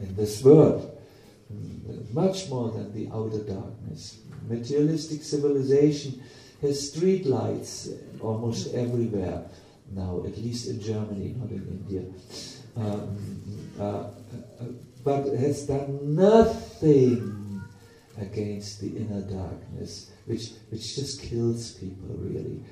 [0.00, 0.90] in this world.
[2.12, 4.18] Much more than the outer darkness.
[4.48, 6.22] Materialistic civilization
[6.60, 7.88] has street lights
[8.20, 9.44] almost everywhere
[9.92, 12.04] now, at least in Germany, not in India.
[12.76, 13.16] Um,
[13.80, 14.04] uh,
[15.04, 17.62] but has done nothing
[18.20, 22.62] against the inner darkness, which, which just kills people, really.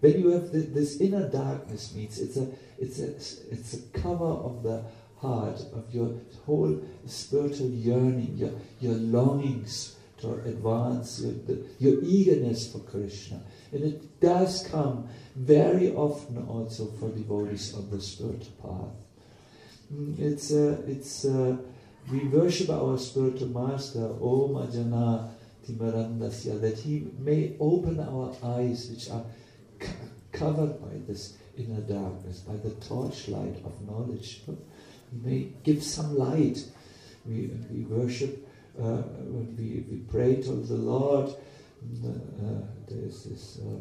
[0.00, 2.48] When you have the, this inner darkness, means it's a,
[2.78, 3.08] it's, a,
[3.52, 4.84] it's a cover of the
[5.18, 6.14] heart, of your
[6.46, 13.40] whole spiritual yearning, your, your longings to advance, your, your eagerness for Krishna.
[13.72, 19.06] And it does come very often also for devotees of the spiritual path.
[19.92, 21.56] Mm, It's, uh, it's, uh,
[22.10, 25.30] we worship our spiritual master, Om Ajana
[25.66, 29.24] Timarandasya, that he may open our eyes, which are
[29.78, 29.92] co-
[30.32, 34.42] covered by this inner darkness, by the torchlight of knowledge.
[34.46, 36.64] He may give some light.
[37.26, 38.48] We, we worship,
[38.78, 39.02] uh,
[39.32, 43.80] when we, we pray to the Lord, uh, uh, there's this, uh,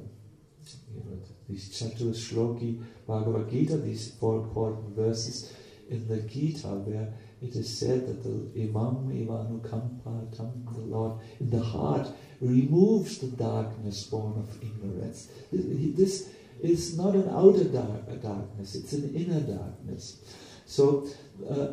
[0.93, 5.53] you know, these Chatur Shloki Bhagavad Gita, these four important verses
[5.89, 10.35] in the Gita, where it is said that the Imam Ivanukampa,
[10.75, 12.07] the Lord, in the heart
[12.41, 15.29] removes the darkness born of ignorance.
[15.51, 16.29] This
[16.61, 20.21] is not an outer dark, darkness, it's an inner darkness.
[20.65, 21.07] So,
[21.49, 21.67] uh,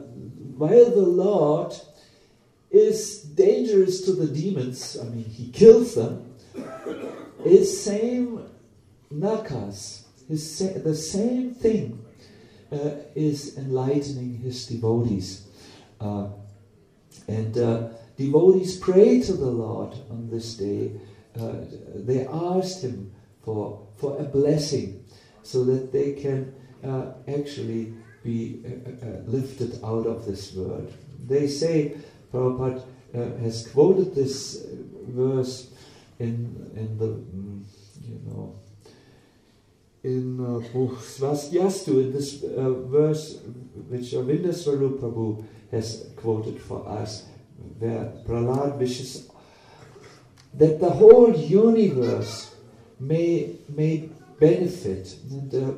[0.56, 1.74] while the Lord
[2.70, 6.34] is dangerous to the demons, I mean, he kills them,
[7.44, 8.48] his same
[9.12, 12.04] nakas, his the same thing
[12.72, 15.46] uh, is enlightening his devotees.
[16.00, 16.28] Uh,
[17.28, 20.92] and uh, devotees pray to the Lord on this day.
[21.38, 21.52] Uh,
[21.94, 23.12] they asked him
[23.44, 25.04] for, for a blessing
[25.42, 27.94] so that they can uh, actually
[28.24, 30.92] be uh, lifted out of this world.
[31.26, 31.96] They say,
[32.32, 32.82] Prabhupada
[33.14, 34.66] uh, has quoted this
[35.08, 35.70] verse
[36.18, 37.62] in, in the, mm,
[38.02, 38.58] you know,
[40.02, 40.60] in uh,
[41.00, 43.40] Svastiastu, in this uh, verse
[43.88, 47.24] which Swarup Prabhu has quoted for us,
[47.78, 49.28] where Prahlad wishes
[50.54, 52.54] that the whole universe
[52.98, 54.08] may, may
[54.38, 55.16] benefit.
[55.30, 55.72] And, uh,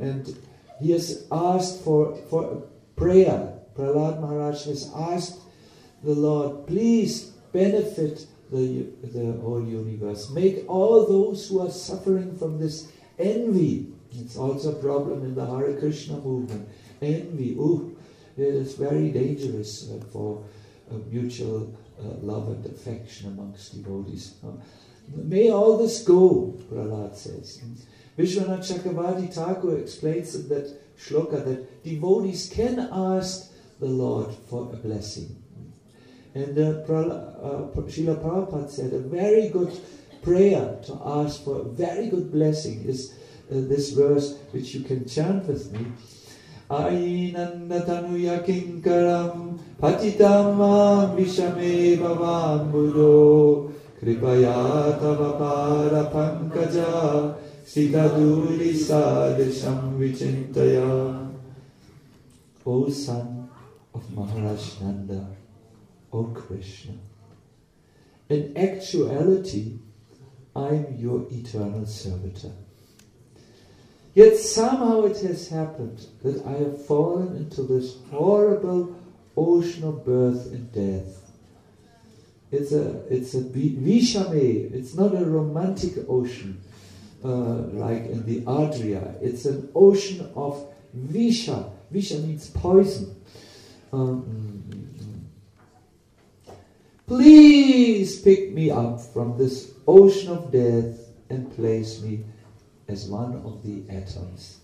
[0.00, 0.38] and
[0.80, 2.62] he has asked for, for
[2.96, 3.54] prayer.
[3.76, 5.40] Prahlad Maharaj has asked
[6.02, 10.30] the Lord, please benefit the, the whole universe.
[10.30, 13.92] Make all those who are suffering from this envy.
[14.12, 16.68] It's also a problem in the Hare Krishna movement.
[17.02, 17.96] Envy, ooh,
[18.36, 20.44] it is very dangerous uh, for
[20.90, 24.34] uh, mutual uh, love and affection amongst devotees.
[24.44, 24.52] Uh,
[25.14, 27.60] may all this go, Prahlad says.
[28.16, 34.76] Vishwanath Chakravarti Thakur explains in that shloka that devotees can ask the Lord for a
[34.76, 35.42] blessing.
[36.38, 36.56] And
[36.86, 39.72] Prala, uh, Srila Prabhupada said a very good
[40.22, 43.14] prayer to ask for a very good blessing is
[43.50, 45.86] uh, this verse which you can chant with me.
[46.70, 57.34] Ainandatanuya kinkaram patitamam vishame bhavam buddho kripaya tava para pankaja
[57.64, 61.28] sitaduri sadesham vichintaya
[62.70, 63.48] O son
[63.94, 65.26] of Maharaj Nanda,
[66.12, 66.94] O Krishna,
[68.28, 69.78] in actuality,
[70.54, 72.52] I am your eternal servitor.
[74.14, 78.96] Yet somehow it has happened that I have fallen into this horrible
[79.36, 81.30] ocean of birth and death.
[82.50, 86.60] It's a, it's a vi- vishame, it's not a romantic ocean
[87.24, 89.14] uh, like in the Adria.
[89.20, 90.66] It's an ocean of
[90.96, 91.70] visha.
[91.92, 93.14] Visha means poison.
[93.92, 94.57] Um,
[97.08, 102.22] Please pick me up from this ocean of death and place me
[102.86, 104.58] as one of the atoms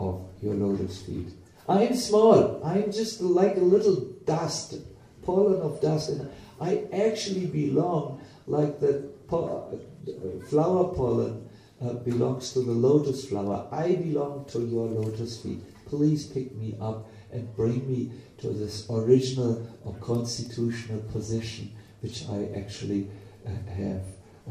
[0.00, 1.28] of your lotus feet.
[1.68, 2.64] I am small.
[2.64, 4.76] I am just like a little dust,
[5.22, 6.30] pollen of dust, and
[6.62, 9.78] I actually belong like the po-
[10.08, 11.46] uh, flower pollen
[11.82, 13.68] uh, belongs to the lotus flower.
[13.70, 15.60] I belong to your lotus feet.
[15.84, 21.70] Please pick me up and bring me to this original or constitutional position
[22.02, 23.08] which I actually
[23.46, 24.02] uh, have.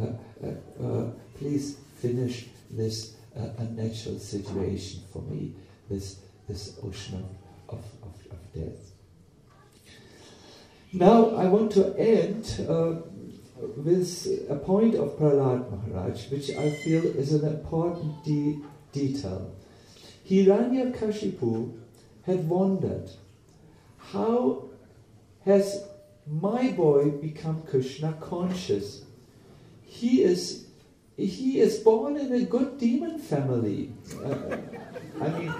[0.01, 5.53] Uh, uh, please finish this unnatural situation for me,
[5.89, 6.17] this,
[6.47, 7.23] this ocean
[7.69, 8.91] of, of, of, of death.
[10.93, 13.01] Now I want to end uh,
[13.77, 18.59] with a point of Prahlad Maharaj, which I feel is an important de-
[18.91, 19.53] detail.
[20.29, 21.77] Hiranyakashipu
[22.23, 23.09] had wondered,
[23.97, 24.69] how
[25.45, 25.83] has
[26.27, 29.03] my boy become Krishna conscious?
[29.83, 30.67] He is
[31.17, 33.91] he is born in a good demon family.
[34.23, 34.57] Uh,
[35.21, 35.53] I mean,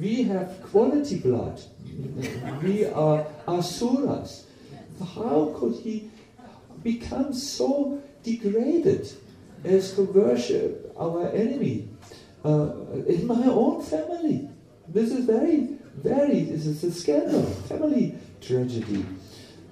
[0.00, 1.60] we have quality blood.
[2.62, 4.46] We are asuras.
[5.14, 6.10] How could he
[6.82, 9.12] become so degraded
[9.64, 11.88] as to worship our enemy
[12.44, 12.72] uh,
[13.06, 14.48] in my own family?
[14.88, 19.04] This is very very, this is a scandal, family tragedy.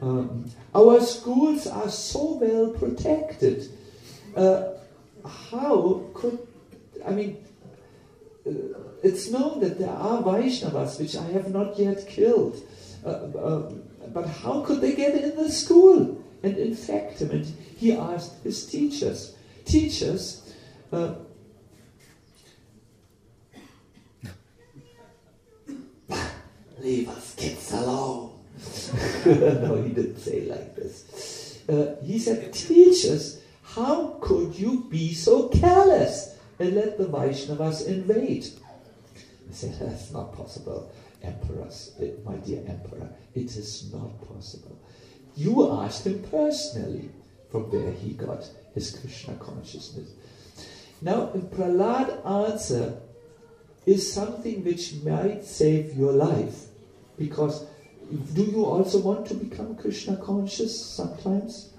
[0.03, 3.69] Um, our schools are so well protected.
[4.35, 4.69] Uh,
[5.27, 6.39] how could,
[7.07, 7.45] I mean,
[8.47, 8.51] uh,
[9.03, 12.63] it's known that there are Vaishnavas which I have not yet killed.
[13.05, 13.73] Uh, uh,
[14.13, 17.31] but how could they get in the school and infect him?
[17.31, 17.45] And
[17.77, 19.37] he asked his teachers.
[19.65, 20.55] Teachers,
[20.93, 21.15] uh,
[26.79, 28.30] leave us kids alone.
[29.27, 31.61] no, he didn't say like this.
[31.69, 38.45] Uh, he said, teachers, how could you be so careless and let the Vaishnavas invade?
[39.49, 40.91] He said, that's not possible,
[41.23, 41.93] emperors,
[42.25, 43.09] my dear emperor.
[43.35, 44.79] It is not possible.
[45.37, 47.11] You asked him personally
[47.51, 50.11] from where he got his Krishna consciousness.
[51.03, 53.01] Now, Prahlad answer
[53.87, 56.67] is something which might save your life.
[57.17, 57.67] Because
[58.11, 61.71] do you also want to become Krishna conscious sometimes?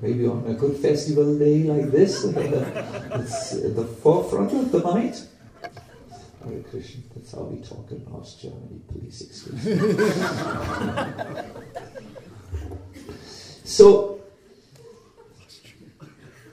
[0.00, 4.80] Maybe on a good festival day like this, uh, it's at the forefront of the
[4.80, 5.20] mind.
[6.44, 9.74] Hare Krishna, that's how we talk in North Germany, please excuse me.
[13.64, 14.20] so,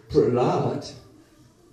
[0.09, 0.91] Prahlad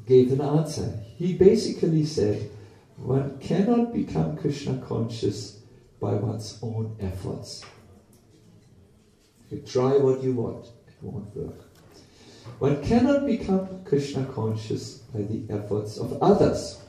[0.06, 1.00] gave an answer.
[1.16, 2.50] He basically said,
[2.98, 5.60] one cannot become Krishna conscious
[6.00, 7.64] by one's own efforts.
[9.50, 11.68] You try what you want, it won't work.
[12.58, 16.80] One cannot become Krishna conscious by the efforts of others.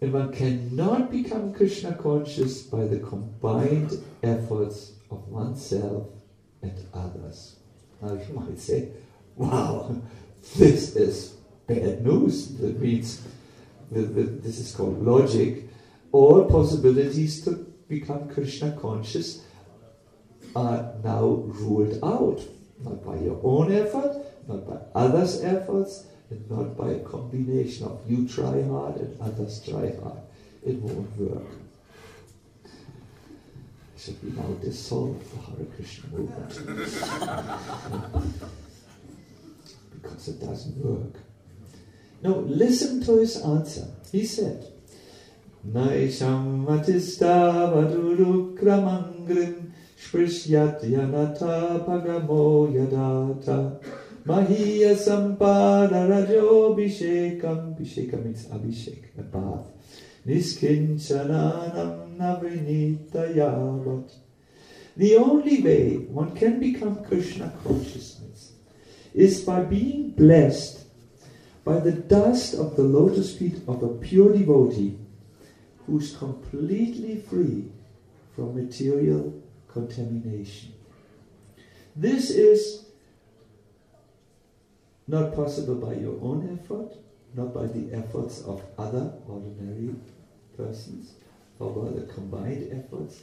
[0.00, 3.92] And one cannot become Krishna conscious by the combined
[4.22, 6.08] efforts of oneself
[6.60, 7.56] and others.
[8.02, 8.90] Now you might say,
[9.36, 9.96] wow,
[10.56, 11.36] this is
[11.66, 12.56] bad news.
[12.58, 13.26] That means
[13.90, 15.64] the, the, this is called logic.
[16.12, 17.52] All possibilities to
[17.88, 19.42] become Krishna conscious
[20.54, 22.40] are now ruled out.
[22.82, 24.16] Not by your own effort,
[24.46, 29.62] not by others' efforts, and not by a combination of you try hard and others
[29.64, 30.18] try hard.
[30.64, 31.46] It won't work.
[33.96, 36.50] Should we now dissolve the Hare Krishna movement?
[40.02, 41.16] because it doesn't work.
[42.24, 43.86] No, listen to his answer.
[44.10, 44.66] He said,
[45.70, 49.70] Naisham matista vadurukramangrim
[50.00, 53.78] sprishyat yanata pagamo yadata
[54.24, 59.66] mahiya sampada rajo bhishekam bhishekam means abhishek, a bath.
[60.26, 64.10] Niskinchananam navinita yavat.
[64.96, 68.52] The only way one can become Krishna consciousness
[69.12, 70.83] is by being blessed
[71.64, 74.98] by the dust of the lotus feet of a pure devotee
[75.86, 77.70] who's completely free
[78.36, 80.72] from material contamination.
[81.96, 82.84] This is
[85.06, 86.96] not possible by your own effort,
[87.34, 89.94] not by the efforts of other ordinary
[90.56, 91.14] persons,
[91.58, 93.22] or by the combined efforts.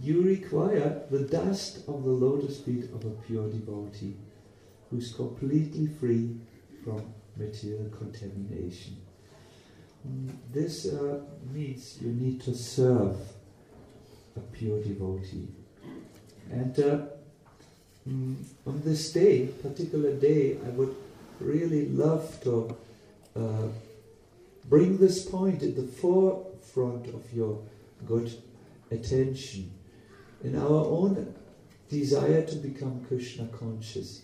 [0.00, 4.16] You require the dust of the lotus feet of a pure devotee
[4.90, 6.36] who's completely free
[6.84, 8.96] from material contamination.
[10.52, 11.20] This uh,
[11.52, 13.16] means you need to serve
[14.36, 15.48] a pure devotee.
[16.50, 16.98] And uh,
[18.08, 18.36] mm,
[18.66, 20.94] on this day, particular day, I would
[21.40, 22.76] really love to
[23.36, 23.68] uh,
[24.64, 27.60] bring this point at the forefront of your
[28.06, 28.32] good
[28.90, 29.70] attention.
[30.42, 31.34] In our own
[31.88, 34.22] desire to become Krishna conscious,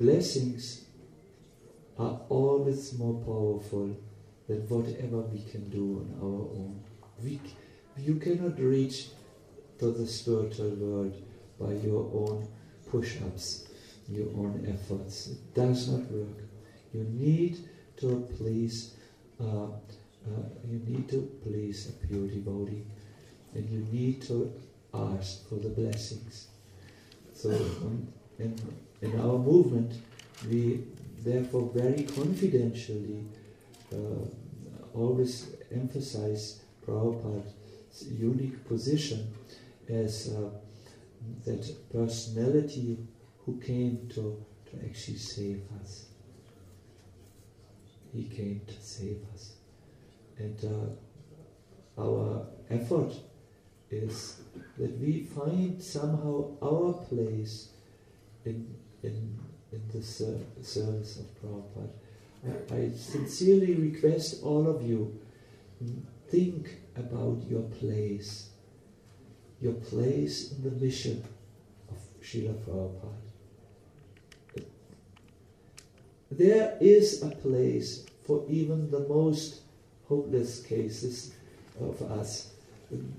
[0.00, 0.85] blessings
[1.98, 3.96] are always more powerful
[4.48, 6.80] than whatever we can do on our own.
[7.22, 7.40] We,
[7.96, 9.08] you cannot reach
[9.78, 11.14] to the spiritual world
[11.58, 12.48] by your own
[12.90, 13.68] push ups,
[14.08, 15.28] your own efforts.
[15.28, 16.38] It does not work.
[16.92, 17.68] You need
[17.98, 18.94] to please.
[19.40, 19.66] Uh,
[20.26, 22.84] uh, you need to please a pure devotee,
[23.54, 24.52] and you need to
[24.92, 26.48] ask for the blessings.
[27.32, 28.08] So, um,
[28.38, 28.58] in,
[29.02, 29.92] in our movement,
[30.48, 30.84] we
[31.26, 33.24] therefore very confidentially
[33.92, 34.24] uh,
[34.94, 39.32] always emphasize Prabhupada's unique position
[39.88, 40.50] as uh,
[41.44, 41.62] that
[41.92, 42.98] personality
[43.44, 46.06] who came to, to actually save us.
[48.12, 49.52] He came to save us.
[50.38, 53.12] And uh, our effort
[53.90, 54.40] is
[54.78, 57.70] that we find somehow our place
[58.44, 59.38] in, in,
[59.72, 61.90] in the ser- service of Prabhupada.
[62.70, 65.18] I sincerely request all of you
[66.28, 68.50] think about your place,
[69.60, 71.22] your place in the mission
[71.90, 73.26] of Srila Prabhupada.
[76.30, 79.60] There is a place for even the most
[80.08, 81.32] hopeless cases
[81.80, 82.52] of us.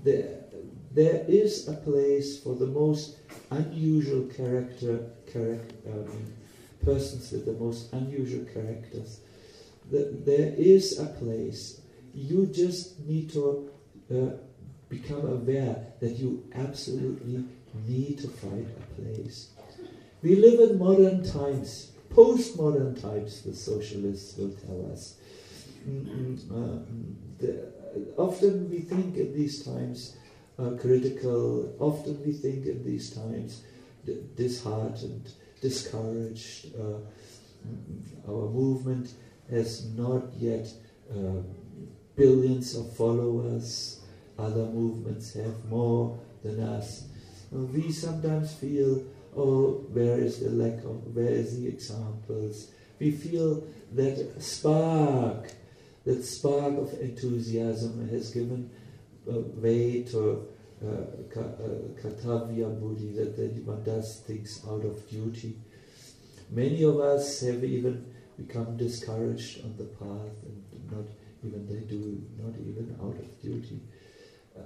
[0.04, 0.44] There,
[0.92, 3.16] there is a place for the most
[3.50, 6.32] unusual character, character um,
[6.84, 9.20] persons with the most unusual characters.
[9.90, 11.80] The, there is a place.
[12.12, 13.70] You just need to
[14.12, 14.30] uh,
[14.88, 17.44] become aware that you absolutely
[17.86, 19.50] need to find a place.
[20.22, 25.16] We live in modern times, postmodern times, the socialists will tell us.
[25.88, 26.84] Mm, mm, uh,
[27.38, 27.72] the,
[28.16, 30.16] often we think in these times
[30.58, 33.62] uh, critical, often we think in these times
[34.34, 36.74] disheartened, discouraged.
[36.74, 36.98] Uh,
[38.28, 39.12] our movement
[39.50, 40.66] has not yet
[41.10, 41.42] uh,
[42.16, 44.00] billions of followers,
[44.38, 47.04] other movements have more than us.
[47.54, 49.02] Uh, we sometimes feel,
[49.36, 52.70] oh, where is the lack of, where is the examples?
[52.98, 55.52] We feel that spark,
[56.04, 58.70] that spark of enthusiasm has given
[59.26, 60.48] way to
[60.84, 65.56] uh, uh, vaidhi, that, that one does things out of duty.
[66.50, 68.06] Many of us have even
[68.36, 71.04] become discouraged on the path and not
[71.44, 73.80] even they do not even out of duty.
[74.56, 74.62] Uh,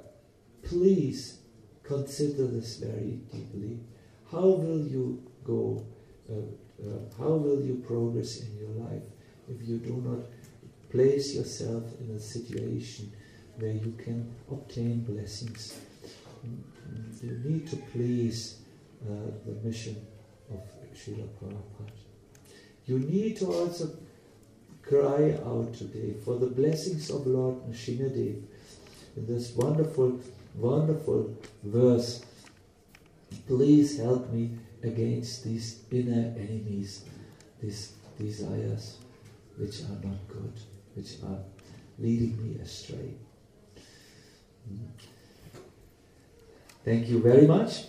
[0.62, 1.38] please
[1.82, 3.80] consider this very deeply.
[4.30, 5.84] How will you go?
[6.30, 6.34] Uh,
[6.82, 9.02] uh, how will you progress in your life
[9.48, 10.26] if you do not
[10.90, 13.12] place yourself in a situation
[13.56, 15.78] where you can obtain blessings?
[16.42, 18.58] You need to please
[19.04, 19.96] uh, the mission
[20.50, 20.60] of
[20.94, 21.92] Srila Prabhupada.
[22.86, 23.90] You need to also
[24.82, 28.42] cry out today for the blessings of Lord Nrsimhadev
[29.16, 30.20] in this wonderful,
[30.56, 32.24] wonderful verse.
[33.46, 34.50] Please help me
[34.82, 37.04] against these inner enemies,
[37.62, 38.98] these desires
[39.56, 40.52] which are not good,
[40.94, 41.38] which are
[41.98, 43.14] leading me astray.
[46.84, 47.84] Thank you very much.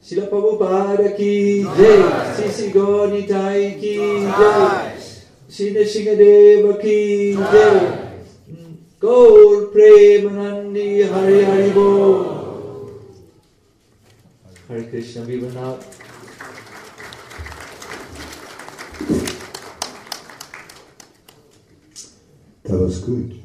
[0.00, 3.94] Srila Prabhupada ki jai, Sisi Gauri Nitai ki
[4.30, 4.94] jai,
[5.50, 8.14] Srila Shingadeva ki jai,
[9.00, 12.94] Gaur Premanandi Hari Hari Bo.
[14.68, 15.78] Hare Krishna, we will now.
[22.62, 23.42] That was good.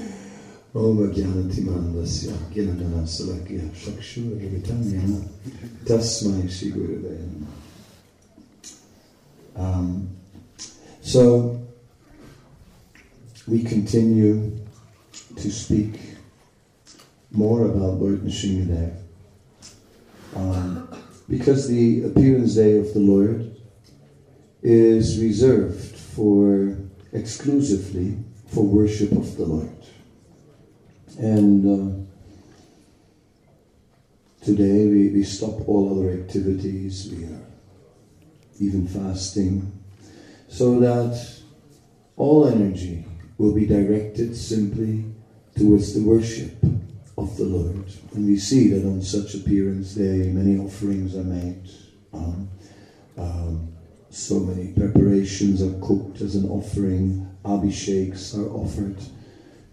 [6.72, 7.46] Gurave
[9.54, 10.08] um,
[11.00, 11.64] So,
[13.46, 14.58] we continue
[15.36, 16.00] to speak
[17.30, 18.96] more about Lord Nrsimhadev
[20.34, 20.88] um,
[21.28, 23.56] because the appearance day of the Lord
[24.60, 26.76] is reserved for
[27.12, 28.16] exclusively
[28.48, 29.70] for worship of the Lord.
[31.18, 32.06] And uh,
[34.44, 37.46] today we, we stop all other activities, we are
[38.60, 39.72] even fasting,
[40.48, 41.40] so that
[42.16, 43.04] all energy
[43.38, 45.04] will be directed simply
[45.56, 46.56] towards the worship
[47.16, 47.84] of the Lord.
[48.14, 51.68] And we see that on such appearance day, many offerings are made.
[52.12, 52.48] Um,
[53.16, 53.72] um,
[54.10, 58.96] so many preparations are cooked as an offering, abhisheks are offered,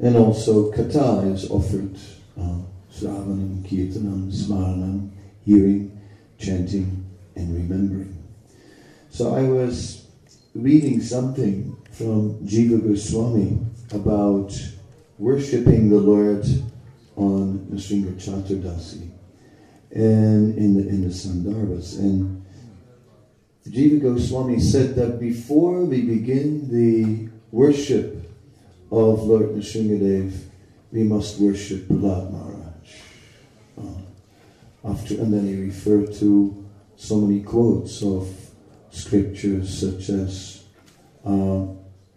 [0.01, 1.95] and also katha is offered,
[2.39, 2.57] uh,
[2.91, 5.11] sravanam, kirtanam, smaranam,
[5.45, 5.99] hearing,
[6.39, 7.05] chanting,
[7.35, 8.17] and remembering.
[9.11, 10.07] So I was
[10.55, 13.59] reading something from Jiva Goswami
[13.91, 14.51] about
[15.19, 16.45] worshipping the Lord
[17.15, 19.11] on Nrsimha Chaturdasi
[19.91, 22.43] and in the in the Sandarbhas and
[23.67, 28.20] Jiva Goswami said that before we begin the worship
[28.91, 30.33] of Lord Nrsimhadev,
[30.91, 32.89] we must worship Prahlad Maharaj.
[33.77, 38.27] Uh, after, and then he referred to so many quotes of
[38.91, 40.65] scriptures such as
[41.25, 41.65] uh,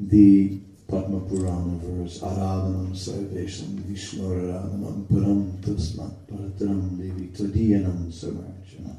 [0.01, 8.97] the Padma Purana verse, Aradhanam Sarvesham Vishnu Aradhanam Param Tasmat Paratram Devi Tadiyanam Samarjana.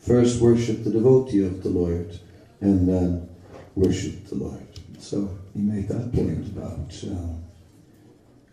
[0.00, 2.18] First worship the devotee of the Lord
[2.60, 3.28] and then
[3.74, 4.71] worship the Lord.
[5.02, 7.34] So he made that point about uh,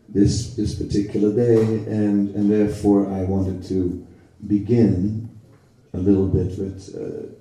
[0.10, 4.06] this this particular day, and and therefore I wanted to
[4.48, 5.30] begin
[5.94, 7.36] a little bit with uh,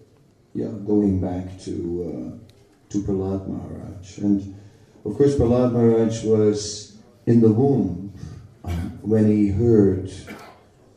[0.53, 1.73] yeah, going back to
[2.05, 4.19] uh, to Prahlad Maharaj.
[4.19, 4.55] And
[5.07, 8.13] of course, Prahlad Maharaj was in the womb
[9.01, 10.13] when he heard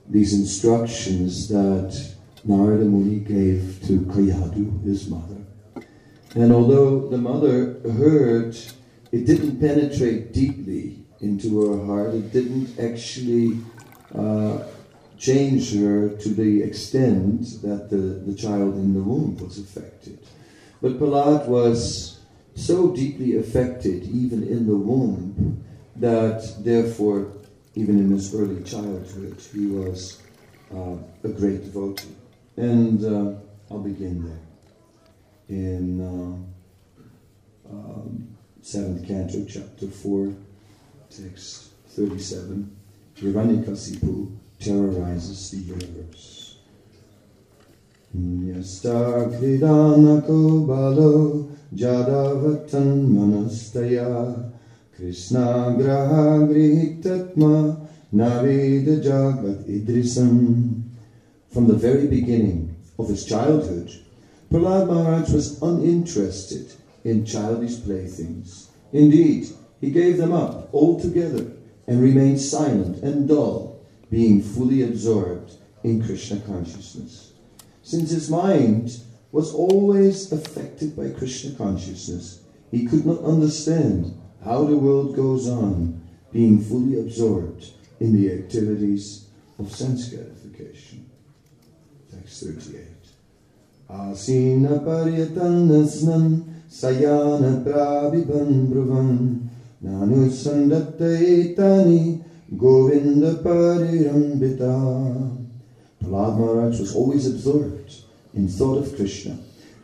[0.10, 1.92] these instructions that
[2.44, 5.41] Narada Muni gave to Kayadu, his mother.
[6.36, 8.56] And although the mother heard,
[9.12, 12.14] it didn't penetrate deeply into her heart.
[12.14, 13.60] It didn't actually
[14.16, 14.64] uh,
[15.18, 20.20] change her to the extent that the, the child in the womb was affected.
[20.82, 22.20] But Prahlad was
[22.56, 25.64] so deeply affected, even in the womb,
[25.98, 27.32] that therefore,
[27.76, 30.22] even in his early childhood, he was
[30.74, 32.16] uh, a great devotee.
[32.56, 33.40] And uh,
[33.70, 34.51] I'll begin there.
[35.52, 36.32] In uh,
[37.70, 38.28] um,
[38.64, 40.34] 7th canto, chapter 4,
[41.10, 42.72] text 37,
[43.18, 46.56] Hiranyakasipu terrorizes the universe.
[48.16, 54.50] Yastakhridanako balo jadavatan manastaya.
[54.96, 57.76] Krishna graha grihitatma
[58.14, 60.84] navida jagat idrisam
[61.50, 63.92] From the very beginning of his childhood,
[64.52, 66.74] Prahlad Maharaj was uninterested
[67.06, 68.70] in childish playthings.
[68.92, 69.48] Indeed,
[69.80, 71.54] he gave them up altogether
[71.88, 73.80] and remained silent and dull,
[74.10, 75.54] being fully absorbed
[75.84, 77.32] in Krishna consciousness.
[77.82, 79.00] Since his mind
[79.32, 82.42] was always affected by Krishna consciousness,
[82.72, 86.02] he could not understand how the world goes on,
[86.34, 87.72] being fully absorbed
[88.02, 91.10] in the activities of sense gratification.
[92.12, 92.91] Text 38.
[98.70, 99.50] Bruvam
[99.84, 102.24] nanu sandattaitani
[102.58, 104.72] govinda parirambita.
[106.02, 107.96] Prahlad Maharaj was always absorbed
[108.34, 109.38] in thought of Krishna.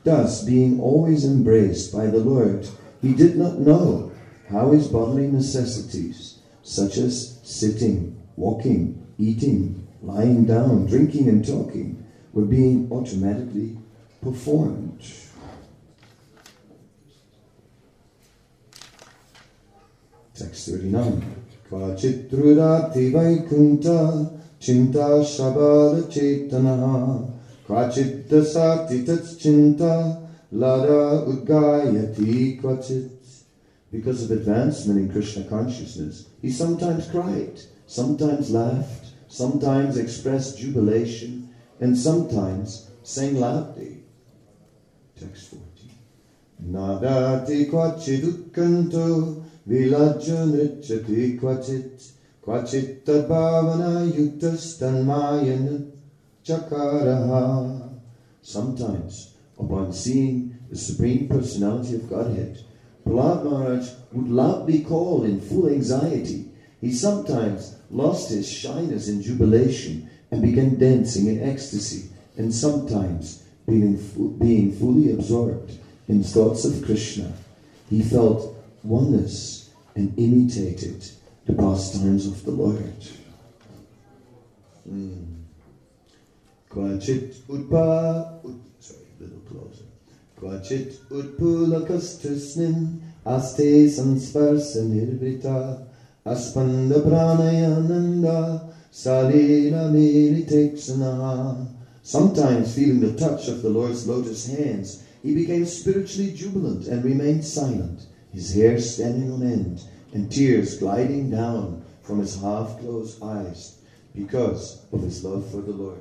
[0.06, 2.66] Thus, being always embraced by the Lord,
[3.02, 4.12] he did not know
[4.48, 12.46] how his bodily necessities, such as sitting, walking, eating, lying down, drinking, and talking, were
[12.46, 13.78] being automatically
[14.22, 15.02] performed.
[20.36, 21.22] Text 39.
[21.70, 24.30] Kvachitrudati vaikunta
[24.60, 27.28] chinta shabada chetanaha
[27.68, 29.04] Kvachitta sati
[29.38, 30.22] chinta
[30.52, 33.10] lada udgayati kvachit
[33.92, 41.50] Because of advancement in Krishna consciousness, he sometimes cried, sometimes laughed, sometimes expressed jubilation,
[41.80, 43.97] and sometimes sang loudly.
[45.20, 45.92] Text 40.
[46.70, 47.66] Nadati
[54.78, 55.92] tanmayana
[56.44, 57.90] chakaraha.
[58.42, 62.64] Sometimes, upon seeing the Supreme Personality of Godhead,
[63.04, 66.52] Prahlad Maharaj would loudly call in full anxiety.
[66.80, 73.98] He sometimes lost his shyness in jubilation and began dancing in ecstasy, and sometimes, being,
[74.40, 75.78] being fully absorbed
[76.08, 77.34] in thoughts of Krishna,
[77.90, 81.06] he felt oneness and imitated
[81.46, 83.06] the pastimes of the Lord.
[84.90, 85.44] Mm.
[86.70, 88.40] Kvachit utpa,
[88.80, 89.86] sorry, a little closer.
[90.40, 95.88] Kvachit utpulakastasnin aste sansparsa nirvrita
[96.26, 98.62] aspanda pranayananda
[98.92, 101.77] salila militeksana.
[102.08, 107.44] Sometimes, feeling the touch of the Lord's lotus hands, he became spiritually jubilant and remained
[107.44, 113.76] silent, his hair standing on end, and tears gliding down from his half closed eyes
[114.16, 116.00] because of his love for the Lord.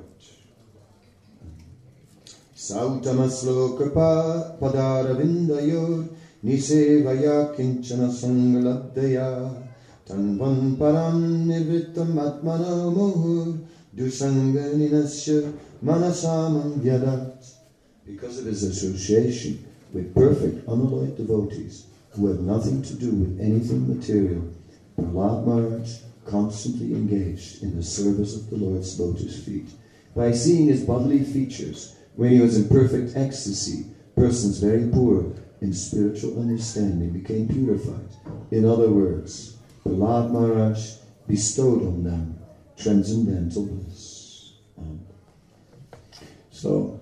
[2.55, 3.91] Sautamasloka
[4.61, 6.07] padaravindayor
[6.41, 9.61] nisevaya kinchana sangalabdaya
[10.07, 13.59] tanvan param nirvittam atmano muhur
[13.93, 15.51] dusanganinasya
[18.05, 23.87] because of his association with perfect unalloyed devotees who have nothing to do with anything
[23.87, 24.43] material,
[24.97, 29.69] Prahlad Maharaj constantly engaged in the service of the Lord's lotus feet.
[30.15, 33.85] By seeing his bodily features when he was in perfect ecstasy,
[34.15, 35.31] persons very poor
[35.61, 38.09] in spiritual understanding became purified.
[38.51, 40.95] In other words, Prahlad Maharaj
[41.27, 42.39] bestowed on them
[42.75, 44.06] transcendental bliss.
[46.57, 46.99] So,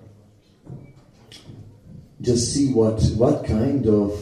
[2.20, 4.12] just see what what kind of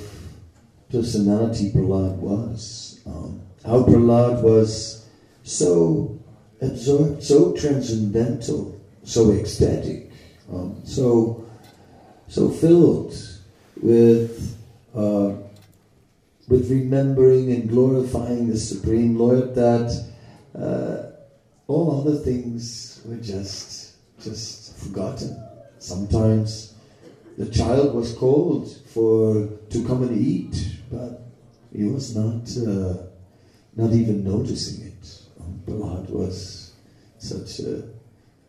[0.90, 3.00] personality Prahlad was.
[3.04, 5.08] Um, how Prahlad was
[5.42, 6.16] so
[6.60, 10.12] absorbed, so transcendental, so ecstatic.
[10.52, 11.44] Um, so
[12.28, 13.12] so filled
[13.82, 14.56] with
[14.94, 15.32] uh,
[16.46, 19.90] with remembering and glorifying the Supreme Lord that
[20.56, 21.10] uh,
[21.66, 25.42] all other things were just just forgotten.
[25.78, 26.74] Sometimes
[27.36, 30.54] the child was called for to come and eat,
[30.90, 31.22] but
[31.72, 33.02] he was not uh,
[33.74, 35.20] not even noticing it.
[35.66, 36.72] Prahlad was
[37.18, 37.82] such a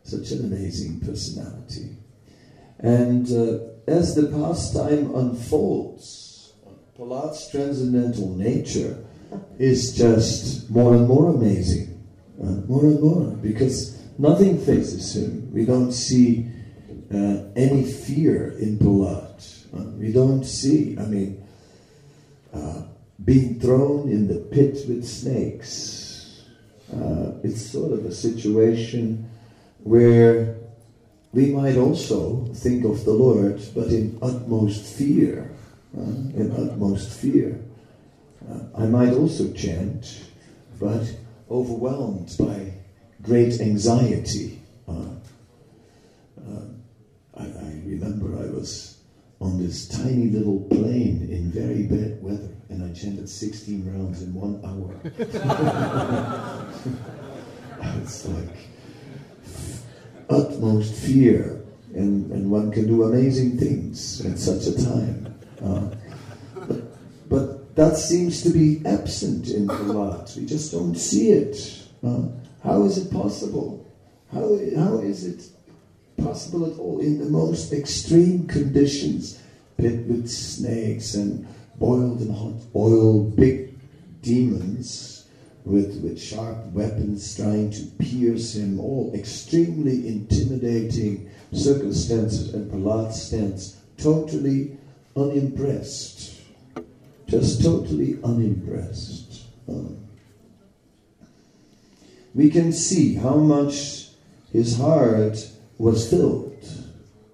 [0.03, 1.98] such an amazing personality,
[2.80, 6.53] and uh, as the pastime unfolds,
[6.98, 9.03] Prahlad's transcendental nature
[9.57, 12.03] is just more and more amazing,
[12.41, 15.52] uh, more and more, because nothing faces him.
[15.54, 16.48] We don't see
[17.14, 19.42] uh, any fear in Prahlad.
[19.74, 21.44] Uh, we don't see, I mean,
[22.54, 22.84] uh,
[23.24, 26.44] being thrown in the pit with snakes.
[26.94, 29.30] Uh, it's sort of a situation
[29.84, 30.58] where
[31.34, 35.52] we might also think of the Lord, but in utmost fear.
[35.98, 37.60] uh, in utmost fear.
[38.78, 40.22] I might also chant,
[40.80, 41.04] but
[41.50, 42.74] overwhelmed by
[43.26, 44.61] great anxiety.
[44.88, 45.10] Uh,
[46.39, 46.61] uh,
[47.38, 48.99] I, I remember I was
[49.41, 54.31] on this tiny little plane in very bad weather, and I chanted 16 rounds in
[54.34, 54.95] one hour.
[58.02, 58.57] it's like
[60.30, 61.65] utmost fear,
[61.95, 65.34] and, and one can do amazing things at such a time.
[65.64, 65.89] Uh,
[66.68, 70.38] but, but that seems to be absent in Prahlad.
[70.38, 71.81] We just don't see it.
[72.03, 72.27] Uh,
[72.66, 73.86] how is it possible?
[74.34, 75.44] How, how is it
[76.22, 79.42] possible at all in the most extreme conditions?
[79.78, 81.48] Pit with snakes and
[81.78, 83.78] boiled in hot oil, big
[84.22, 85.28] demons
[85.64, 93.78] with, with sharp weapons trying to pierce him, all extremely intimidating circumstances, and Prahlad stands
[93.98, 94.78] totally
[95.16, 96.42] unimpressed.
[97.28, 99.44] Just totally unimpressed.
[99.68, 100.05] Um,
[102.36, 104.10] we can see how much
[104.52, 106.52] his heart was filled.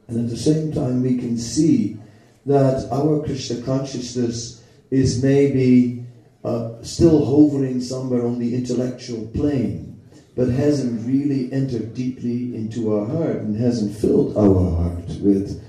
[0.07, 1.97] And at the same time, we can see
[2.45, 6.05] that our Krishna consciousness is maybe
[6.43, 9.99] uh, still hovering somewhere on the intellectual plane,
[10.35, 15.63] but hasn't really entered deeply into our heart and hasn't filled our heart with,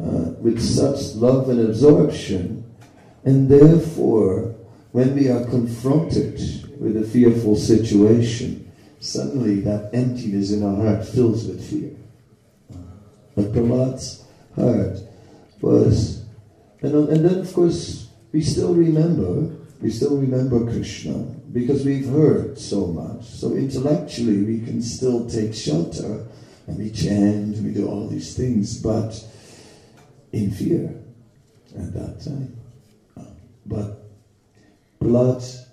[0.00, 2.64] uh, with such love and absorption.
[3.24, 4.54] And therefore,
[4.92, 6.40] when we are confronted
[6.78, 8.69] with a fearful situation,
[9.00, 11.96] suddenly that emptiness in our heart fills with fear.
[13.34, 14.24] But Prahlad's
[14.54, 14.98] heart
[15.60, 16.24] was,
[16.82, 21.14] and, and then of course we still remember, we still remember Krishna
[21.52, 23.24] because we've heard so much.
[23.24, 26.26] So intellectually we can still take shelter
[26.66, 29.18] and we chant, we do all these things, but
[30.32, 30.94] in fear
[31.76, 32.56] at that time.
[33.66, 34.02] But
[35.00, 35.66] Prahlad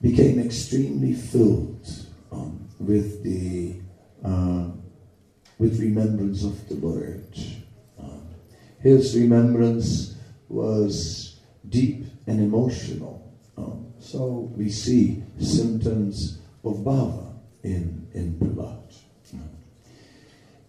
[0.00, 1.86] became extremely filled
[2.32, 3.80] um, with the
[4.24, 4.68] uh,
[5.58, 7.36] with remembrance of the Lord.
[7.98, 8.28] Um,
[8.80, 10.16] his remembrance
[10.48, 13.32] was deep and emotional.
[13.56, 18.80] Um, so we see symptoms of bhava in in Prahlad.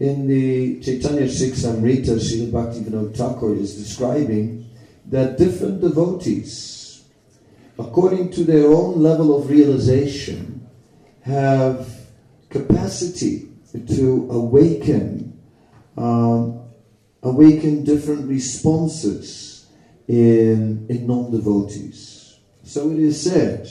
[0.02, 4.68] In the Chaitanya Siksamrita, Srila Bhaktivinoda Thakur is describing
[5.06, 6.71] that different devotees,
[7.82, 10.68] according to their own level of realization,
[11.22, 11.88] have
[12.50, 13.50] capacity
[13.88, 15.40] to awaken,
[15.98, 16.62] um,
[17.24, 19.68] awaken different responses
[20.08, 22.40] in, in non-devotees.
[22.64, 23.70] So it is said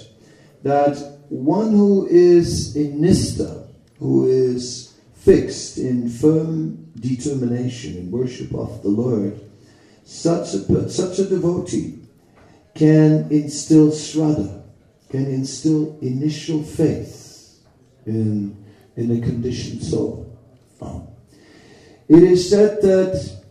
[0.62, 0.96] that
[1.28, 3.68] one who is in nistha,
[3.98, 9.40] who is fixed in firm determination in worship of the Lord,
[10.04, 11.99] such a, such a devotee
[12.74, 14.62] can instill shraddha,
[15.08, 17.60] can instill initial faith
[18.06, 18.56] in,
[18.96, 20.26] in a conditioned soul.
[22.08, 23.42] It is said that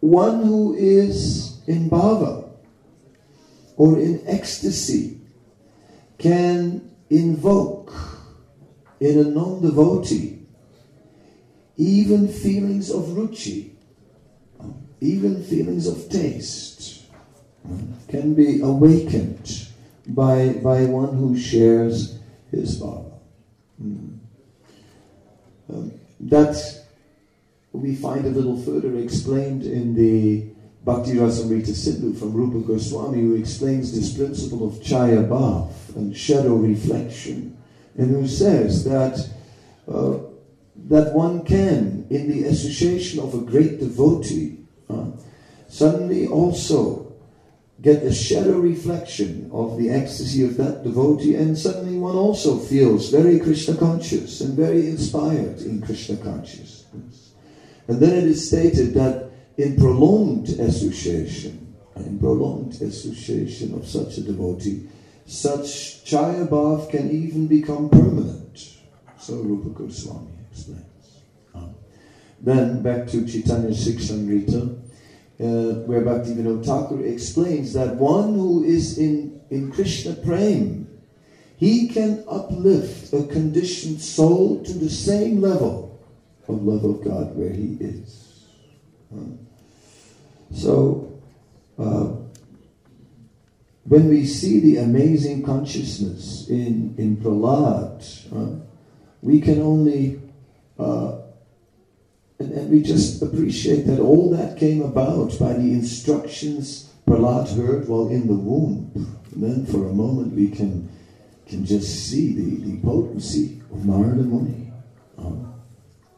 [0.00, 2.50] one who is in bhava
[3.76, 5.20] or in ecstasy
[6.18, 7.92] can invoke
[8.98, 10.36] in a non devotee
[11.76, 13.72] even feelings of ruchi,
[15.00, 16.95] even feelings of taste,
[18.08, 19.68] can be awakened
[20.08, 22.18] by, by one who shares
[22.50, 23.12] his bhava.
[23.82, 24.18] Mm.
[25.68, 26.84] Um, that
[27.72, 30.46] we find a little further explained in the
[30.84, 36.54] Bhakti Rasamrita Sindhu from Rupa Goswami, who explains this principle of chaya bhav and shadow
[36.54, 37.56] reflection,
[37.98, 39.28] and who says that
[39.88, 40.18] uh,
[40.88, 45.06] that one can, in the association of a great devotee, uh,
[45.68, 47.05] suddenly also
[47.82, 53.10] get a shadow reflection of the ecstasy of that devotee, and suddenly one also feels
[53.10, 57.32] very Krishna conscious and very inspired in Krishna consciousness.
[57.88, 64.22] And then it is stated that in prolonged association, in prolonged association of such a
[64.22, 64.88] devotee,
[65.26, 68.76] such chaya bhav can even become permanent.
[69.18, 70.82] So Rupa Goswami explains.
[72.40, 74.78] Then back to Chaitanya Siksamrita,
[75.38, 80.88] uh, where Bhaktivinoda Thakur explains that one who is in, in Krishna Prem,
[81.56, 86.00] he can uplift a conditioned soul to the same level
[86.48, 88.26] of love of God where he is.
[90.52, 91.20] So,
[91.78, 92.12] uh,
[93.84, 98.02] when we see the amazing consciousness in, in Prahlad,
[99.22, 100.20] we can only,
[100.78, 101.18] uh,
[102.38, 107.88] and, and, we just appreciate that all that came about by the instructions Prahlad heard
[107.88, 108.90] while in the womb.
[109.32, 110.88] And then for a moment we can,
[111.46, 114.72] can just see the, the potency of Narada Muni,
[115.18, 115.52] uh,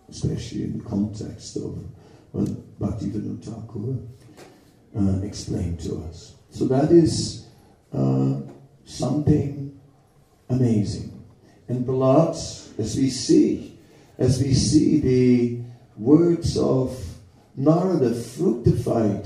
[0.08, 1.84] especially in the context of
[2.32, 2.48] what
[2.80, 3.98] Bhaktivinoda Thakur
[4.98, 6.34] uh, explained to us.
[6.50, 7.46] So that is
[7.92, 8.40] uh,
[8.84, 9.78] something
[10.48, 11.22] amazing.
[11.68, 12.30] And Prahlad,
[12.78, 13.78] as we see,
[14.16, 15.67] as we see the
[15.98, 16.96] words of
[17.56, 19.24] Narada fructified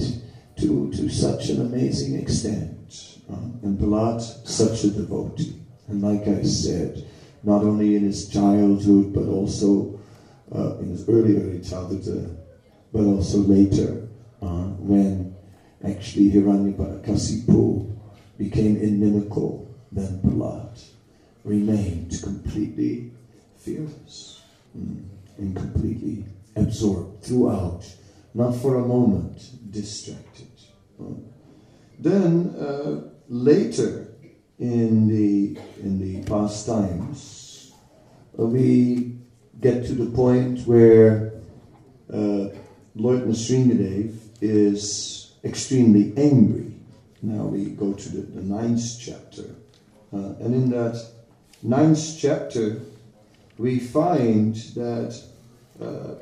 [0.57, 3.19] to, to such an amazing extent.
[3.31, 5.61] Uh, and Prahlad, such a devotee.
[5.89, 7.07] And like I said,
[7.43, 10.01] not only in his childhood, but also
[10.55, 12.31] uh, in his early, early childhood, uh,
[12.93, 14.09] but also later,
[14.41, 15.35] uh, when
[15.85, 17.97] actually Hiranyakasipu
[18.39, 20.83] became inimical, then Prahlad
[21.45, 23.13] remained completely
[23.57, 24.41] fearless
[24.77, 25.05] mm,
[25.39, 26.25] and completely
[26.57, 27.85] absorbed throughout,
[28.35, 29.39] not for a moment
[29.71, 30.49] distracted.
[31.99, 34.09] Then uh, later
[34.59, 37.73] in the in the past times,
[38.39, 39.19] uh, we
[39.61, 41.33] get to the point where
[42.13, 42.49] uh,
[42.95, 43.29] Lord
[44.41, 46.75] is extremely angry.
[47.23, 49.55] Now we go to the, the ninth chapter.
[50.13, 51.01] Uh, and in that
[51.63, 52.81] ninth chapter,
[53.59, 55.23] we find that
[55.81, 56.15] uh,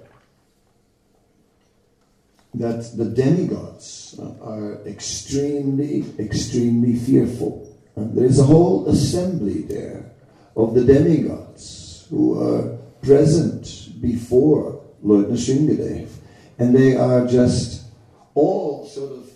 [2.55, 7.67] that the demigods uh, are extremely, extremely fearful.
[7.97, 10.11] And there is a whole assembly there
[10.57, 16.09] of the demigods who are present before Lord Nrsingadev.
[16.59, 17.85] And they are just
[18.35, 19.31] all sort of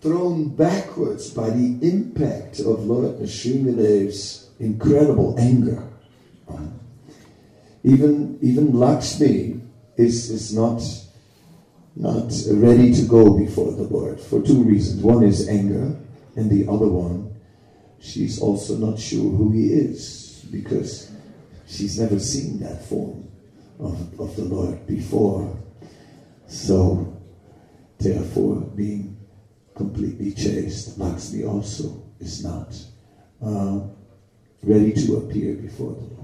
[0.00, 5.88] thrown backwards by the impact of Lord Nrsingadev's incredible anger.
[7.84, 9.60] Even, even Lakshmi
[9.96, 10.82] is, is not,
[11.94, 15.02] not ready to go before the Lord for two reasons.
[15.02, 15.96] One is anger,
[16.36, 17.34] and the other one,
[18.00, 21.10] she's also not sure who he is because
[21.66, 23.28] she's never seen that form
[23.78, 25.56] of, of the Lord before.
[26.46, 27.20] So,
[27.98, 29.16] therefore, being
[29.74, 32.74] completely chaste, Lakshmi also is not
[33.44, 33.80] uh,
[34.62, 36.21] ready to appear before the Lord.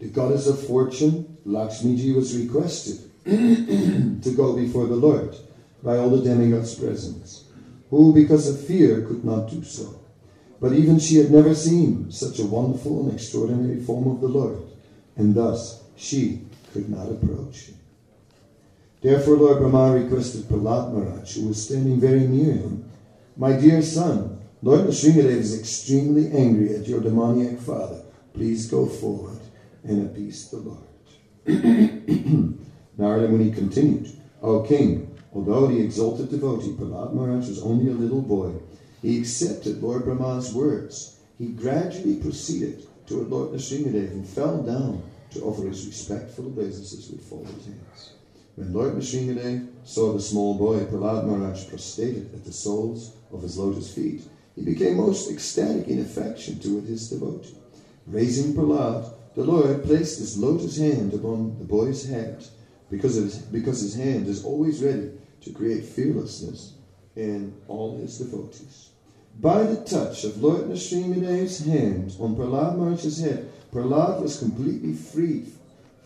[0.00, 5.34] The goddess of fortune, Lakshmiji, was requested to go before the Lord
[5.82, 7.42] by all the demigods present,
[7.90, 10.00] who, because of fear, could not do so.
[10.60, 14.62] But even she had never seen such a wonderful and extraordinary form of the Lord,
[15.16, 16.42] and thus she
[16.72, 17.76] could not approach him.
[19.00, 22.88] Therefore, Lord Brahma requested Prahlad Maharaj, who was standing very near him,
[23.36, 28.02] My dear son, Lord Nrsingadev is extremely angry at your demoniac father.
[28.34, 29.37] Please go forward
[29.88, 30.84] and appease the Lord.
[32.98, 34.12] Narada Muni continued,
[34.42, 38.52] O king, although the exalted devotee Prahlad Maharaj was only a little boy,
[39.00, 41.16] he accepted Lord Brahma's words.
[41.38, 47.22] He gradually proceeded toward Lord Nrsingadev and fell down to offer his respectful obeisances with
[47.22, 48.12] folded hands.
[48.56, 53.56] When Lord Nrsingadev saw the small boy Prahlad Maharaj prostrated at the soles of his
[53.56, 54.22] lotus feet,
[54.56, 57.54] he became most ecstatic in affection toward his devotee.
[58.06, 62.44] Raising Prahlad, the Lord placed his lotus hand upon the boy's head
[62.90, 65.12] because, his, because his hand is always ready
[65.42, 66.72] to create fearlessness
[67.14, 68.90] in all his devotees.
[69.38, 75.52] By the touch of Lord Nrsingadev's hand on Prahlad Maharaj's head, Prahlad was completely freed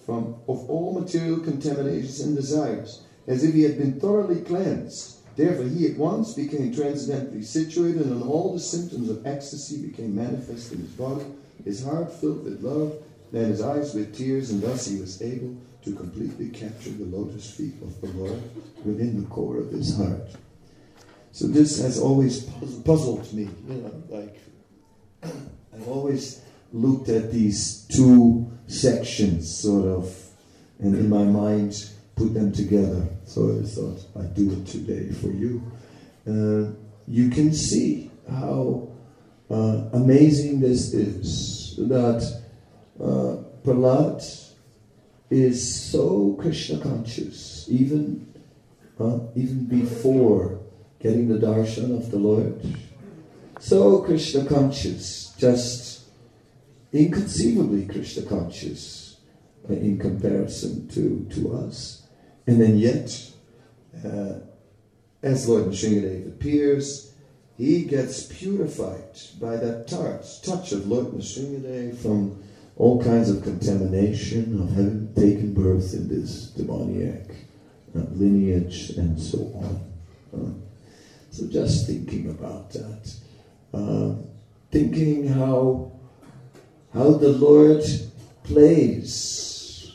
[0.05, 5.17] from of all material contaminations and desires, as if he had been thoroughly cleansed.
[5.37, 10.73] Therefore, he at once became transcendently situated, and all the symptoms of ecstasy became manifest
[10.73, 11.25] in his body,
[11.65, 12.93] his heart filled with love,
[13.33, 17.51] and his eyes with tears, and thus he was able to completely capture the lotus
[17.51, 18.43] feet of the Lord
[18.85, 20.29] within the core of his heart.
[21.33, 22.45] So this has always
[22.85, 24.39] puzzled me, you know, like
[25.75, 26.43] I've always
[26.73, 30.15] looked at these two sections, sort of,
[30.79, 33.07] and in my mind put them together.
[33.25, 35.63] So I thought I'd do it today for you.
[36.27, 36.73] Uh,
[37.09, 38.89] you can see how
[39.51, 42.42] uh, amazing this is that
[43.01, 44.23] uh, Prahlad
[45.31, 48.33] is so Krishna conscious, even
[49.01, 50.61] uh, even before
[51.01, 52.61] getting the darshan of the Lord.
[53.59, 56.05] So Krishna conscious, just
[56.93, 59.19] inconceivably Krishna conscious
[59.69, 62.07] uh, in comparison to, to us.
[62.47, 63.31] And then yet,
[64.05, 64.41] uh,
[65.23, 67.15] as Lord Nrsingadev appears,
[67.57, 72.42] he gets purified by that touch, touch of Lord Nrsingadev from
[72.77, 77.29] all kinds of contamination of having taken birth in this demoniac
[77.95, 79.93] uh, lineage and so on.
[80.35, 80.53] Uh,
[81.31, 83.15] so just thinking about that,
[83.75, 84.15] uh,
[84.71, 85.93] thinking how
[86.95, 87.83] how the Lord
[88.43, 89.93] plays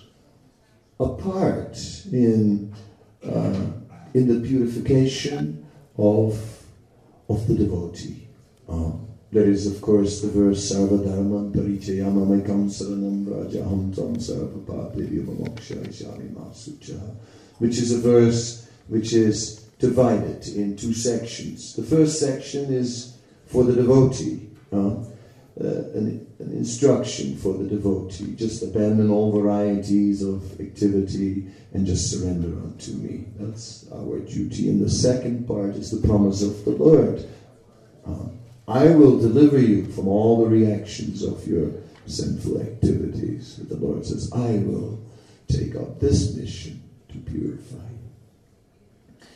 [1.00, 1.78] a part
[2.12, 2.74] in
[3.24, 3.72] uh,
[4.14, 5.66] in the purification
[5.98, 6.64] of
[7.30, 8.28] of the devotee.
[8.70, 8.92] Uh,
[9.32, 16.34] there is, of course, the verse Sarva Dharma Parichayama Mekam Saranam Rajaham Tam Sarva Papiriyamamokshayashami
[16.34, 17.16] Masucha,
[17.58, 21.76] which is a verse which is divided in two sections.
[21.76, 23.18] The first section is
[23.48, 24.96] for the devotee, uh,
[25.60, 28.34] an, an instruction for the devotee.
[28.36, 33.26] Just abandon all varieties of activity and just surrender unto me.
[33.38, 34.70] That's our duty.
[34.70, 37.28] And the second part is the promise of the Lord.
[38.68, 41.72] I will deliver you from all the reactions of your
[42.06, 43.58] sinful activities.
[43.58, 45.00] The Lord says, I will
[45.48, 49.28] take up this mission to purify you.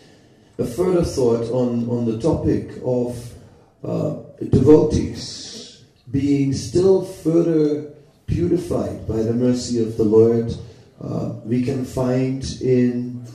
[0.57, 3.33] A further thought on, on the topic of
[3.83, 4.17] uh,
[4.49, 7.93] devotees being still further
[8.27, 10.53] purified by the mercy of the Lord,
[11.01, 13.25] uh, we can find in,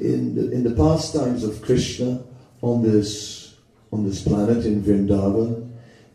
[0.00, 2.24] in, the, in the pastimes of Krishna
[2.62, 3.41] on this
[3.92, 5.70] on this planet in Vrindavan,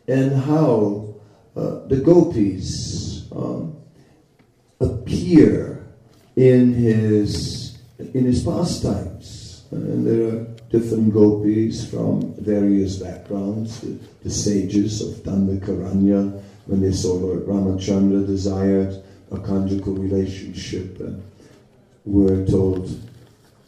[0.08, 1.14] and how
[1.56, 3.76] uh, the gopis um,
[4.80, 5.86] appear
[6.36, 7.78] in his
[8.14, 13.80] in his pastimes, and there are different gopis from various backgrounds.
[13.80, 21.22] The, the sages of Dandakaranya, when they saw Lord Ramachandra, desired a conjugal relationship, and
[22.04, 23.00] were told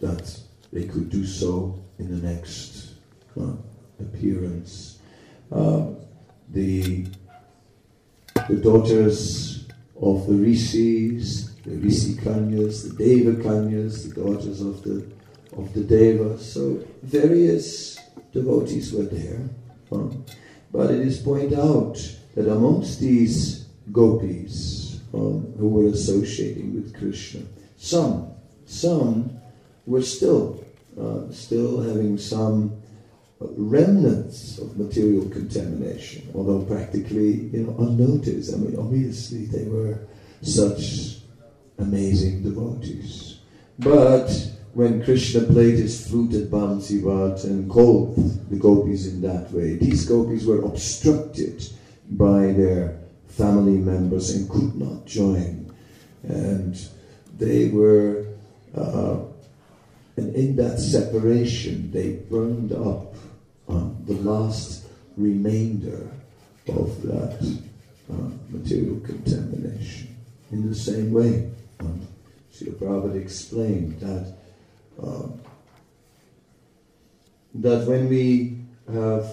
[0.01, 0.41] that
[0.73, 2.93] they could do so in the next.
[3.39, 3.53] Uh,
[4.01, 4.99] appearance.
[5.53, 5.87] Uh,
[6.51, 7.07] the,
[8.49, 9.67] the daughters
[10.01, 15.07] of the rishis, the rishi kanyas, the deva kanyas, the daughters of the
[15.57, 16.53] of the devas.
[16.53, 17.99] So various
[18.33, 19.49] devotees were there.
[19.91, 20.09] Uh,
[20.73, 21.97] but it is pointed out
[22.35, 27.43] that amongst these gopis um, who were associating with Krishna,
[27.77, 28.33] some
[28.67, 29.39] some
[29.87, 30.65] were still
[31.01, 32.80] uh, still having some
[33.41, 38.55] remnants of material contamination, although practically you know unnoticed.
[38.55, 39.99] I mean, obviously they were
[40.43, 41.19] such
[41.79, 43.39] amazing devotees.
[43.79, 44.29] But
[44.75, 48.17] when Krishna played his flute at Bansivat and called
[48.51, 51.67] the gopis in that way, these gopis were obstructed
[52.11, 52.99] by their
[53.29, 55.75] family members and could not join.
[56.23, 56.79] And
[57.39, 58.27] they were,
[58.77, 59.21] uh,
[60.17, 63.15] and in that separation, they burned up
[63.71, 64.87] uh, the last
[65.17, 66.11] remainder
[66.69, 67.39] of that
[68.11, 70.17] uh, material contamination.
[70.51, 72.07] In the same way, um,
[72.53, 74.35] Srila Prabhupada explained that
[75.03, 75.29] uh,
[77.55, 78.59] that when we
[78.93, 79.27] have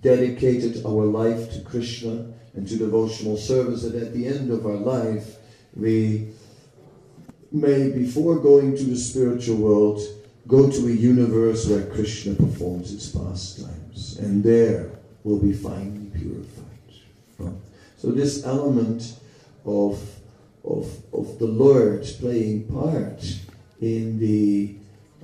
[0.00, 4.76] dedicated our life to Krishna and to devotional service, that at the end of our
[4.76, 5.36] life
[5.74, 6.32] we
[7.50, 10.00] may, before going to the spiritual world,
[10.46, 13.10] go to a universe where Krishna performs his
[14.18, 14.90] and there
[15.24, 16.62] will be finally purified.
[18.02, 19.14] So this element
[19.64, 20.02] of,
[20.64, 23.22] of, of the Lord playing part
[23.80, 24.74] in the,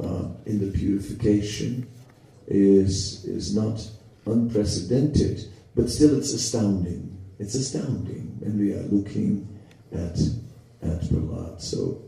[0.00, 1.88] uh, in the purification
[2.46, 3.84] is, is not
[4.26, 7.18] unprecedented, but still it's astounding.
[7.40, 9.48] It's astounding when we are looking
[9.92, 10.18] at,
[10.82, 11.60] at Prahlad.
[11.60, 12.00] So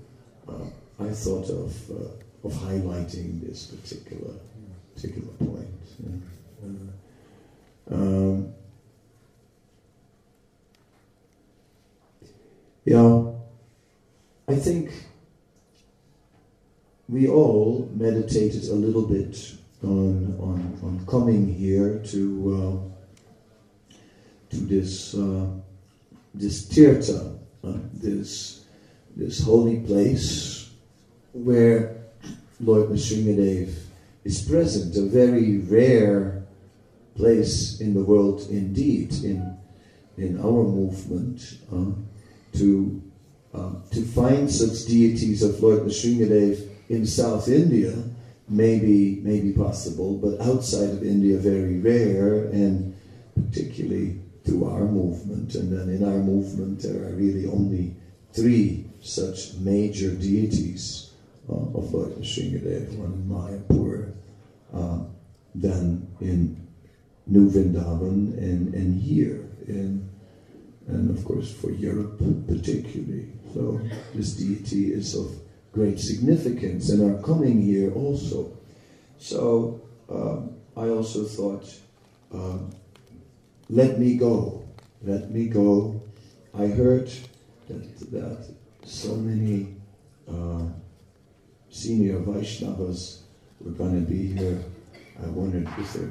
[0.48, 0.66] uh,
[1.00, 4.34] I thought of, uh, of highlighting this particular,
[4.94, 5.68] particular point.
[5.98, 6.10] Yeah.
[7.90, 8.54] Um,
[13.00, 13.42] know,
[14.48, 14.92] I think
[17.08, 22.22] we all meditated a little bit on, on, on coming here to,
[22.54, 23.96] uh,
[24.50, 25.46] to this, uh,
[26.34, 28.64] this tirtha, uh, this,
[29.16, 30.70] this holy place
[31.32, 31.96] where
[32.60, 33.72] Lord Nrsingadev
[34.24, 36.29] is present, a very rare
[37.20, 39.56] place in the world indeed, in,
[40.16, 41.92] in our movement, uh,
[42.58, 43.02] to,
[43.54, 47.92] uh, to find such deities of Lord Nrsingadev in South India
[48.48, 52.96] may be, may be possible, but outside of India very rare, and
[53.34, 55.54] particularly through our movement.
[55.54, 57.94] And then in our movement there are really only
[58.32, 61.12] three such major deities
[61.48, 64.12] uh, of Lord Nrsingadev, one in Mayapur,
[64.72, 65.04] uh,
[65.54, 66.69] then in
[67.30, 70.10] New Vrindavan, and, and here in
[70.88, 73.28] and of course for Europe particularly.
[73.54, 73.80] So
[74.14, 75.30] this deity is of
[75.72, 78.56] great significance and are coming here also.
[79.18, 81.72] So um, I also thought,
[82.32, 82.70] um,
[83.68, 84.64] let me go,
[85.02, 86.02] let me go.
[86.58, 87.10] I heard
[87.68, 88.54] that, that
[88.84, 89.76] so many
[90.28, 90.66] uh,
[91.70, 93.20] senior Vaishnavas
[93.60, 94.64] were going to be here.
[95.22, 96.10] I wondered if there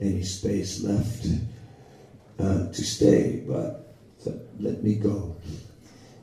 [0.00, 1.26] any space left
[2.38, 3.94] uh, to stay, but
[4.58, 5.36] let me go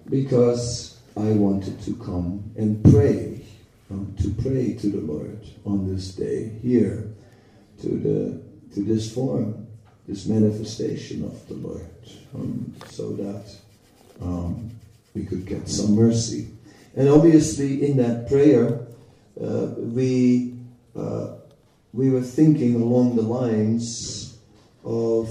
[0.09, 3.45] because I wanted to come and pray,
[3.89, 7.09] um, to pray to the Lord on this day here,
[7.81, 8.41] to the
[8.75, 9.67] to this form,
[10.07, 11.89] this manifestation of the Lord,
[12.33, 13.55] um, so that
[14.21, 14.71] um,
[15.13, 16.49] we could get some mercy.
[16.95, 18.87] And obviously, in that prayer,
[19.41, 20.55] uh, we
[20.95, 21.35] uh,
[21.93, 24.37] we were thinking along the lines
[24.83, 25.29] of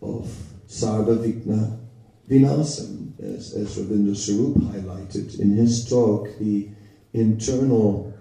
[0.00, 0.26] of
[0.68, 1.78] Sarva Vighna
[2.28, 6.68] Vinasam, as, as Ravindra Sarup highlighted in his talk, the
[7.12, 8.12] internal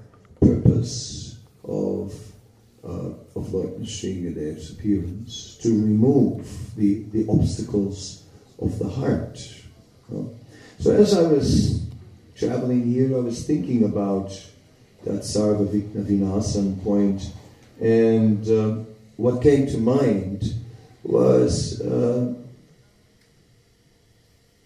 [0.42, 2.14] purpose of,
[2.84, 8.24] uh, of Lord Nrsingadev's appearance, to remove the, the obstacles
[8.60, 9.40] of the heart.
[10.80, 11.88] So as I was
[12.36, 14.38] traveling here, I was thinking about
[15.06, 17.32] that Sarva point,
[17.80, 18.84] and uh,
[19.18, 20.44] what came to mind
[21.04, 22.34] was uh,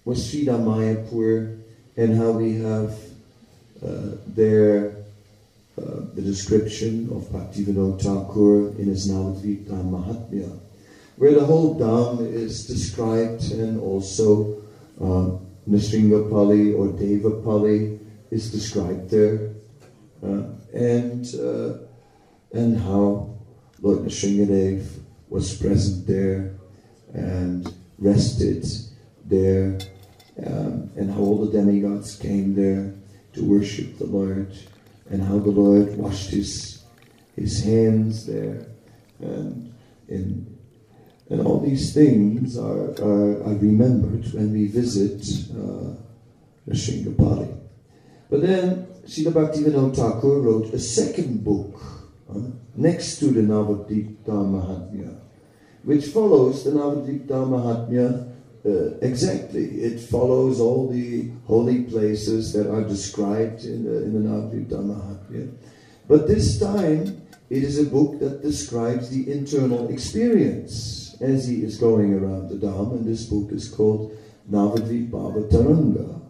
[0.04, 1.62] was Sridham Mayapur
[1.98, 2.92] and how we have
[3.84, 5.06] uh, there
[5.78, 10.58] uh, the description of Bhaktivinoda Thakur in his Navadvip Dham Mahatmya,
[11.18, 14.62] where the whole Dham is described and also
[15.02, 15.38] uh,
[15.70, 18.00] Nrsingapali or Devapali
[18.32, 19.50] is described there,
[20.74, 21.78] and uh,
[22.52, 23.36] and how
[23.82, 24.86] Lord Nrsingadev
[25.30, 26.56] was present there
[27.14, 28.66] and rested
[29.26, 29.80] there,
[30.46, 32.94] um, and how all the demigods came there
[33.34, 34.54] to worship the Lord,
[35.10, 36.84] and how the Lord washed his
[37.36, 38.68] his hands there,
[39.20, 39.74] and
[40.08, 40.56] in
[41.30, 45.26] and all these things are, are, are remembered when we visit
[45.58, 45.96] uh.
[48.30, 51.80] But then Srila Bhaktivinoda Thakur wrote a second book
[52.28, 52.40] uh,
[52.76, 55.20] next to the Navadvip Mahatmya,
[55.84, 58.32] which follows the Navadvip Mahatmya
[58.66, 59.66] uh, exactly.
[59.66, 65.54] It follows all the holy places that are described in the, in the Navadvip Mahatmya.
[66.08, 67.22] But this time,
[67.52, 72.56] it is a book that describes the internal experience as he is going around the
[72.56, 74.18] Dham, and this book is called
[74.50, 76.25] Navadvip Bhava Taranga,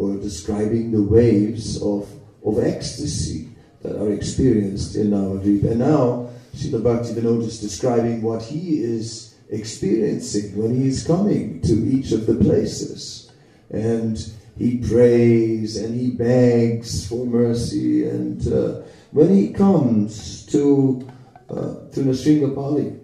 [0.00, 2.08] or describing the waves of,
[2.44, 3.48] of ecstasy
[3.82, 5.70] that are experienced in Navadvip.
[5.70, 11.72] And now, Srila Bhaktivinoda is describing what he is experiencing when he is coming to
[11.72, 13.30] each of the places.
[13.70, 14.16] And
[14.56, 18.08] he prays and he begs for mercy.
[18.08, 21.06] And uh, when he comes to,
[21.50, 22.98] uh, to Nrsingapali,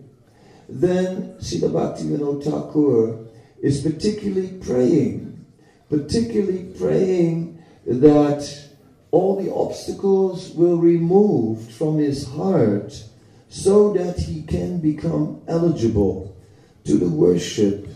[0.68, 3.27] then Srila Bhaktivinoda Thakur
[3.60, 5.26] is particularly praying,
[5.89, 8.69] particularly praying that
[9.11, 13.03] all the obstacles will removed from his heart
[13.49, 16.37] so that he can become eligible
[16.85, 17.89] to the worship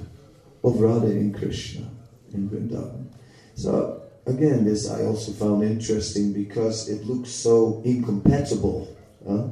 [0.63, 1.89] of Radha and Krishna
[2.33, 3.07] in Vrindavan.
[3.55, 8.97] So again, this I also found interesting because it looks so incompatible.
[9.27, 9.49] Huh?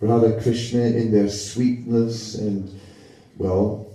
[0.00, 2.80] Radha Krishna in their sweetness and
[3.36, 3.86] well,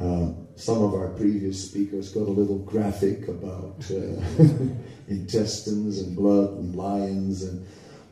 [0.00, 3.94] uh, some of our previous speakers got a little graphic about uh,
[5.08, 7.66] intestines and blood and lions and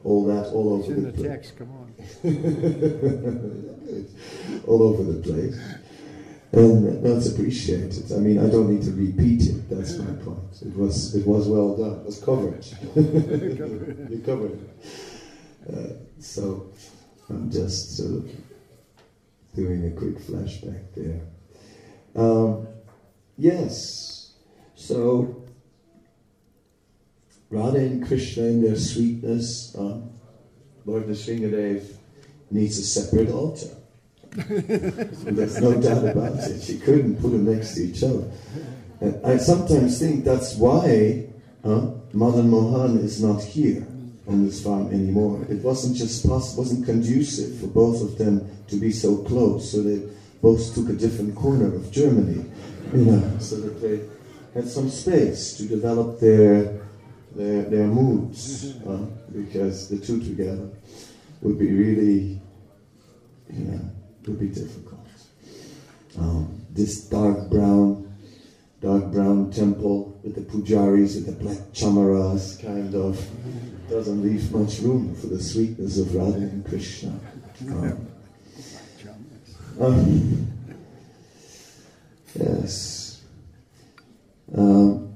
[0.05, 1.31] all that all It's over in the the place.
[1.31, 1.94] text, come on.
[4.66, 5.56] all over the place.
[6.52, 8.12] And that's appreciated.
[8.12, 9.70] I mean, I don't need to repeat it.
[9.70, 10.60] That's my point.
[10.62, 12.01] It was, it was well done.
[12.01, 12.64] It was covered.
[14.10, 14.69] you covered it.
[15.73, 16.70] Uh, so
[17.31, 18.31] I'm just sort of
[19.55, 21.20] doing a quick flashback there.
[22.14, 22.66] Um,
[23.36, 24.32] yes.
[24.74, 25.44] So
[27.51, 30.01] Radha and Krishna in their sweetness, uh,
[30.84, 31.84] Lord Nrsingadev
[32.51, 33.68] needs a separate altar.
[34.32, 36.62] There's no doubt about it.
[36.62, 38.30] She couldn't put them next to each other.
[39.01, 41.26] And I sometimes think that's why
[41.64, 43.86] uh, Mohan is not here
[44.26, 45.44] on this farm anymore.
[45.51, 49.82] It wasn't just possible, wasn't conducive for both of them to be so close, so
[49.82, 50.09] they
[50.43, 52.44] both took a different corner of Germany,
[52.93, 54.01] you know, so that they
[54.52, 56.81] had some space to develop their
[57.35, 60.69] their, their moods, uh, because the two together
[61.40, 62.40] would be really,
[63.51, 63.81] you know,
[64.27, 65.01] would be difficult.
[66.19, 68.12] Um, this dark brown,
[68.82, 73.24] dark brown temple with the pujaris with the black chamaras kind of
[73.89, 77.19] doesn't leave much room for the sweetness of Radha and Krishna.
[77.69, 78.11] Um, um,
[82.35, 83.23] yes.
[84.55, 85.15] Um,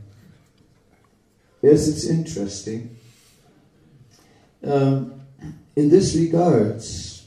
[1.63, 2.97] yes, it's interesting.
[4.65, 5.21] Um,
[5.77, 7.27] in this regards,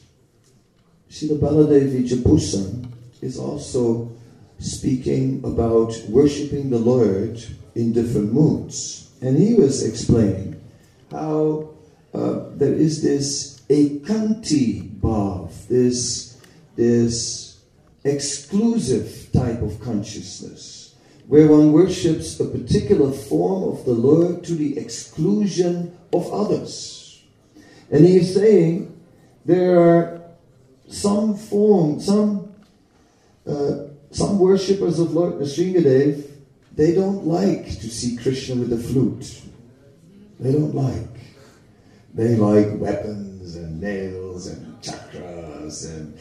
[1.10, 2.92] Srila Baladeva Vidyabhushan
[3.22, 4.12] is also
[4.58, 7.42] speaking about worshipping the Lord
[7.74, 9.10] in different moods.
[9.22, 10.60] And he was explaining
[11.10, 11.70] how
[12.12, 16.29] uh, there is this ekanti bhav, this,
[16.80, 17.60] this
[18.04, 20.94] exclusive type of consciousness,
[21.26, 27.22] where one worships a particular form of the Lord to the exclusion of others.
[27.90, 28.98] And he is saying
[29.44, 30.22] there are
[30.88, 32.54] some form, some
[33.46, 36.30] uh, some worshippers of Lord Nrsingadev,
[36.72, 39.42] they don't like to see Krishna with a flute.
[40.38, 41.14] They don't like.
[42.14, 46.18] They like weapons and nails and chakras and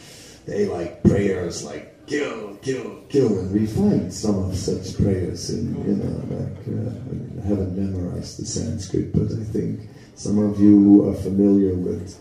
[0.49, 3.39] they like prayers like kill, kill, kill.
[3.39, 8.39] And we find some of such prayers in, you know, like, uh, I haven't memorized
[8.39, 9.81] the Sanskrit, but I think
[10.15, 12.17] some of you are familiar with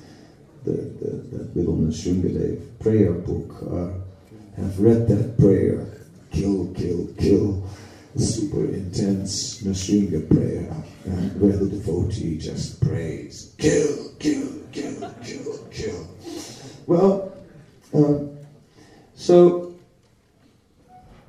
[0.64, 5.86] the, the, that little Nrsingadev prayer book uh, have read that prayer
[6.30, 7.68] kill, kill, kill.
[8.16, 10.74] Super intense Nrsinga prayer,
[11.04, 16.08] and where the devotee just prays kill, kill, kill, kill, kill.
[16.88, 17.27] Well,
[17.94, 18.38] um,
[19.14, 19.74] so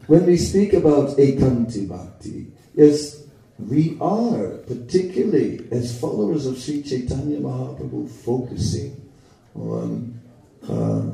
[0.07, 3.23] when we speak about Ekanti Bhakti, yes,
[3.59, 9.09] we are, particularly as followers of Sri Chaitanya Mahaprabhu, focusing
[9.53, 10.19] on,
[10.63, 11.13] uh,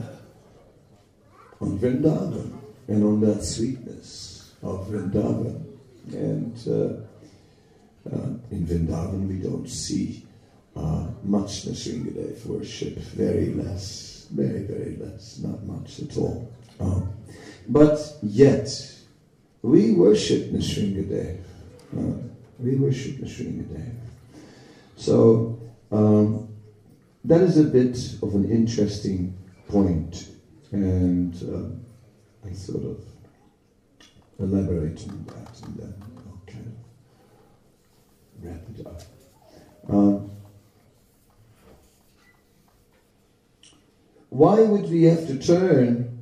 [1.59, 2.57] on Vrindavan
[2.87, 5.63] and on that sweetness of Vrindavan.
[6.13, 10.25] And uh, uh, in Vrindavan, we don't see
[10.75, 16.51] uh, much Nrsingadev worship, very less, very, very less, not much at all.
[16.79, 17.09] Um,
[17.67, 18.69] but yet,
[19.61, 21.39] we worship Nrsingadev.
[21.97, 22.17] Uh,
[22.59, 23.95] we worship Nrsingadev.
[24.95, 25.59] So,
[25.91, 26.47] um,
[27.23, 29.35] that is a bit of an interesting
[29.67, 30.29] point,
[30.71, 33.03] and uh, I sort of
[34.39, 39.01] elaborate on that and then I'll kind of wrap it up.
[39.89, 40.31] Um,
[44.35, 46.21] why would we have to turn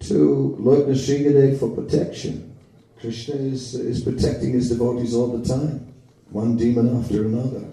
[0.00, 2.56] to Lord Nrsingadev for protection?
[2.98, 5.92] Krishna is, is protecting his devotees all the time,
[6.30, 7.66] one demon after another.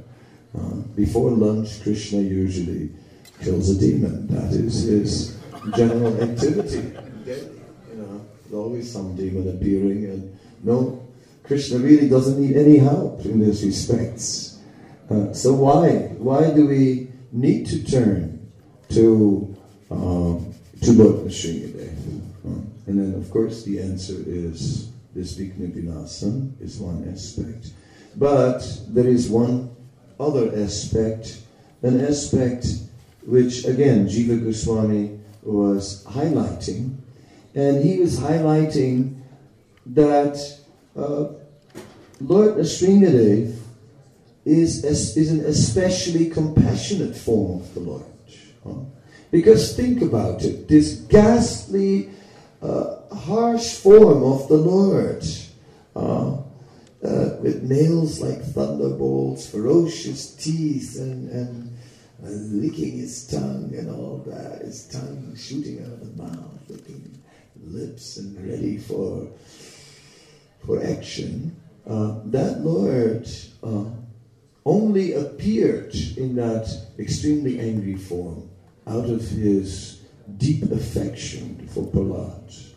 [0.57, 2.89] Uh, before lunch, Krishna usually
[3.41, 4.27] kills a demon.
[4.27, 5.38] That is his
[5.77, 6.91] general activity.
[7.26, 11.07] You know, there's always some demon appearing, and no,
[11.43, 14.59] Krishna really doesn't need any help in these respects.
[15.09, 16.11] Uh, so why?
[16.18, 18.51] Why do we need to turn
[18.89, 19.57] to
[19.89, 22.22] um, to Nrsingadev?
[22.45, 22.49] Uh,
[22.88, 27.72] and then, of course, the answer is this Vighna Vinasam is one aspect.
[28.15, 29.76] But there is one
[30.19, 31.41] other aspect,
[31.81, 32.68] an aspect
[33.26, 36.97] which, again, Jiva Goswami was highlighting.
[37.53, 39.22] And he was highlighting
[39.88, 40.38] that
[40.95, 41.27] uh,
[42.22, 43.55] Lord Nrsingadev
[44.45, 48.05] is, is an especially compassionate form of the Lord.
[48.64, 48.97] Huh?
[49.38, 52.09] Because think about it, this ghastly,
[52.59, 55.23] uh, harsh form of the Lord,
[55.95, 56.38] uh,
[57.05, 64.64] uh, with nails like thunderbolts, ferocious teeth, and, and licking his tongue and all that,
[64.64, 67.22] his tongue shooting out of the mouth, looking
[67.64, 69.30] lips and ready for
[70.65, 71.55] for action,
[71.85, 73.30] uh, that Lord
[73.61, 73.85] uh,
[74.65, 78.49] only appeared in that extremely angry form
[78.88, 80.01] out of his
[80.38, 82.73] deep affection for Prahlad.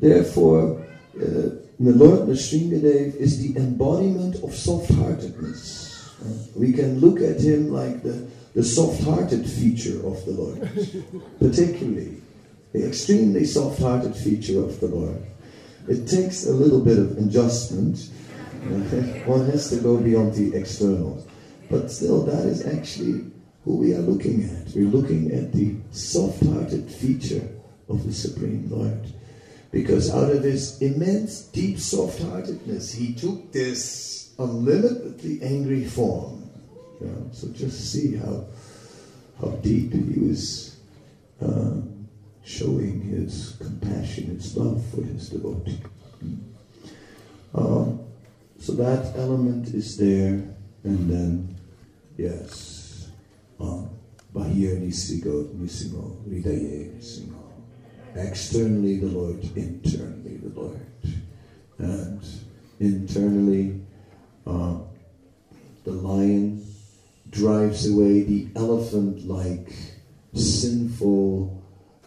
[0.00, 0.84] Therefore,
[1.16, 6.10] uh, the Lord Nrsingadev is the embodiment of soft-heartedness.
[6.54, 10.70] We can look at him like the, the soft-hearted feature of the Lord,
[11.38, 12.22] particularly
[12.72, 15.22] the extremely soft-hearted feature of the Lord.
[15.88, 18.08] It takes a little bit of adjustment.
[19.26, 21.26] One has to go beyond the external.
[21.68, 23.24] But still, that is actually
[23.64, 24.74] who we are looking at.
[24.74, 27.48] We're looking at the soft hearted feature
[27.88, 29.12] of the Supreme Lord.
[29.70, 36.50] Because out of his immense, deep soft heartedness, he took this unlimitedly angry form.
[37.32, 38.44] So just see how,
[39.40, 40.76] how deep he was
[41.40, 41.80] uh,
[42.44, 45.80] showing his compassion, his love for his devotee.
[47.54, 48.00] Um,
[48.60, 50.44] so that element is there,
[50.84, 51.56] and then,
[52.16, 52.81] yes,
[54.92, 57.40] Nisigo, Nrsimho, Hrdaye Nrsimho.
[58.14, 60.86] Externally the Lord, internally the Lord.
[61.78, 62.22] And
[62.78, 63.80] internally,
[64.46, 64.78] uh,
[65.84, 66.64] the lion
[67.30, 69.72] drives away the elephant like
[70.34, 71.62] sinful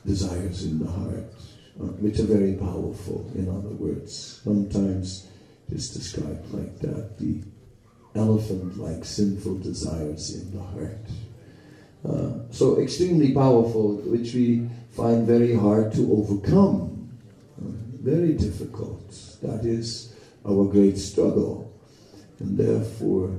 [0.05, 1.33] desires in the heart,
[1.81, 4.41] uh, which are very powerful, in other words.
[4.43, 5.27] Sometimes
[5.71, 7.41] it's described like that the
[8.13, 10.99] elephant like sinful desires in the heart.
[12.07, 17.09] Uh, so, extremely powerful, which we find very hard to overcome.
[17.59, 17.71] Uh,
[18.01, 19.09] very difficult.
[19.41, 20.13] That is
[20.47, 21.73] our great struggle.
[22.39, 23.31] And therefore,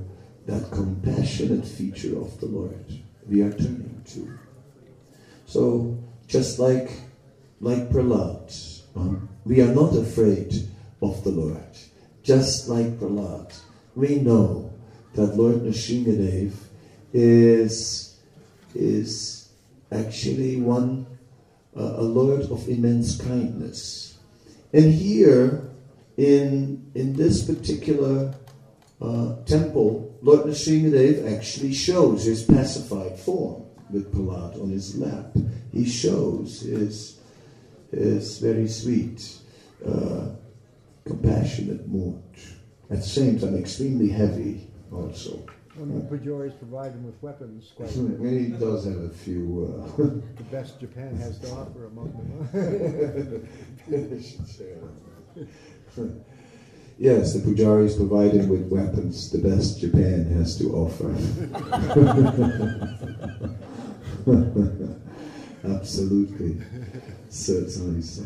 [0.47, 2.85] that compassionate feature of the Lord
[3.27, 4.39] we are turning to.
[5.45, 6.91] So, just like,
[7.61, 10.53] like Prahlad, um, we are not afraid
[11.01, 11.77] of the Lord.
[12.23, 13.57] Just like Prahlad,
[13.95, 14.73] we know
[15.13, 16.51] that Lord Nrsingadev
[17.13, 18.06] is,
[18.75, 19.49] is
[19.91, 21.05] actually one,
[21.75, 24.17] uh, a Lord of immense kindness.
[24.73, 25.69] And here,
[26.17, 28.33] in, in this particular
[29.01, 35.35] uh, temple, Lord Nrsingadev actually shows his pacified form with Prahlad on his lap.
[35.71, 37.19] He shows his,
[37.91, 39.37] his very sweet,
[39.85, 40.29] uh,
[41.05, 42.21] compassionate mood.
[42.89, 45.45] At the same time, extremely heavy also.
[45.77, 48.31] When the Pujaris provide him with weapons, quite a bit.
[48.41, 49.83] he does have a few.
[49.97, 50.03] Uh,
[50.37, 52.11] The best Japan has to offer among
[52.51, 53.47] them.
[53.87, 54.73] I should say
[55.95, 56.09] that.
[56.97, 61.13] Yes, the Pujaris provide him with weapons, the best Japan has to offer.
[65.63, 66.57] Absolutely,
[67.29, 68.23] certainly so.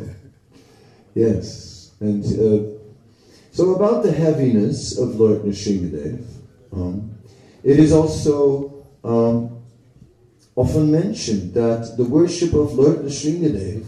[1.15, 2.79] Yes, and uh,
[3.51, 6.23] so about the heaviness of Lord Nrsingadev,
[6.71, 7.10] um,
[7.63, 9.61] it is also um,
[10.55, 13.85] often mentioned that the worship of Lord Nrsingadev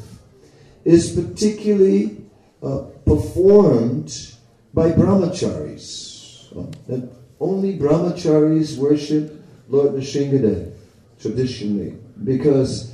[0.86, 2.18] is particularly
[2.62, 4.36] uh, performed
[4.74, 6.52] by brahmacharis.
[6.56, 7.10] Uh, that
[7.40, 10.74] only brahmacharis worship Lord Nrsingadev
[11.20, 12.94] traditionally because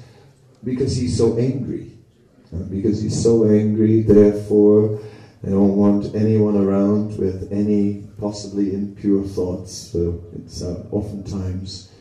[0.64, 1.92] because he's so angry.
[2.54, 5.00] Uh, because he's so angry, therefore
[5.44, 9.72] they don't want anyone around with any possibly impure thoughts.
[9.74, 11.92] So it's uh, oftentimes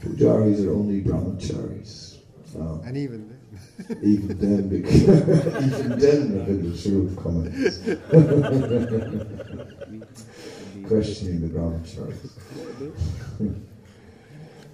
[0.00, 2.18] pujaris are only brahmacharis.
[2.58, 3.38] Um, And even then.
[4.02, 7.78] even then, because even then, Rabindra Swarup comments,
[10.88, 12.30] questioning the brahmacharis.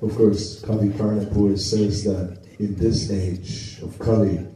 [0.03, 4.47] of course, Kavi Karnapur says that in this age of Kali,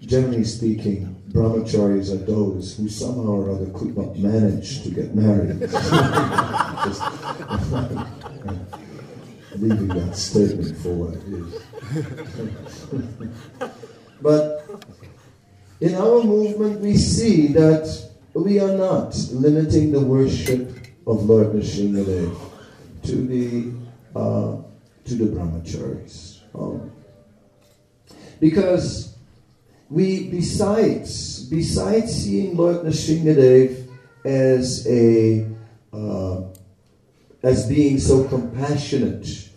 [0.00, 5.60] generally speaking, brahmacharis are those who somehow or other could not manage to get married.
[6.84, 7.02] Just
[9.56, 11.62] leaving that statement for what it is.
[14.22, 14.68] But
[15.80, 20.68] in our movement, we see that we are not limiting the worship
[21.06, 22.38] of Lord Nrsingadev
[23.04, 23.72] to the
[24.14, 24.56] uh,
[25.06, 26.92] to the brahmacharis, um,
[28.38, 29.09] because
[29.90, 33.88] we besides besides seeing Lord Nrsingadev
[34.24, 35.46] as a
[35.92, 36.42] uh,
[37.42, 39.48] as being so compassionate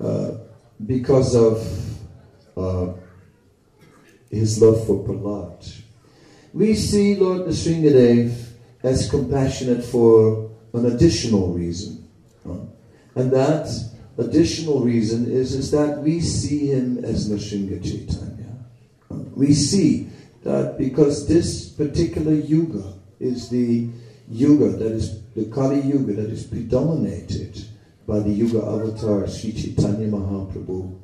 [0.00, 0.32] uh,
[0.86, 1.62] because of
[2.56, 2.92] uh,
[4.30, 5.82] his love for Prahlad.
[6.52, 8.34] We see Lord Nrsingadev
[8.82, 12.08] as compassionate for an additional reason.
[12.48, 12.56] uh,
[13.14, 13.68] and that
[14.18, 18.33] additional reason is, is that we see him as Nrsinga Chaitanya.
[19.34, 20.08] We see
[20.42, 23.88] that because this particular yuga is the
[24.28, 27.64] yuga that is the Kali Yuga that is predominated
[28.06, 30.96] by the Yuga avatar Sri Chaitanya Mahaprabhu,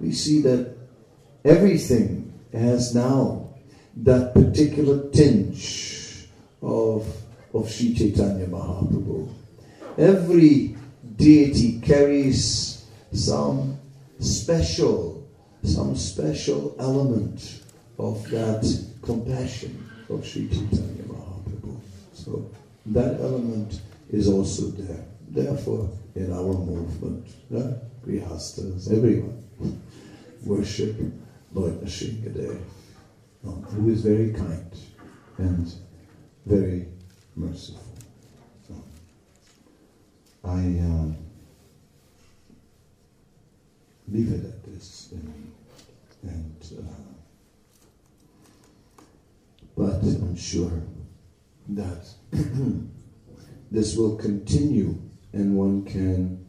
[0.00, 0.74] we see that
[1.44, 3.54] everything has now
[3.96, 6.26] that particular tinge
[6.60, 7.06] of,
[7.54, 9.32] of Sri Chaitanya Mahaprabhu.
[9.96, 10.76] Every
[11.16, 13.78] deity carries some
[14.18, 15.26] special,
[15.62, 17.59] some special element
[18.00, 18.64] of that
[19.02, 21.78] compassion of Sri Chaitanya Mahaprabhu.
[22.14, 22.50] So
[22.86, 23.80] that element
[24.10, 25.04] is also there.
[25.28, 29.44] Therefore, in our movement, uh, Grihastas, everyone,
[30.44, 30.96] worship
[31.52, 32.60] Lord Nrsingadev,
[33.46, 34.74] uh, who is very kind
[35.38, 35.72] and
[36.46, 36.86] very
[37.36, 37.82] merciful.
[38.66, 38.74] So,
[40.44, 41.16] I um,
[44.08, 45.52] leave it at this, and,
[46.22, 46.99] and uh,
[49.80, 50.82] but I'm sure
[51.70, 52.06] that
[53.70, 55.00] this will continue,
[55.32, 56.44] and one can.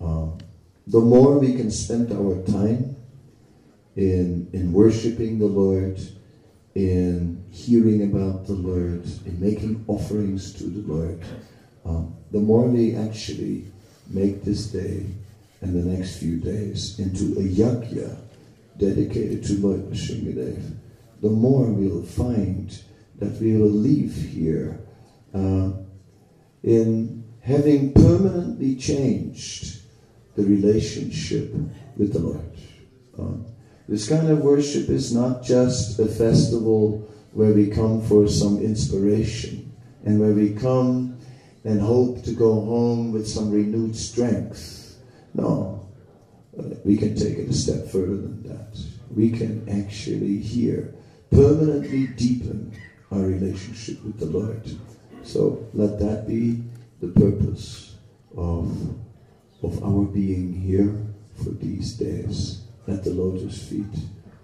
[0.00, 0.28] Uh,
[0.86, 2.96] the more we can spend our time
[3.96, 6.00] in in worshiping the Lord,
[6.74, 11.20] in hearing about the Lord, in making offerings to the Lord,
[11.84, 13.66] um, the more we actually
[14.08, 15.04] make this day
[15.60, 18.16] and the next few days into a yajna
[18.78, 20.78] dedicated to Lord Nrsingadev,
[21.24, 22.82] the more we'll find
[23.18, 24.78] that we will leave here
[25.32, 25.70] uh,
[26.62, 29.80] in having permanently changed
[30.36, 31.50] the relationship
[31.96, 32.52] with the Lord.
[33.18, 33.38] Uh,
[33.88, 39.72] this kind of worship is not just a festival where we come for some inspiration
[40.04, 41.18] and where we come
[41.64, 44.98] and hope to go home with some renewed strength.
[45.32, 45.88] No,
[46.58, 48.78] uh, we can take it a step further than that.
[49.08, 50.92] We can actually here
[51.30, 52.72] permanently deepen
[53.10, 54.62] our relationship with the Lord.
[55.22, 56.62] So let that be
[57.00, 57.96] the purpose
[58.36, 58.96] of,
[59.62, 61.06] of our being here
[61.42, 63.94] for these days at the lotus feet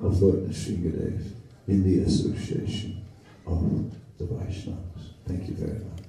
[0.00, 1.32] of Lord Nrsingadev
[1.68, 3.04] in the association
[3.46, 5.14] of the Vaishnavas.
[5.26, 6.00] Thank you very much.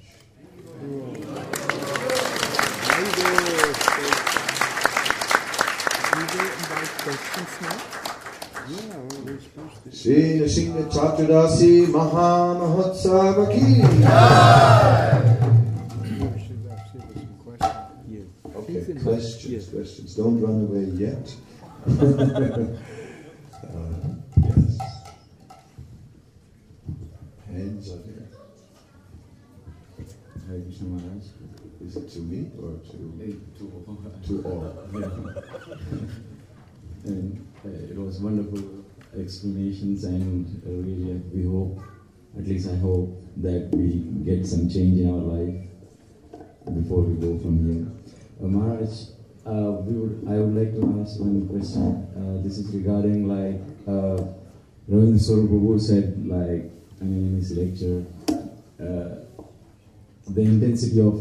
[8.68, 9.90] Yeah, well, we're supposed to.
[9.96, 13.58] Shri Nrsinga Chaturdasi Maha Mahotsava ki.
[13.58, 13.64] You
[16.38, 18.28] should have said there's some questions.
[18.54, 20.10] Okay, questions, questions.
[20.14, 21.26] Don't run away yet.
[23.62, 23.66] Uh,
[24.44, 24.72] yes.
[27.46, 28.28] Hands are there.
[30.48, 31.26] Hare Krishna Maharaj.
[31.86, 32.96] Is it to me or to,
[33.58, 33.84] to-
[34.26, 34.64] to all?
[37.04, 38.84] and it was wonderful
[39.18, 41.80] explanations, and uh, really, uh, we hope,
[42.38, 45.68] at least I hope, that we get some change in our life
[46.74, 47.86] before we go from here.
[48.42, 48.90] Uh, Maharaj,
[49.46, 52.08] uh, we would, I would like to ask one question.
[52.16, 54.22] Uh, this is regarding like uh,
[54.90, 58.04] Ravindra Prabhu said, like I mean, in his lecture,
[58.80, 59.24] uh,
[60.28, 61.20] the intensity of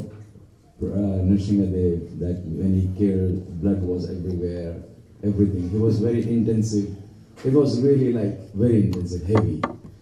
[0.82, 4.76] uh, Nrsingadev, that when he killed, blood was everywhere,
[5.24, 5.70] everything.
[5.70, 6.96] He was very intensive.
[7.44, 9.62] It was really like very intensive, heavy.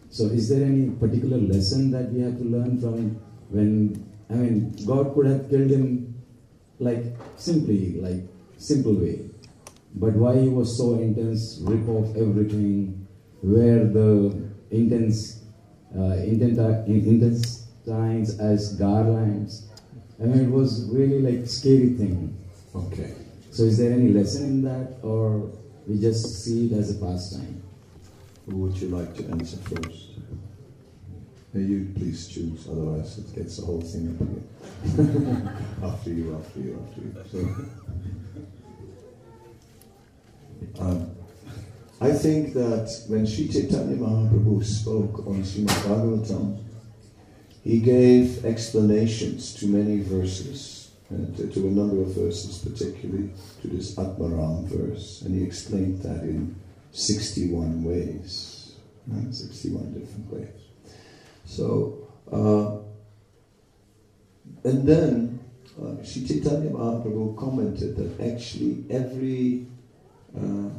[0.09, 4.75] So, is there any particular lesson that we have to learn from when, I mean,
[4.85, 6.15] God could have killed him
[6.79, 7.03] like
[7.37, 8.23] simply, like
[8.57, 9.29] simple way.
[9.95, 13.07] But why he was so intense, rip off everything,
[13.41, 15.43] wear the intense,
[15.95, 19.67] uh, intenta- intestines as garlands.
[20.19, 22.37] I mean, it was really like scary thing.
[22.75, 23.13] Okay.
[23.51, 25.51] So, is there any lesson in that, or
[25.87, 27.63] we just see it as a pastime?
[28.47, 30.09] Who would you like to answer first?
[31.53, 34.47] May you please choose, otherwise it gets the whole thing up again.
[35.83, 37.13] after you, after you, after you.
[37.31, 37.39] So,
[40.83, 41.11] um,
[41.99, 46.63] I think that when Sri Chaitanya Mahaprabhu spoke on Srimad Bhagavatam,
[47.63, 50.78] he gave explanations to many verses,
[51.09, 53.31] and to, to a number of verses, particularly
[53.61, 56.55] to this Atmaram verse, and he explained that in
[56.91, 58.75] 61 ways,
[59.07, 59.33] right?
[59.33, 60.47] 61 different ways.
[61.45, 62.77] So, uh,
[64.63, 65.39] and then
[65.81, 69.65] uh, Sri Chaitanya Mahaprabhu commented that actually every
[70.37, 70.69] uh,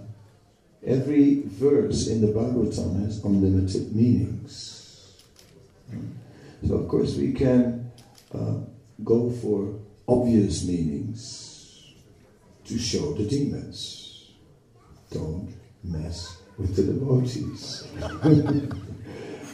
[0.86, 5.22] every verse in the Bhagavatam has unlimited meanings.
[6.66, 7.90] So, of course, we can
[8.34, 8.58] uh,
[9.02, 9.74] go for
[10.10, 11.94] obvious meanings
[12.64, 14.32] to show the demons.
[15.10, 17.86] Don't mess with the devotees.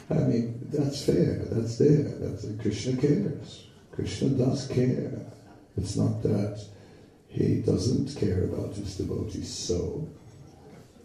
[0.09, 3.67] I mean, that's fair, that's there, that's Krishna cares.
[3.93, 5.12] Krishna does care.
[5.76, 6.65] It's not that
[7.28, 10.09] he doesn't care about his devotees so.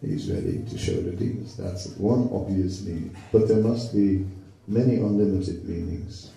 [0.01, 1.57] He's ready to show the demons.
[1.57, 3.15] That's one obvious meaning.
[3.31, 4.25] But there must be
[4.67, 6.31] many unlimited meanings.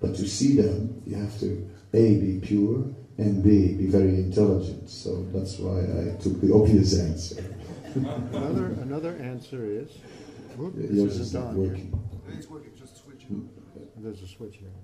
[0.00, 2.84] But to see them, you have to A, be pure,
[3.18, 4.90] and B, be very intelligent.
[4.90, 7.42] So that's why I took the obvious answer.
[7.94, 9.90] Another, another answer is,
[10.56, 11.68] whoop, this Yours isn't is not on here.
[11.68, 12.08] working.
[12.36, 13.22] It's working, just switch
[13.96, 14.74] There's a switch here.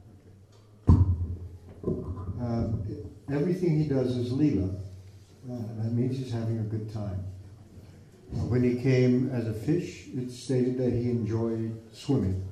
[0.89, 2.07] Okay.
[2.41, 2.82] Um,
[3.31, 4.70] everything he does is lila.
[5.50, 7.23] Uh, that means he's having a good time.
[8.49, 12.49] When he came as a fish, it stated that he enjoyed swimming.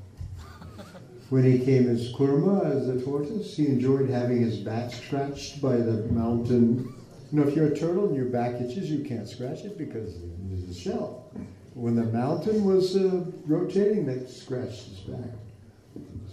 [1.30, 5.76] When he came as kurma, as a tortoise, he enjoyed having his back scratched by
[5.76, 6.92] the mountain.
[7.30, 10.18] You know, if you're a turtle and your back itches, you can't scratch it because
[10.48, 11.30] there's a shell.
[11.74, 15.30] When the mountain was uh, rotating, that scratched his back.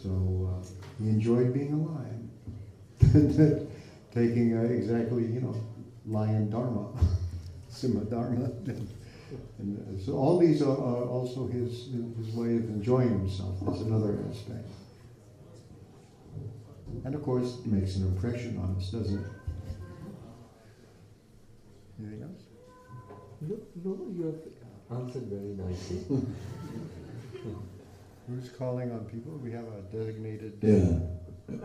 [0.02, 0.66] So uh,
[1.00, 3.70] he enjoyed being a lion,
[4.12, 5.56] taking uh, exactly, you know,
[6.08, 6.90] lion dharma,
[7.72, 8.50] sima dharma.
[9.60, 13.58] And uh, so all these are, are also his his way of enjoying himself.
[13.62, 14.70] That's another aspect.
[17.04, 19.32] And of course, it makes an impression on us, doesn't it?
[22.00, 22.44] Anything else?
[23.42, 26.04] No, no, you have answered very nicely.
[28.28, 29.40] Who's calling on people?
[29.44, 30.60] We have a designated.
[30.62, 31.00] Yeah,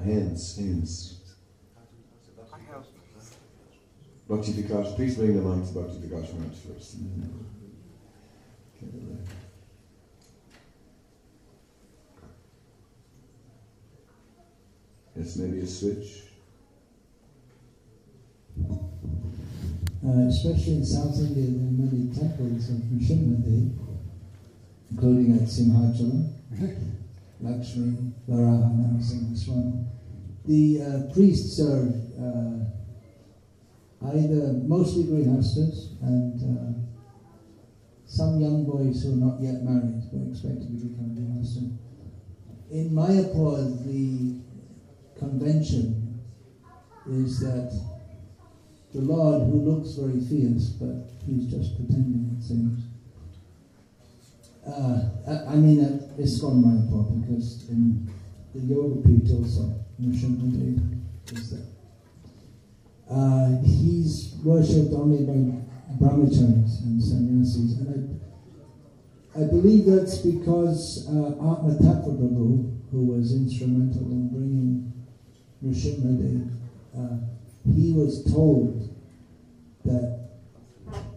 [0.02, 1.34] hands, hands.
[2.52, 2.84] I have.
[4.28, 7.02] Bhakti Vikas, please bring the mic to Bhakti Vikas Maharaj first.
[7.02, 7.44] Mm-hmm.
[8.76, 9.41] Okay, right.
[15.14, 16.22] Yes, maybe a switch.
[20.04, 23.76] Uh, especially in South India, there are many temples of Nrsimhadev,
[24.90, 26.32] including at Simhachalam,
[27.40, 29.86] Lakshmi, Varaha, Narasimha
[30.46, 32.64] The uh, priests are uh,
[34.16, 36.72] either mostly grihastas and uh,
[38.06, 41.76] some young boys who are not yet married are expected to become grihastas.
[42.70, 44.40] In Mayapur, the
[45.22, 46.20] convention
[47.08, 47.72] is that
[48.92, 52.80] the Lord, who looks very fierce, but he's just pretending, it seems.
[54.66, 58.08] Uh, I, I mean, at my Mayapur, because in
[58.54, 61.00] the Yoga Pith also, Nrsimhadev
[61.32, 61.66] is there.
[63.10, 65.62] Uh, he's worshipped only by
[65.98, 68.20] brahmacharis and sannyasis, and
[69.34, 74.92] I, I believe that's because uh, Atma Prabhu, who was instrumental in bringing
[75.64, 76.48] Nrsimhadev,
[76.96, 77.16] uh,
[77.74, 78.88] he was told
[79.84, 80.22] that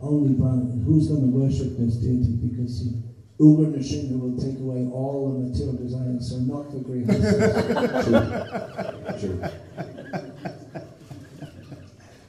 [0.02, 2.92] only Brahman, who's going to worship this deity because he,
[3.40, 8.06] Ugra Nrsimha will take away all the material desires, so not the grihastas.
[9.20, 9.40] True.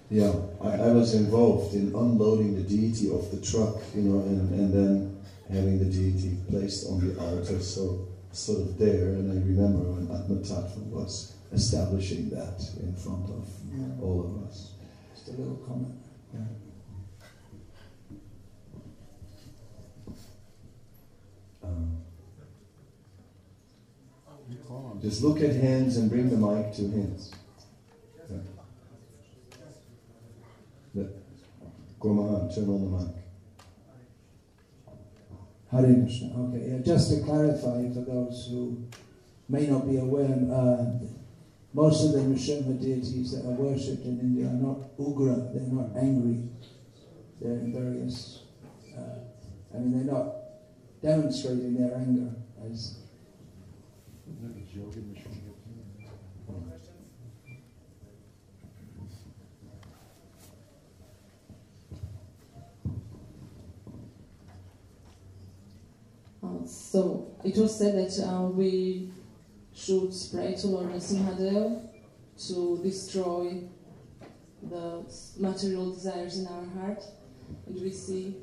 [0.09, 4.51] Yeah, I, I was involved in unloading the deity off the truck, you know, and,
[4.55, 5.17] and then
[5.49, 9.11] having the deity placed on the altar, so sort of there.
[9.11, 13.85] And I remember when Atma Tattva was establishing that in front of Yeah.
[14.03, 14.73] all of us.
[15.15, 15.95] Just a little comment.
[16.35, 16.41] Yeah.
[21.63, 21.97] Um,
[24.69, 27.33] on just look at hands and bring the mic to hands.
[30.95, 31.05] Yeah.
[32.01, 33.15] Gormahan, turn on the mic.
[35.71, 36.49] Hare Krishna.
[36.49, 38.85] Okay, yeah, just to clarify for those who
[39.49, 40.85] may not be aware, uh,
[41.77, 45.95] most of the Nrsimha deities that are worshipped in India are not ugra, they're not
[45.95, 46.49] angry.
[47.39, 48.45] They're various,
[48.97, 49.19] uh,
[49.75, 50.33] I mean, they're not
[51.03, 52.33] demonstrating their anger
[52.65, 52.97] as.
[66.43, 69.11] Uh, so it was said that uh, we
[69.77, 71.89] should to Lord Nrsimhadev
[72.49, 73.63] to destroy
[74.63, 75.05] the
[75.37, 77.03] material desires in our heart.
[77.67, 78.37] And we see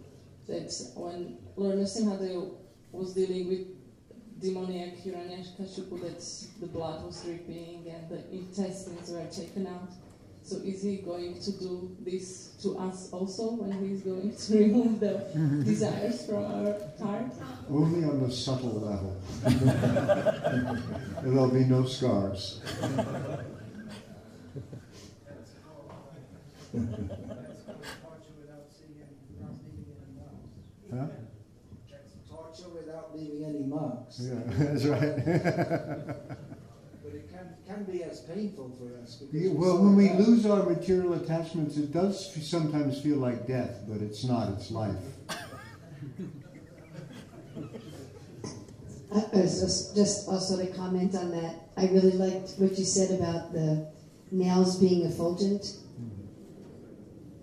[0.47, 2.53] that when Lord Nrsimhadev
[2.91, 3.67] was dealing with
[4.39, 9.91] demoniac Hiranyakashipu, that the blood was dripping and the intestines were taken out.
[10.43, 14.99] So is he going to do this to us also when he's going to remove
[14.99, 15.25] the
[15.63, 17.31] desires from our heart?
[17.69, 19.15] Only on the subtle level.
[21.23, 22.59] There'll be no scars.
[22.73, 23.13] That's
[28.01, 28.99] torture without seeing,
[29.29, 30.91] without needing any mouths.
[30.91, 31.07] Huh?
[33.15, 34.19] leaving any marks.
[34.19, 36.49] Yeah, that's right.
[37.75, 39.15] But it can, can be as painful for us.
[39.15, 40.19] because Yeah, well, when we that.
[40.19, 44.71] lose our material attachments, it does f- sometimes feel like death, but it's not, it's
[44.71, 44.95] life.
[49.15, 51.55] I I was just, just also to comment on that.
[51.77, 53.91] I really liked what you said about the
[54.31, 55.77] nails being effulgent.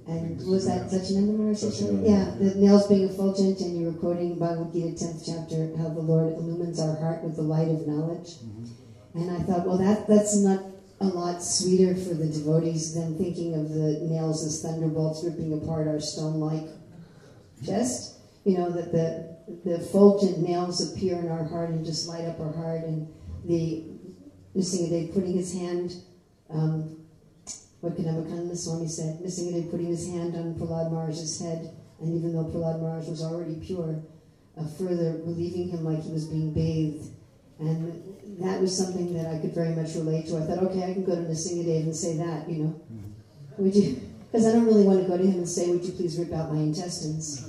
[0.08, 1.60] And was that Satchidananda Maharaj?
[1.62, 2.02] who said.
[2.04, 6.00] Yeah, the nails being effulgent, and you were quoting Bhagavad Gita 10th chapter, how the
[6.00, 8.30] Lord illumines our heart with the light of knowledge.
[8.42, 8.59] Mm-hmm.
[9.14, 10.62] And I thought, well, that that's not
[11.00, 15.88] a lot sweeter for the devotees than thinking of the nails as thunderbolts ripping apart
[15.88, 16.68] our stone-like
[17.64, 18.18] chest.
[18.44, 19.30] You know that the
[19.64, 22.84] the effulgent nails appear in our heart and just light up our heart.
[22.84, 23.12] And
[23.44, 23.84] the
[24.56, 25.94] Nrsingadev putting his hand,
[26.50, 26.96] um,
[27.80, 32.32] what Kadamba Kanana Swami said, Nrsingadev putting his hand on Prahlad Maharaj's head, and even
[32.32, 34.02] though Prahlad Maharaj was already pure,
[34.56, 37.10] uh, further relieving him like he was being bathed.
[37.58, 38.02] And
[38.40, 40.38] that was something that I could very much relate to.
[40.38, 42.80] I thought, okay, I can go to Nrsingadev and say that, you know.
[42.92, 43.62] Mm-hmm.
[43.62, 44.00] Would you?
[44.30, 46.32] Because I don't really want to go to him and say, would you please rip
[46.32, 47.46] out my intestines?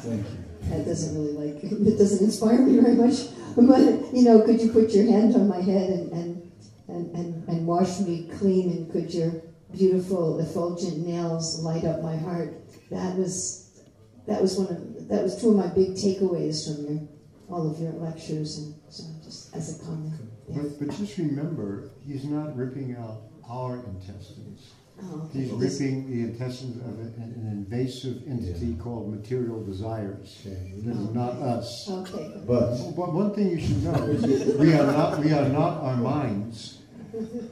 [0.00, 0.36] Thank you.
[0.62, 3.28] That doesn't really like, it doesn't inspire me very much.
[3.54, 6.52] But, you know, could you put your hand on my head and, and,
[6.88, 9.32] and, and, and wash me clean and could your
[9.76, 12.54] beautiful effulgent nails light up my heart?
[12.90, 13.82] That was,
[14.26, 17.08] that was one of, that was two of my big takeaways from your,
[17.50, 20.31] all of your lectures and so just as a comment.
[20.52, 20.62] Yeah.
[20.62, 24.72] But, but just remember, he's not ripping out our intestines.
[25.02, 25.40] Oh, okay.
[25.40, 30.38] He's This- ripping the intestines of an, an invasive entity called material desires.
[30.44, 31.88] This is not us.
[31.90, 32.32] Okay.
[32.46, 35.96] But But one thing you should know is we are not we are not our
[35.96, 36.78] minds.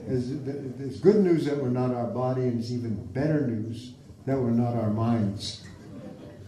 [0.07, 0.31] There's,
[0.79, 3.93] there's good news that we're not our body, and it's even better news
[4.27, 5.63] that we're not our minds.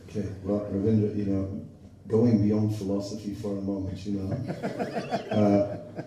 [0.09, 1.67] Okay, well, Ravindra, you know,
[2.09, 4.33] going beyond philosophy for a moment, you know,
[5.31, 6.03] uh,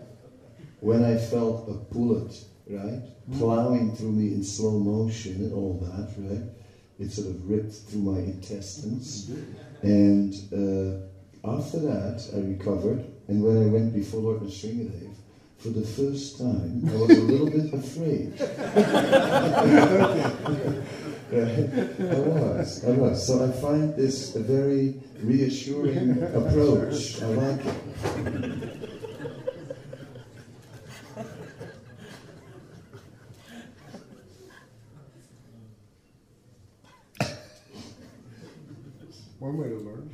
[0.86, 2.32] when I felt a bullet,
[2.70, 3.02] right,
[3.40, 6.44] plowing through me in slow motion and all that, right,
[7.00, 9.32] it sort of ripped through my intestines.
[9.82, 15.16] And uh, after that, I recovered, and when I went before Lord Nrsingadev,
[15.58, 18.40] for the first time, I was a little bit afraid.
[22.06, 23.26] I was, I was.
[23.26, 27.24] So I find this a very reassuring approach.
[27.24, 28.86] I like it.
[39.46, 40.10] One way to learn.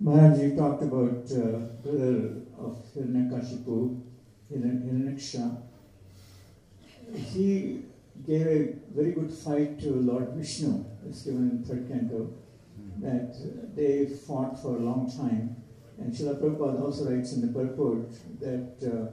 [0.00, 4.02] Maharaj, you talked about uh, brother of Hiranyakashipu,
[4.52, 5.62] Hiran- Hiranyaksha.
[7.14, 7.84] He
[8.26, 12.34] gave a very good fight to Lord Vishnu, it's given in third canto,
[12.98, 13.34] that
[13.74, 15.56] they fought for a long time.
[15.98, 19.06] And Srila Prabhupada also writes in the purport that uh,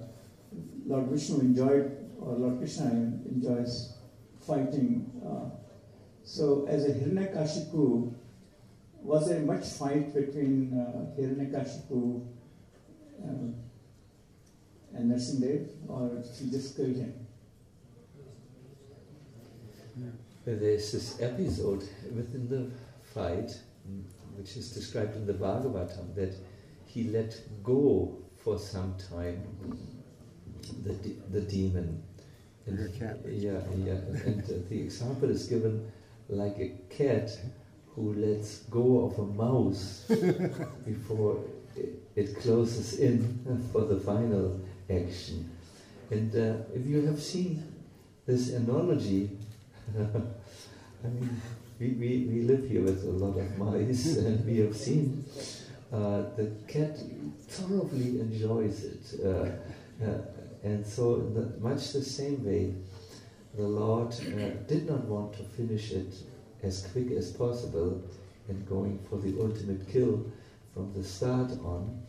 [0.85, 2.89] Lord Vishnu enjoyed, or Lord Krishna
[3.31, 3.93] enjoys
[4.45, 5.09] fighting.
[5.25, 5.49] Uh,
[6.23, 8.13] so, as a Hiranyakashipu,
[9.01, 12.25] was there much fight between uh, Hiranyakashipu
[13.23, 13.55] um,
[14.95, 17.13] and Narsimdev, or he just killed him?
[20.45, 22.71] There's this episode within the
[23.13, 23.51] fight,
[24.35, 26.35] which is described in the Bhagavatam, that
[26.85, 29.41] he let go for some time
[30.83, 32.03] the, de- the demon.
[32.65, 33.17] And, Like cat.
[33.27, 33.99] Yeah, yeah.
[34.25, 35.91] And uh, the example is given
[36.29, 37.37] like a cat
[37.95, 40.05] who lets go of a mouse
[40.85, 41.43] before
[41.75, 44.59] it, it closes in for the final
[44.89, 45.49] action.
[46.09, 47.63] And uh, if you have seen
[48.25, 49.29] this analogy,
[49.97, 51.41] I mean,
[51.79, 55.25] we, we, we live here with a lot of mice, and we have seen
[55.91, 56.97] uh, the cat
[57.47, 59.25] thoroughly enjoys it.
[59.25, 60.17] Uh, uh,
[60.63, 62.73] and so, the, much the same way,
[63.55, 66.13] the Lord uh, did not want to finish it
[66.63, 68.01] as quick as possible
[68.47, 70.25] and going for the ultimate kill
[70.73, 72.01] from the start on,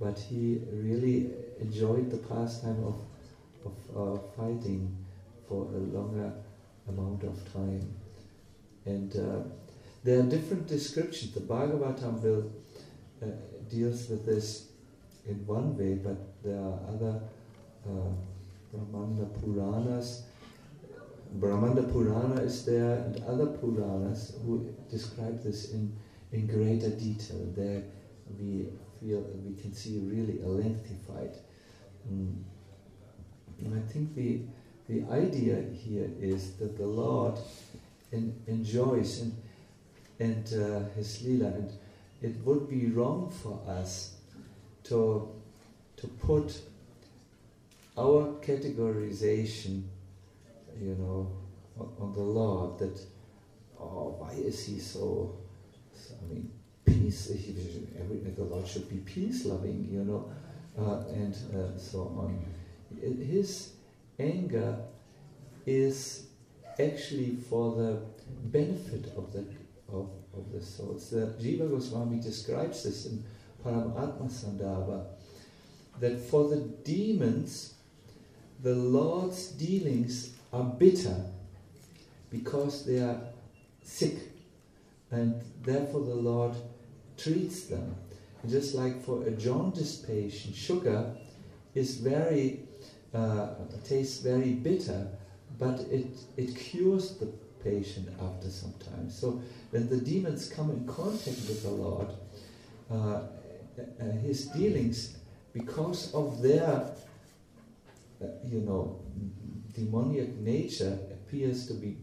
[0.00, 1.30] but he really
[1.60, 2.98] enjoyed the pastime of,
[3.64, 4.96] of uh, fighting
[5.46, 6.32] for a longer
[6.88, 7.94] amount of time.
[8.86, 9.48] And uh,
[10.02, 11.32] there are different descriptions.
[11.32, 12.50] The Bhagavatam will,
[13.22, 13.26] uh,
[13.68, 14.68] deals with this
[15.26, 17.20] in one way, but there are other
[17.88, 18.10] uh,
[18.72, 20.22] Brahmanda Puranas.
[21.34, 25.92] Brahmanda Purana is there, and other Puranas who describe this in,
[26.32, 27.52] in greater detail.
[27.54, 27.82] There
[28.38, 28.68] we
[29.00, 31.36] feel we can see really a lengthy fight.
[32.10, 32.42] Mm.
[33.60, 34.40] And I think the
[34.88, 37.38] the idea here is that the Lord
[38.12, 39.32] en- enjoys, and
[40.18, 41.48] and uh, his lila.
[41.48, 41.72] And
[42.22, 44.16] it would be wrong for us
[44.84, 45.28] to
[45.96, 46.60] to put
[47.98, 49.82] our categorization,
[50.80, 51.32] you know,
[51.78, 52.78] on, the Lord.
[52.78, 53.00] That
[53.80, 55.36] oh, why is he so?
[56.10, 56.50] I mean,
[56.84, 57.30] peace.
[58.00, 60.30] Every, the Lord should be peace loving, you know,
[60.78, 62.44] uh, and uh, so on.
[63.00, 63.72] His
[64.18, 64.78] anger
[65.66, 66.28] is
[66.78, 68.02] actually for the
[68.44, 69.44] benefit of the
[69.92, 71.10] of, of the souls.
[71.10, 73.24] The Jiva Goswami describes this in
[73.64, 75.06] Paramatma Sandarbha
[76.00, 77.74] that for the demons,
[78.62, 81.24] the Lord's dealings are bitter
[82.30, 83.20] because they are
[83.82, 84.18] sick,
[85.10, 86.54] and therefore the Lord
[87.16, 87.94] treats them.
[88.42, 91.14] And just like for a jaundice patient, sugar
[91.74, 92.60] is very
[93.14, 93.48] uh,
[93.84, 95.08] tastes very bitter,
[95.58, 96.06] but it
[96.36, 97.26] it cures the
[97.64, 99.10] patient after some time.
[99.10, 102.08] So when the demons come in contact with the Lord,
[102.90, 105.16] uh, uh, his dealings,
[105.52, 106.90] because of their,
[108.22, 109.00] uh, you know,
[109.74, 111.96] demoniac nature, appears to be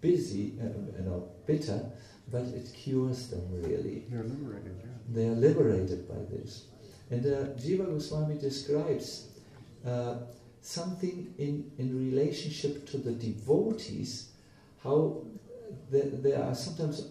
[0.00, 0.64] busy, uh,
[0.98, 1.90] you know, bitter,
[2.30, 4.06] but it cures them really.
[4.08, 4.90] They're liberated, yeah.
[5.08, 6.66] They are liberated by this.
[7.10, 9.28] And uh, Jiva Goswami describes
[9.86, 10.16] uh,
[10.62, 14.30] something in, in relationship to the devotees,
[14.82, 15.24] how
[15.90, 17.08] there, there are sometimes,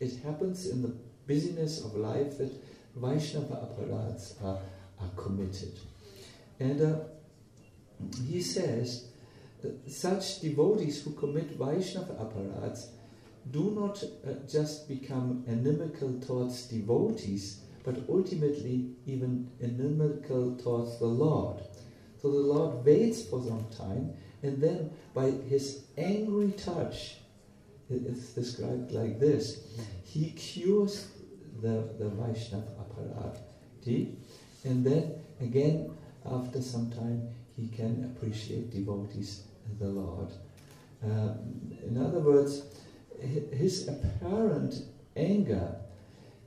[0.00, 0.94] it happens in the
[1.26, 2.52] busyness of life that
[2.96, 4.58] Vaishnava aparadhs are,
[5.00, 5.78] are committed.
[6.58, 6.96] And uh,
[8.28, 9.06] he says,
[9.86, 12.86] such devotees who commit Vaishnava aparadhs
[13.50, 21.62] do not uh, just become inimical towards devotees, but ultimately even inimical towards the Lord.
[22.20, 27.16] So the Lord waits for some time, and then by his angry touch,
[27.90, 29.60] it's described like this
[30.04, 31.08] He cures
[31.60, 34.14] the, the Vaishnav aparadhi,
[34.64, 35.90] and then again,
[36.24, 37.28] after some time,
[37.62, 39.42] he can appreciate devotees
[39.78, 40.28] the Lord.
[41.04, 42.62] Um, in other words,
[43.52, 44.82] his apparent
[45.16, 45.76] anger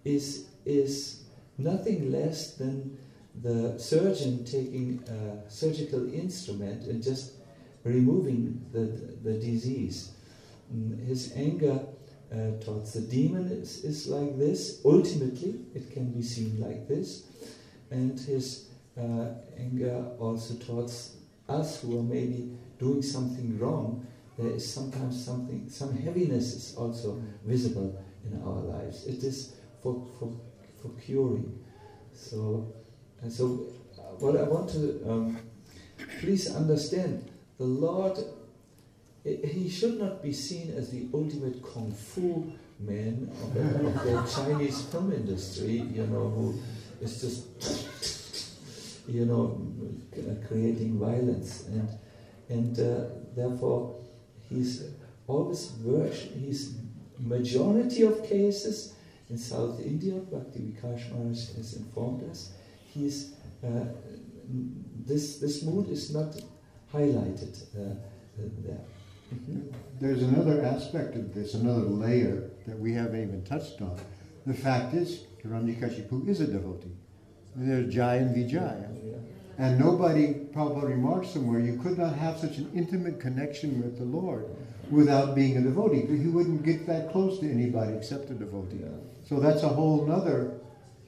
[0.03, 1.23] is, is
[1.57, 2.97] nothing less than
[3.41, 7.33] the surgeon taking a surgical instrument and just
[7.83, 8.85] removing the,
[9.23, 10.11] the disease.
[10.73, 11.79] Mm, his anger
[12.31, 14.81] uh, towards the demon is, is like this.
[14.83, 17.23] Ultimately, it can be seen like this.
[17.91, 18.65] And his
[18.97, 21.17] anger also towards
[21.47, 22.49] us who are maybe
[22.79, 24.05] doing something wrong,
[24.37, 29.05] there is sometimes something, some heaviness is also visible in our lives.
[29.05, 30.33] It is for, for,
[30.81, 31.59] for curing.
[32.13, 32.73] So,
[33.21, 33.67] and so
[33.97, 35.39] uh, what I want to um,
[36.19, 38.17] please understand, the Lord,
[39.23, 44.31] he should not be seen as the ultimate kung fu man of the, of the
[44.35, 46.59] Chinese film industry, you know, who
[47.01, 47.84] is just,
[49.07, 49.61] you know,
[50.47, 51.67] creating violence.
[51.67, 51.89] And,
[52.49, 53.99] and uh, therefore,
[54.49, 54.89] he's
[55.27, 56.75] always version, he's
[57.19, 58.93] majority of cases
[59.29, 62.51] in South India, Bhakti Vikash Maharaj has informed us,
[62.93, 63.85] he's, uh,
[65.05, 66.35] this, this mood is not
[66.93, 67.95] highlighted uh,
[68.37, 68.77] there.
[69.33, 69.61] Mm-hmm.
[69.99, 73.99] There's another aspect of this, another layer that we haven't even touched on.
[74.45, 76.95] The fact is, Hiranyakashipu is a devotee.
[77.55, 78.95] And there's Jai and Vijay.
[79.57, 84.03] And nobody, Prabhupada remarks somewhere, you could not have such an intimate connection with the
[84.03, 84.45] Lord
[84.91, 86.01] without being a devotee.
[86.01, 88.83] He wouldn't get that close to anybody except a devotee.
[89.23, 90.59] So that's a whole other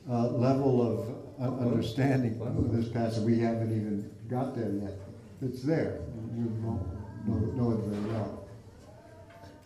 [0.10, 3.24] uh, level of uh, understanding of this passage.
[3.24, 4.98] We haven't even got there yet.
[5.42, 6.00] It's there.
[6.34, 6.80] You know,
[7.28, 8.48] know it very well.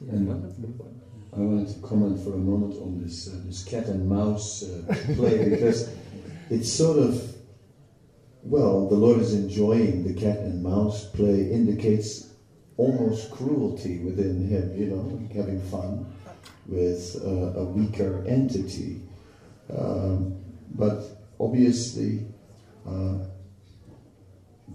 [0.10, 0.30] And
[1.34, 4.96] I want to comment for a moment on this uh, this cat and mouse uh,
[5.16, 5.90] play because
[6.52, 7.32] it's sort of
[8.44, 12.34] well, the Lord is enjoying the cat and mouse play indicates
[12.78, 16.12] almost cruelty within him, you know, having fun
[16.66, 19.02] with uh, a weaker entity.
[19.78, 20.42] Um,
[20.74, 21.04] but
[21.40, 22.26] obviously,
[22.88, 23.20] uh,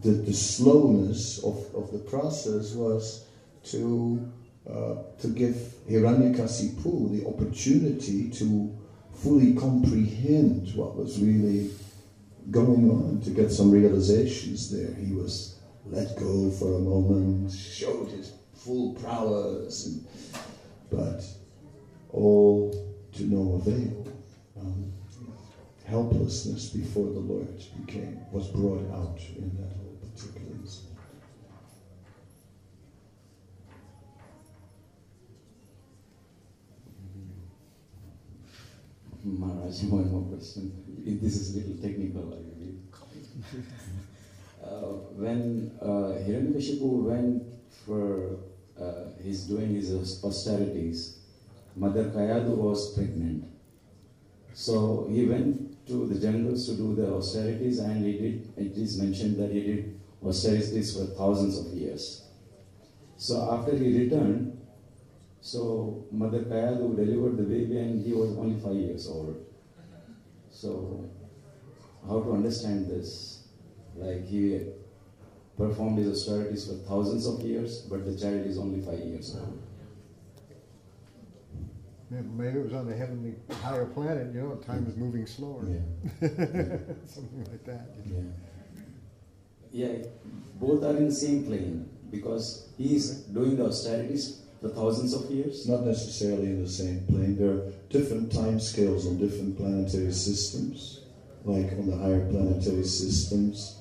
[0.02, 3.26] the, the slowness of, of the process was
[3.64, 4.32] to,
[4.70, 5.56] uh, to give
[5.90, 8.78] Hiranyakashipu the opportunity to
[9.16, 11.70] fully comprehend what was really
[12.50, 14.94] going on, to get some realizations there.
[14.94, 20.06] He was let go for a moment, showed his full prowess, and,
[20.90, 21.24] but
[22.10, 22.72] all
[23.12, 24.06] to no avail.
[24.58, 24.92] Um,
[25.86, 30.96] helplessness before the Lord became was brought out in that whole particular incident.
[39.26, 39.82] Much.
[39.90, 40.72] One more question.
[41.04, 42.78] This is a little technical, I believe.
[44.66, 47.42] Uh, when uh, Hiranyakashipu went
[47.84, 48.40] for
[48.80, 51.18] uh, his doing his austerities,
[51.76, 53.44] Mother Kayadu was pregnant.
[54.54, 58.52] So he went to the jungles to do the austerities, and he did.
[58.56, 62.26] It is mentioned that he did austerities for thousands of years.
[63.18, 64.55] So after he returned,
[65.46, 69.46] so Mother Kayadu delivered the baby, and he was only five years old.
[70.50, 71.08] So
[72.04, 73.44] how to understand this?
[73.94, 74.60] Like he
[75.56, 79.62] performed his austerities for thousands of years, but the child is only five years old.
[82.10, 85.62] Maybe it was on a heavenly higher planet, you know, time is moving slower.
[85.64, 86.28] Yeah.
[87.06, 87.86] Something like that.
[88.04, 88.22] Yeah.
[89.70, 90.06] Yeah,
[90.58, 95.30] both are in the same plane because he is doing the austerities for thousands of
[95.30, 95.68] years.
[95.68, 97.36] Not necessarily in the same plane.
[97.36, 101.00] There are different time scales on different planetary systems.
[101.44, 103.78] Like on the higher planetary systems,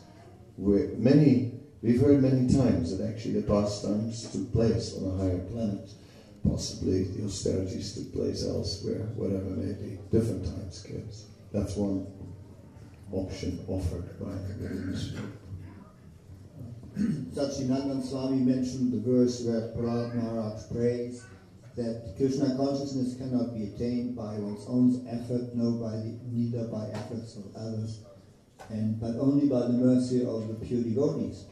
[0.56, 5.40] where many we've heard many times that actually the pastimes took place on a higher
[5.40, 5.90] planet.
[6.48, 11.26] Possibly the austerities took place elsewhere, whatever may be, different time scales.
[11.52, 12.06] That's one
[13.12, 15.20] option offered by the ministry.
[16.96, 21.26] Sacinandana Swami mentioned the verse where Prahlad Maharaj prays
[21.76, 26.88] that Krishna consciousness cannot be attained by one's own effort, no by the, neither by
[26.94, 28.00] efforts of others,
[28.70, 31.44] and but only by the mercy of the pure devotees.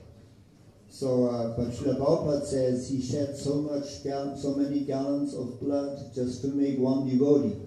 [0.88, 3.83] So, uh, but Srila Prabhupada says he shed so much,
[4.39, 7.57] so many gallons of blood just to make one devotee.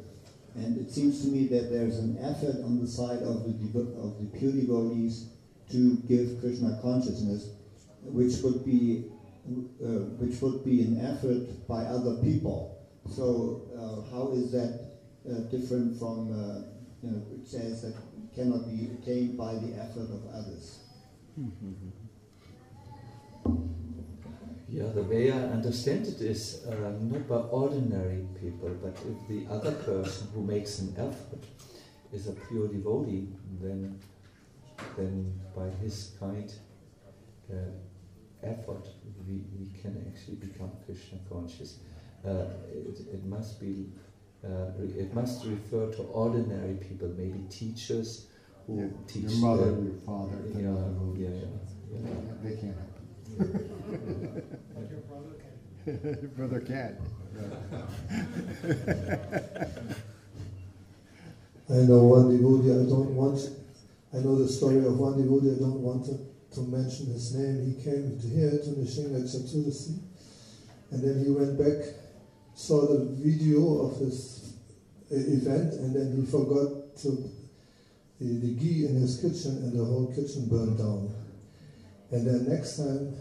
[0.55, 3.99] And it seems to me that there's an effort on the side of the, devo-
[4.03, 5.29] of the pure devotees
[5.73, 7.51] to give Krishna consciousness,
[8.13, 9.05] which would be,
[9.49, 12.79] uh, which would be an effort by other people.
[13.09, 16.63] So, uh, how is that uh, different from, uh,
[17.03, 17.95] you know, it says that
[18.35, 20.81] cannot be attained by the effort of others?
[24.69, 29.47] Yeah, the way I understand it is uh, not by ordinary people, but if the
[29.51, 31.45] other person who makes an effort
[32.13, 33.29] is a pure devotee,
[33.63, 33.99] then,
[34.97, 36.53] then by his kind
[37.51, 37.55] uh,
[38.47, 38.87] effort,
[39.27, 41.79] we, we can actually become Krishna conscious.
[42.25, 43.87] Uh, it, it must be,
[44.45, 48.27] uh, re- it must refer to ordinary people, maybe teachers
[48.67, 50.63] who Yeah, teach your mother, the- your father, yeah, they're
[51.17, 51.47] yeah, yeah,
[51.93, 52.33] yeah.
[52.43, 53.07] They can't happen.
[54.75, 55.57] But your brother can.
[56.23, 56.97] Your brother can.
[61.69, 63.39] I know one devotee, I don't want,
[64.15, 66.19] I know the story of one devotee, I don't want to,
[66.57, 67.69] to mention his name.
[67.69, 70.01] He came here to Nrsinga Chaturdashi,
[70.91, 71.85] and then he went back,
[72.55, 74.55] saw the video of this
[75.13, 77.31] uh, event, and then he forgot to
[78.19, 81.15] the, the ghee in his kitchen, and the whole kitchen burned down.
[82.11, 83.15] And then next time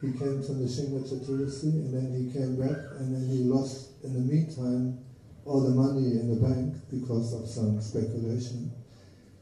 [0.00, 4.14] he came to Nrsinga Chaturdashi, and then he came back, and then he lost in
[4.14, 4.98] the meantime
[5.44, 8.72] all the money in the bank because of some speculation.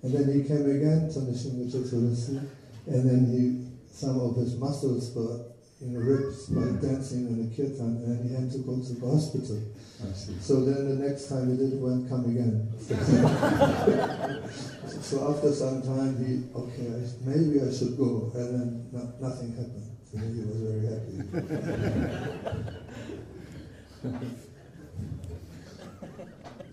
[0.03, 2.49] And then he came again to Nrsinga Chaturdashi,
[2.87, 5.47] and then he, some of his muscles were
[5.81, 9.07] in the ribs by dancing in the kirtan, and he had to go to the
[9.07, 9.63] hospital.
[10.41, 12.69] So then the next time he didn't want to come again.
[15.03, 19.53] so after some time he, okay, I, maybe I should go, and then no, nothing
[19.53, 19.91] happened.
[20.11, 21.17] So he was very happy.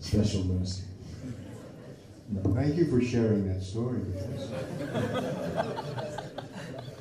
[0.00, 0.89] Special mercy.
[2.54, 4.50] Thank you for sharing that story with us.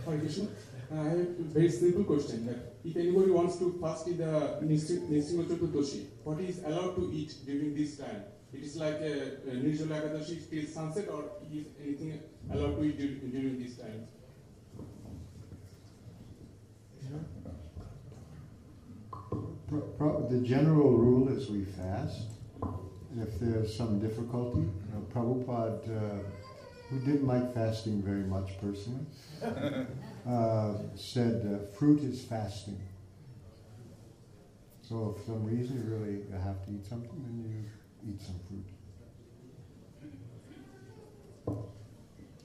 [0.05, 0.47] Hare Krishna.
[0.91, 5.47] I have a very simple question that if anybody wants to fast in the Nrsinga
[5.47, 8.23] Chaturdashi, what is allowed to eat during this time?
[8.51, 9.13] It is like a,
[9.47, 12.19] a Nirjala Ekadashi till sunset or is anything
[12.51, 14.07] allowed to eat during, during this time?
[19.67, 22.27] Pro- pro- The general rule is we fast.
[23.17, 26.19] If there's some difficulty, you know, Prabhupada, uh,
[26.89, 29.05] who didn't like fasting very much personally,
[30.27, 32.79] uh, said uh, fruit is fasting.
[34.81, 37.65] So if for some reason you really have to eat something, then
[38.05, 38.65] you eat some fruit.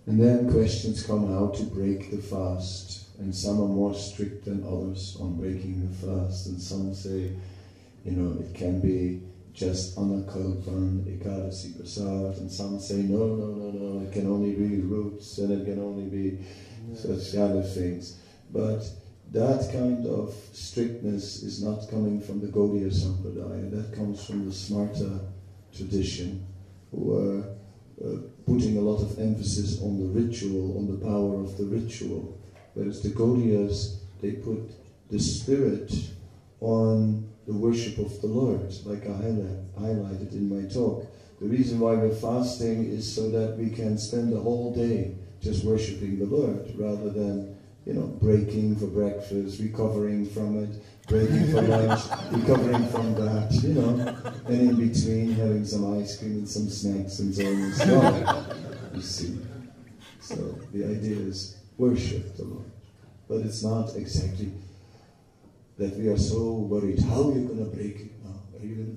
[0.07, 4.63] And then questions come how to break the fast, and some are more strict than
[4.65, 7.33] others on breaking the fast, and some say,
[8.05, 9.23] you know, it can be
[9.55, 14.81] just anakalpan, ekadasi prasad, and some say, no, no, no, no, it can only be
[14.81, 16.39] roots, and it can only be
[16.95, 18.19] such kind of things.
[18.53, 18.83] But
[19.31, 24.51] that kind of strictness is not coming from the Gaudiya Sampradaya, that comes from the
[24.51, 25.21] Smarta
[25.73, 26.45] tradition
[26.91, 27.45] who are
[28.05, 32.41] uh, putting a lot of emphasis on the ritual, on the power of the ritual.
[32.75, 34.73] Whereas the Gaudiyas, they put
[35.11, 35.93] the spirit
[36.61, 41.07] on the worship of the Lord, like I highlighted in my talk.
[41.41, 45.65] The reason why we're fasting is so that we can spend the whole day just
[45.65, 51.61] worshiping the Lord rather than, you know, breaking for breakfast, recovering from it, breaking for
[51.61, 52.01] lunch,
[52.33, 54.17] recovering from that, you know,
[54.47, 58.01] and in between having some ice cream and some snacks and so on and so
[58.01, 58.57] on.
[58.95, 59.39] You see.
[60.21, 60.37] So
[60.73, 62.71] the idea is worship the Lord.
[63.29, 64.53] But it's not exactly
[65.79, 67.01] that we are so worried.
[67.01, 68.41] How are you going to break it now?
[68.59, 68.97] Are you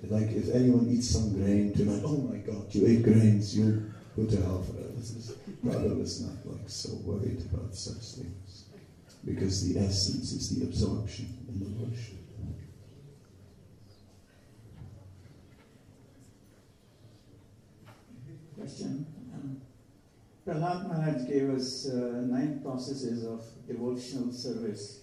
[0.00, 3.90] to, like, if anyone eats some grain tonight, oh my God, you ate grains, you
[4.16, 4.72] go to hell for.
[4.72, 5.30] This is,
[5.62, 8.64] brother is not like so worried about such things
[9.24, 12.16] because the essence is the absorption in the worship.
[18.58, 19.06] Question.
[19.32, 19.60] Um,
[20.46, 24.99] Prahlad Maharaj gave us uh, nine processes of devotional service.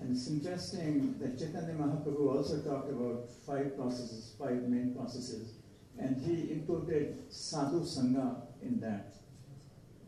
[0.00, 5.54] And it's interesting that Chaitanya Mahaprabhu also talked about five processes, five main processes,
[5.98, 9.16] and he included sadhu sangha in that.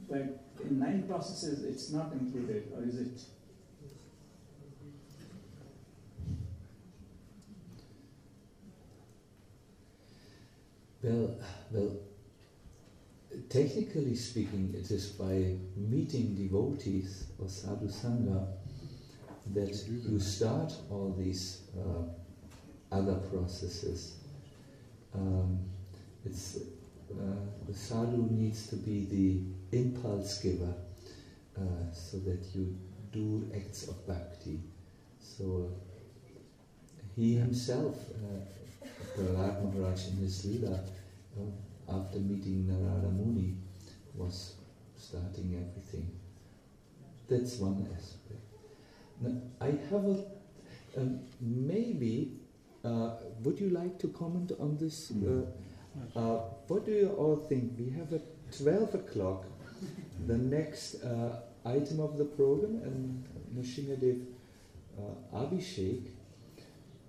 [0.09, 3.21] But in nine processes, it's not included, or is it?
[11.03, 11.35] Well,
[11.73, 11.97] well,
[13.49, 18.60] technically speaking, it is by meeting devotees or sadhu sangha
[19.55, 22.03] that you start all these uh,
[22.95, 24.17] other processes.
[25.15, 25.59] Um,
[26.25, 26.59] it's
[27.11, 27.17] uh,
[27.67, 30.75] the sadhu needs to be the impulse giver,
[31.57, 32.77] uh, so that you
[33.13, 34.61] do acts of bhakti.
[35.21, 35.73] So
[37.17, 40.79] he himself, uh, Prahlad Maharaj in his Leela,
[41.37, 43.57] uh, after meeting Narada Muni,
[44.15, 44.55] was
[44.97, 46.09] starting everything.
[47.29, 48.20] That's one aspect.
[49.21, 50.25] Now, I have a
[50.97, 52.37] um, maybe.
[52.83, 53.11] Uh,
[53.43, 55.13] would you like to comment on this?
[55.13, 57.73] Uh, uh, what do you all think?
[57.79, 58.23] We have at
[58.57, 59.45] 12 o'clock
[60.27, 63.25] the next uh, item of the program, and
[63.55, 64.25] Nrsimhadev
[64.99, 66.07] uh, Abhishek.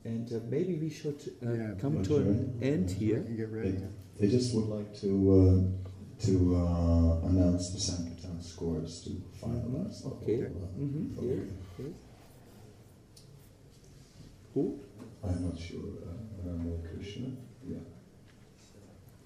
[0.03, 2.21] And uh, maybe we should uh, Yeah, come to sure.
[2.21, 3.19] an end here.
[3.19, 3.77] Get ready.
[4.19, 10.01] They just would like to uh, to uh, announce the Sankirtan scores to finalize.
[10.03, 10.37] the Okay.
[10.41, 11.47] whole, uh, Mhm, program.
[11.79, 11.93] yeah, yeah.
[14.53, 14.79] Who?
[15.23, 15.89] I'm not sure.
[16.05, 17.29] Uh, Krishna.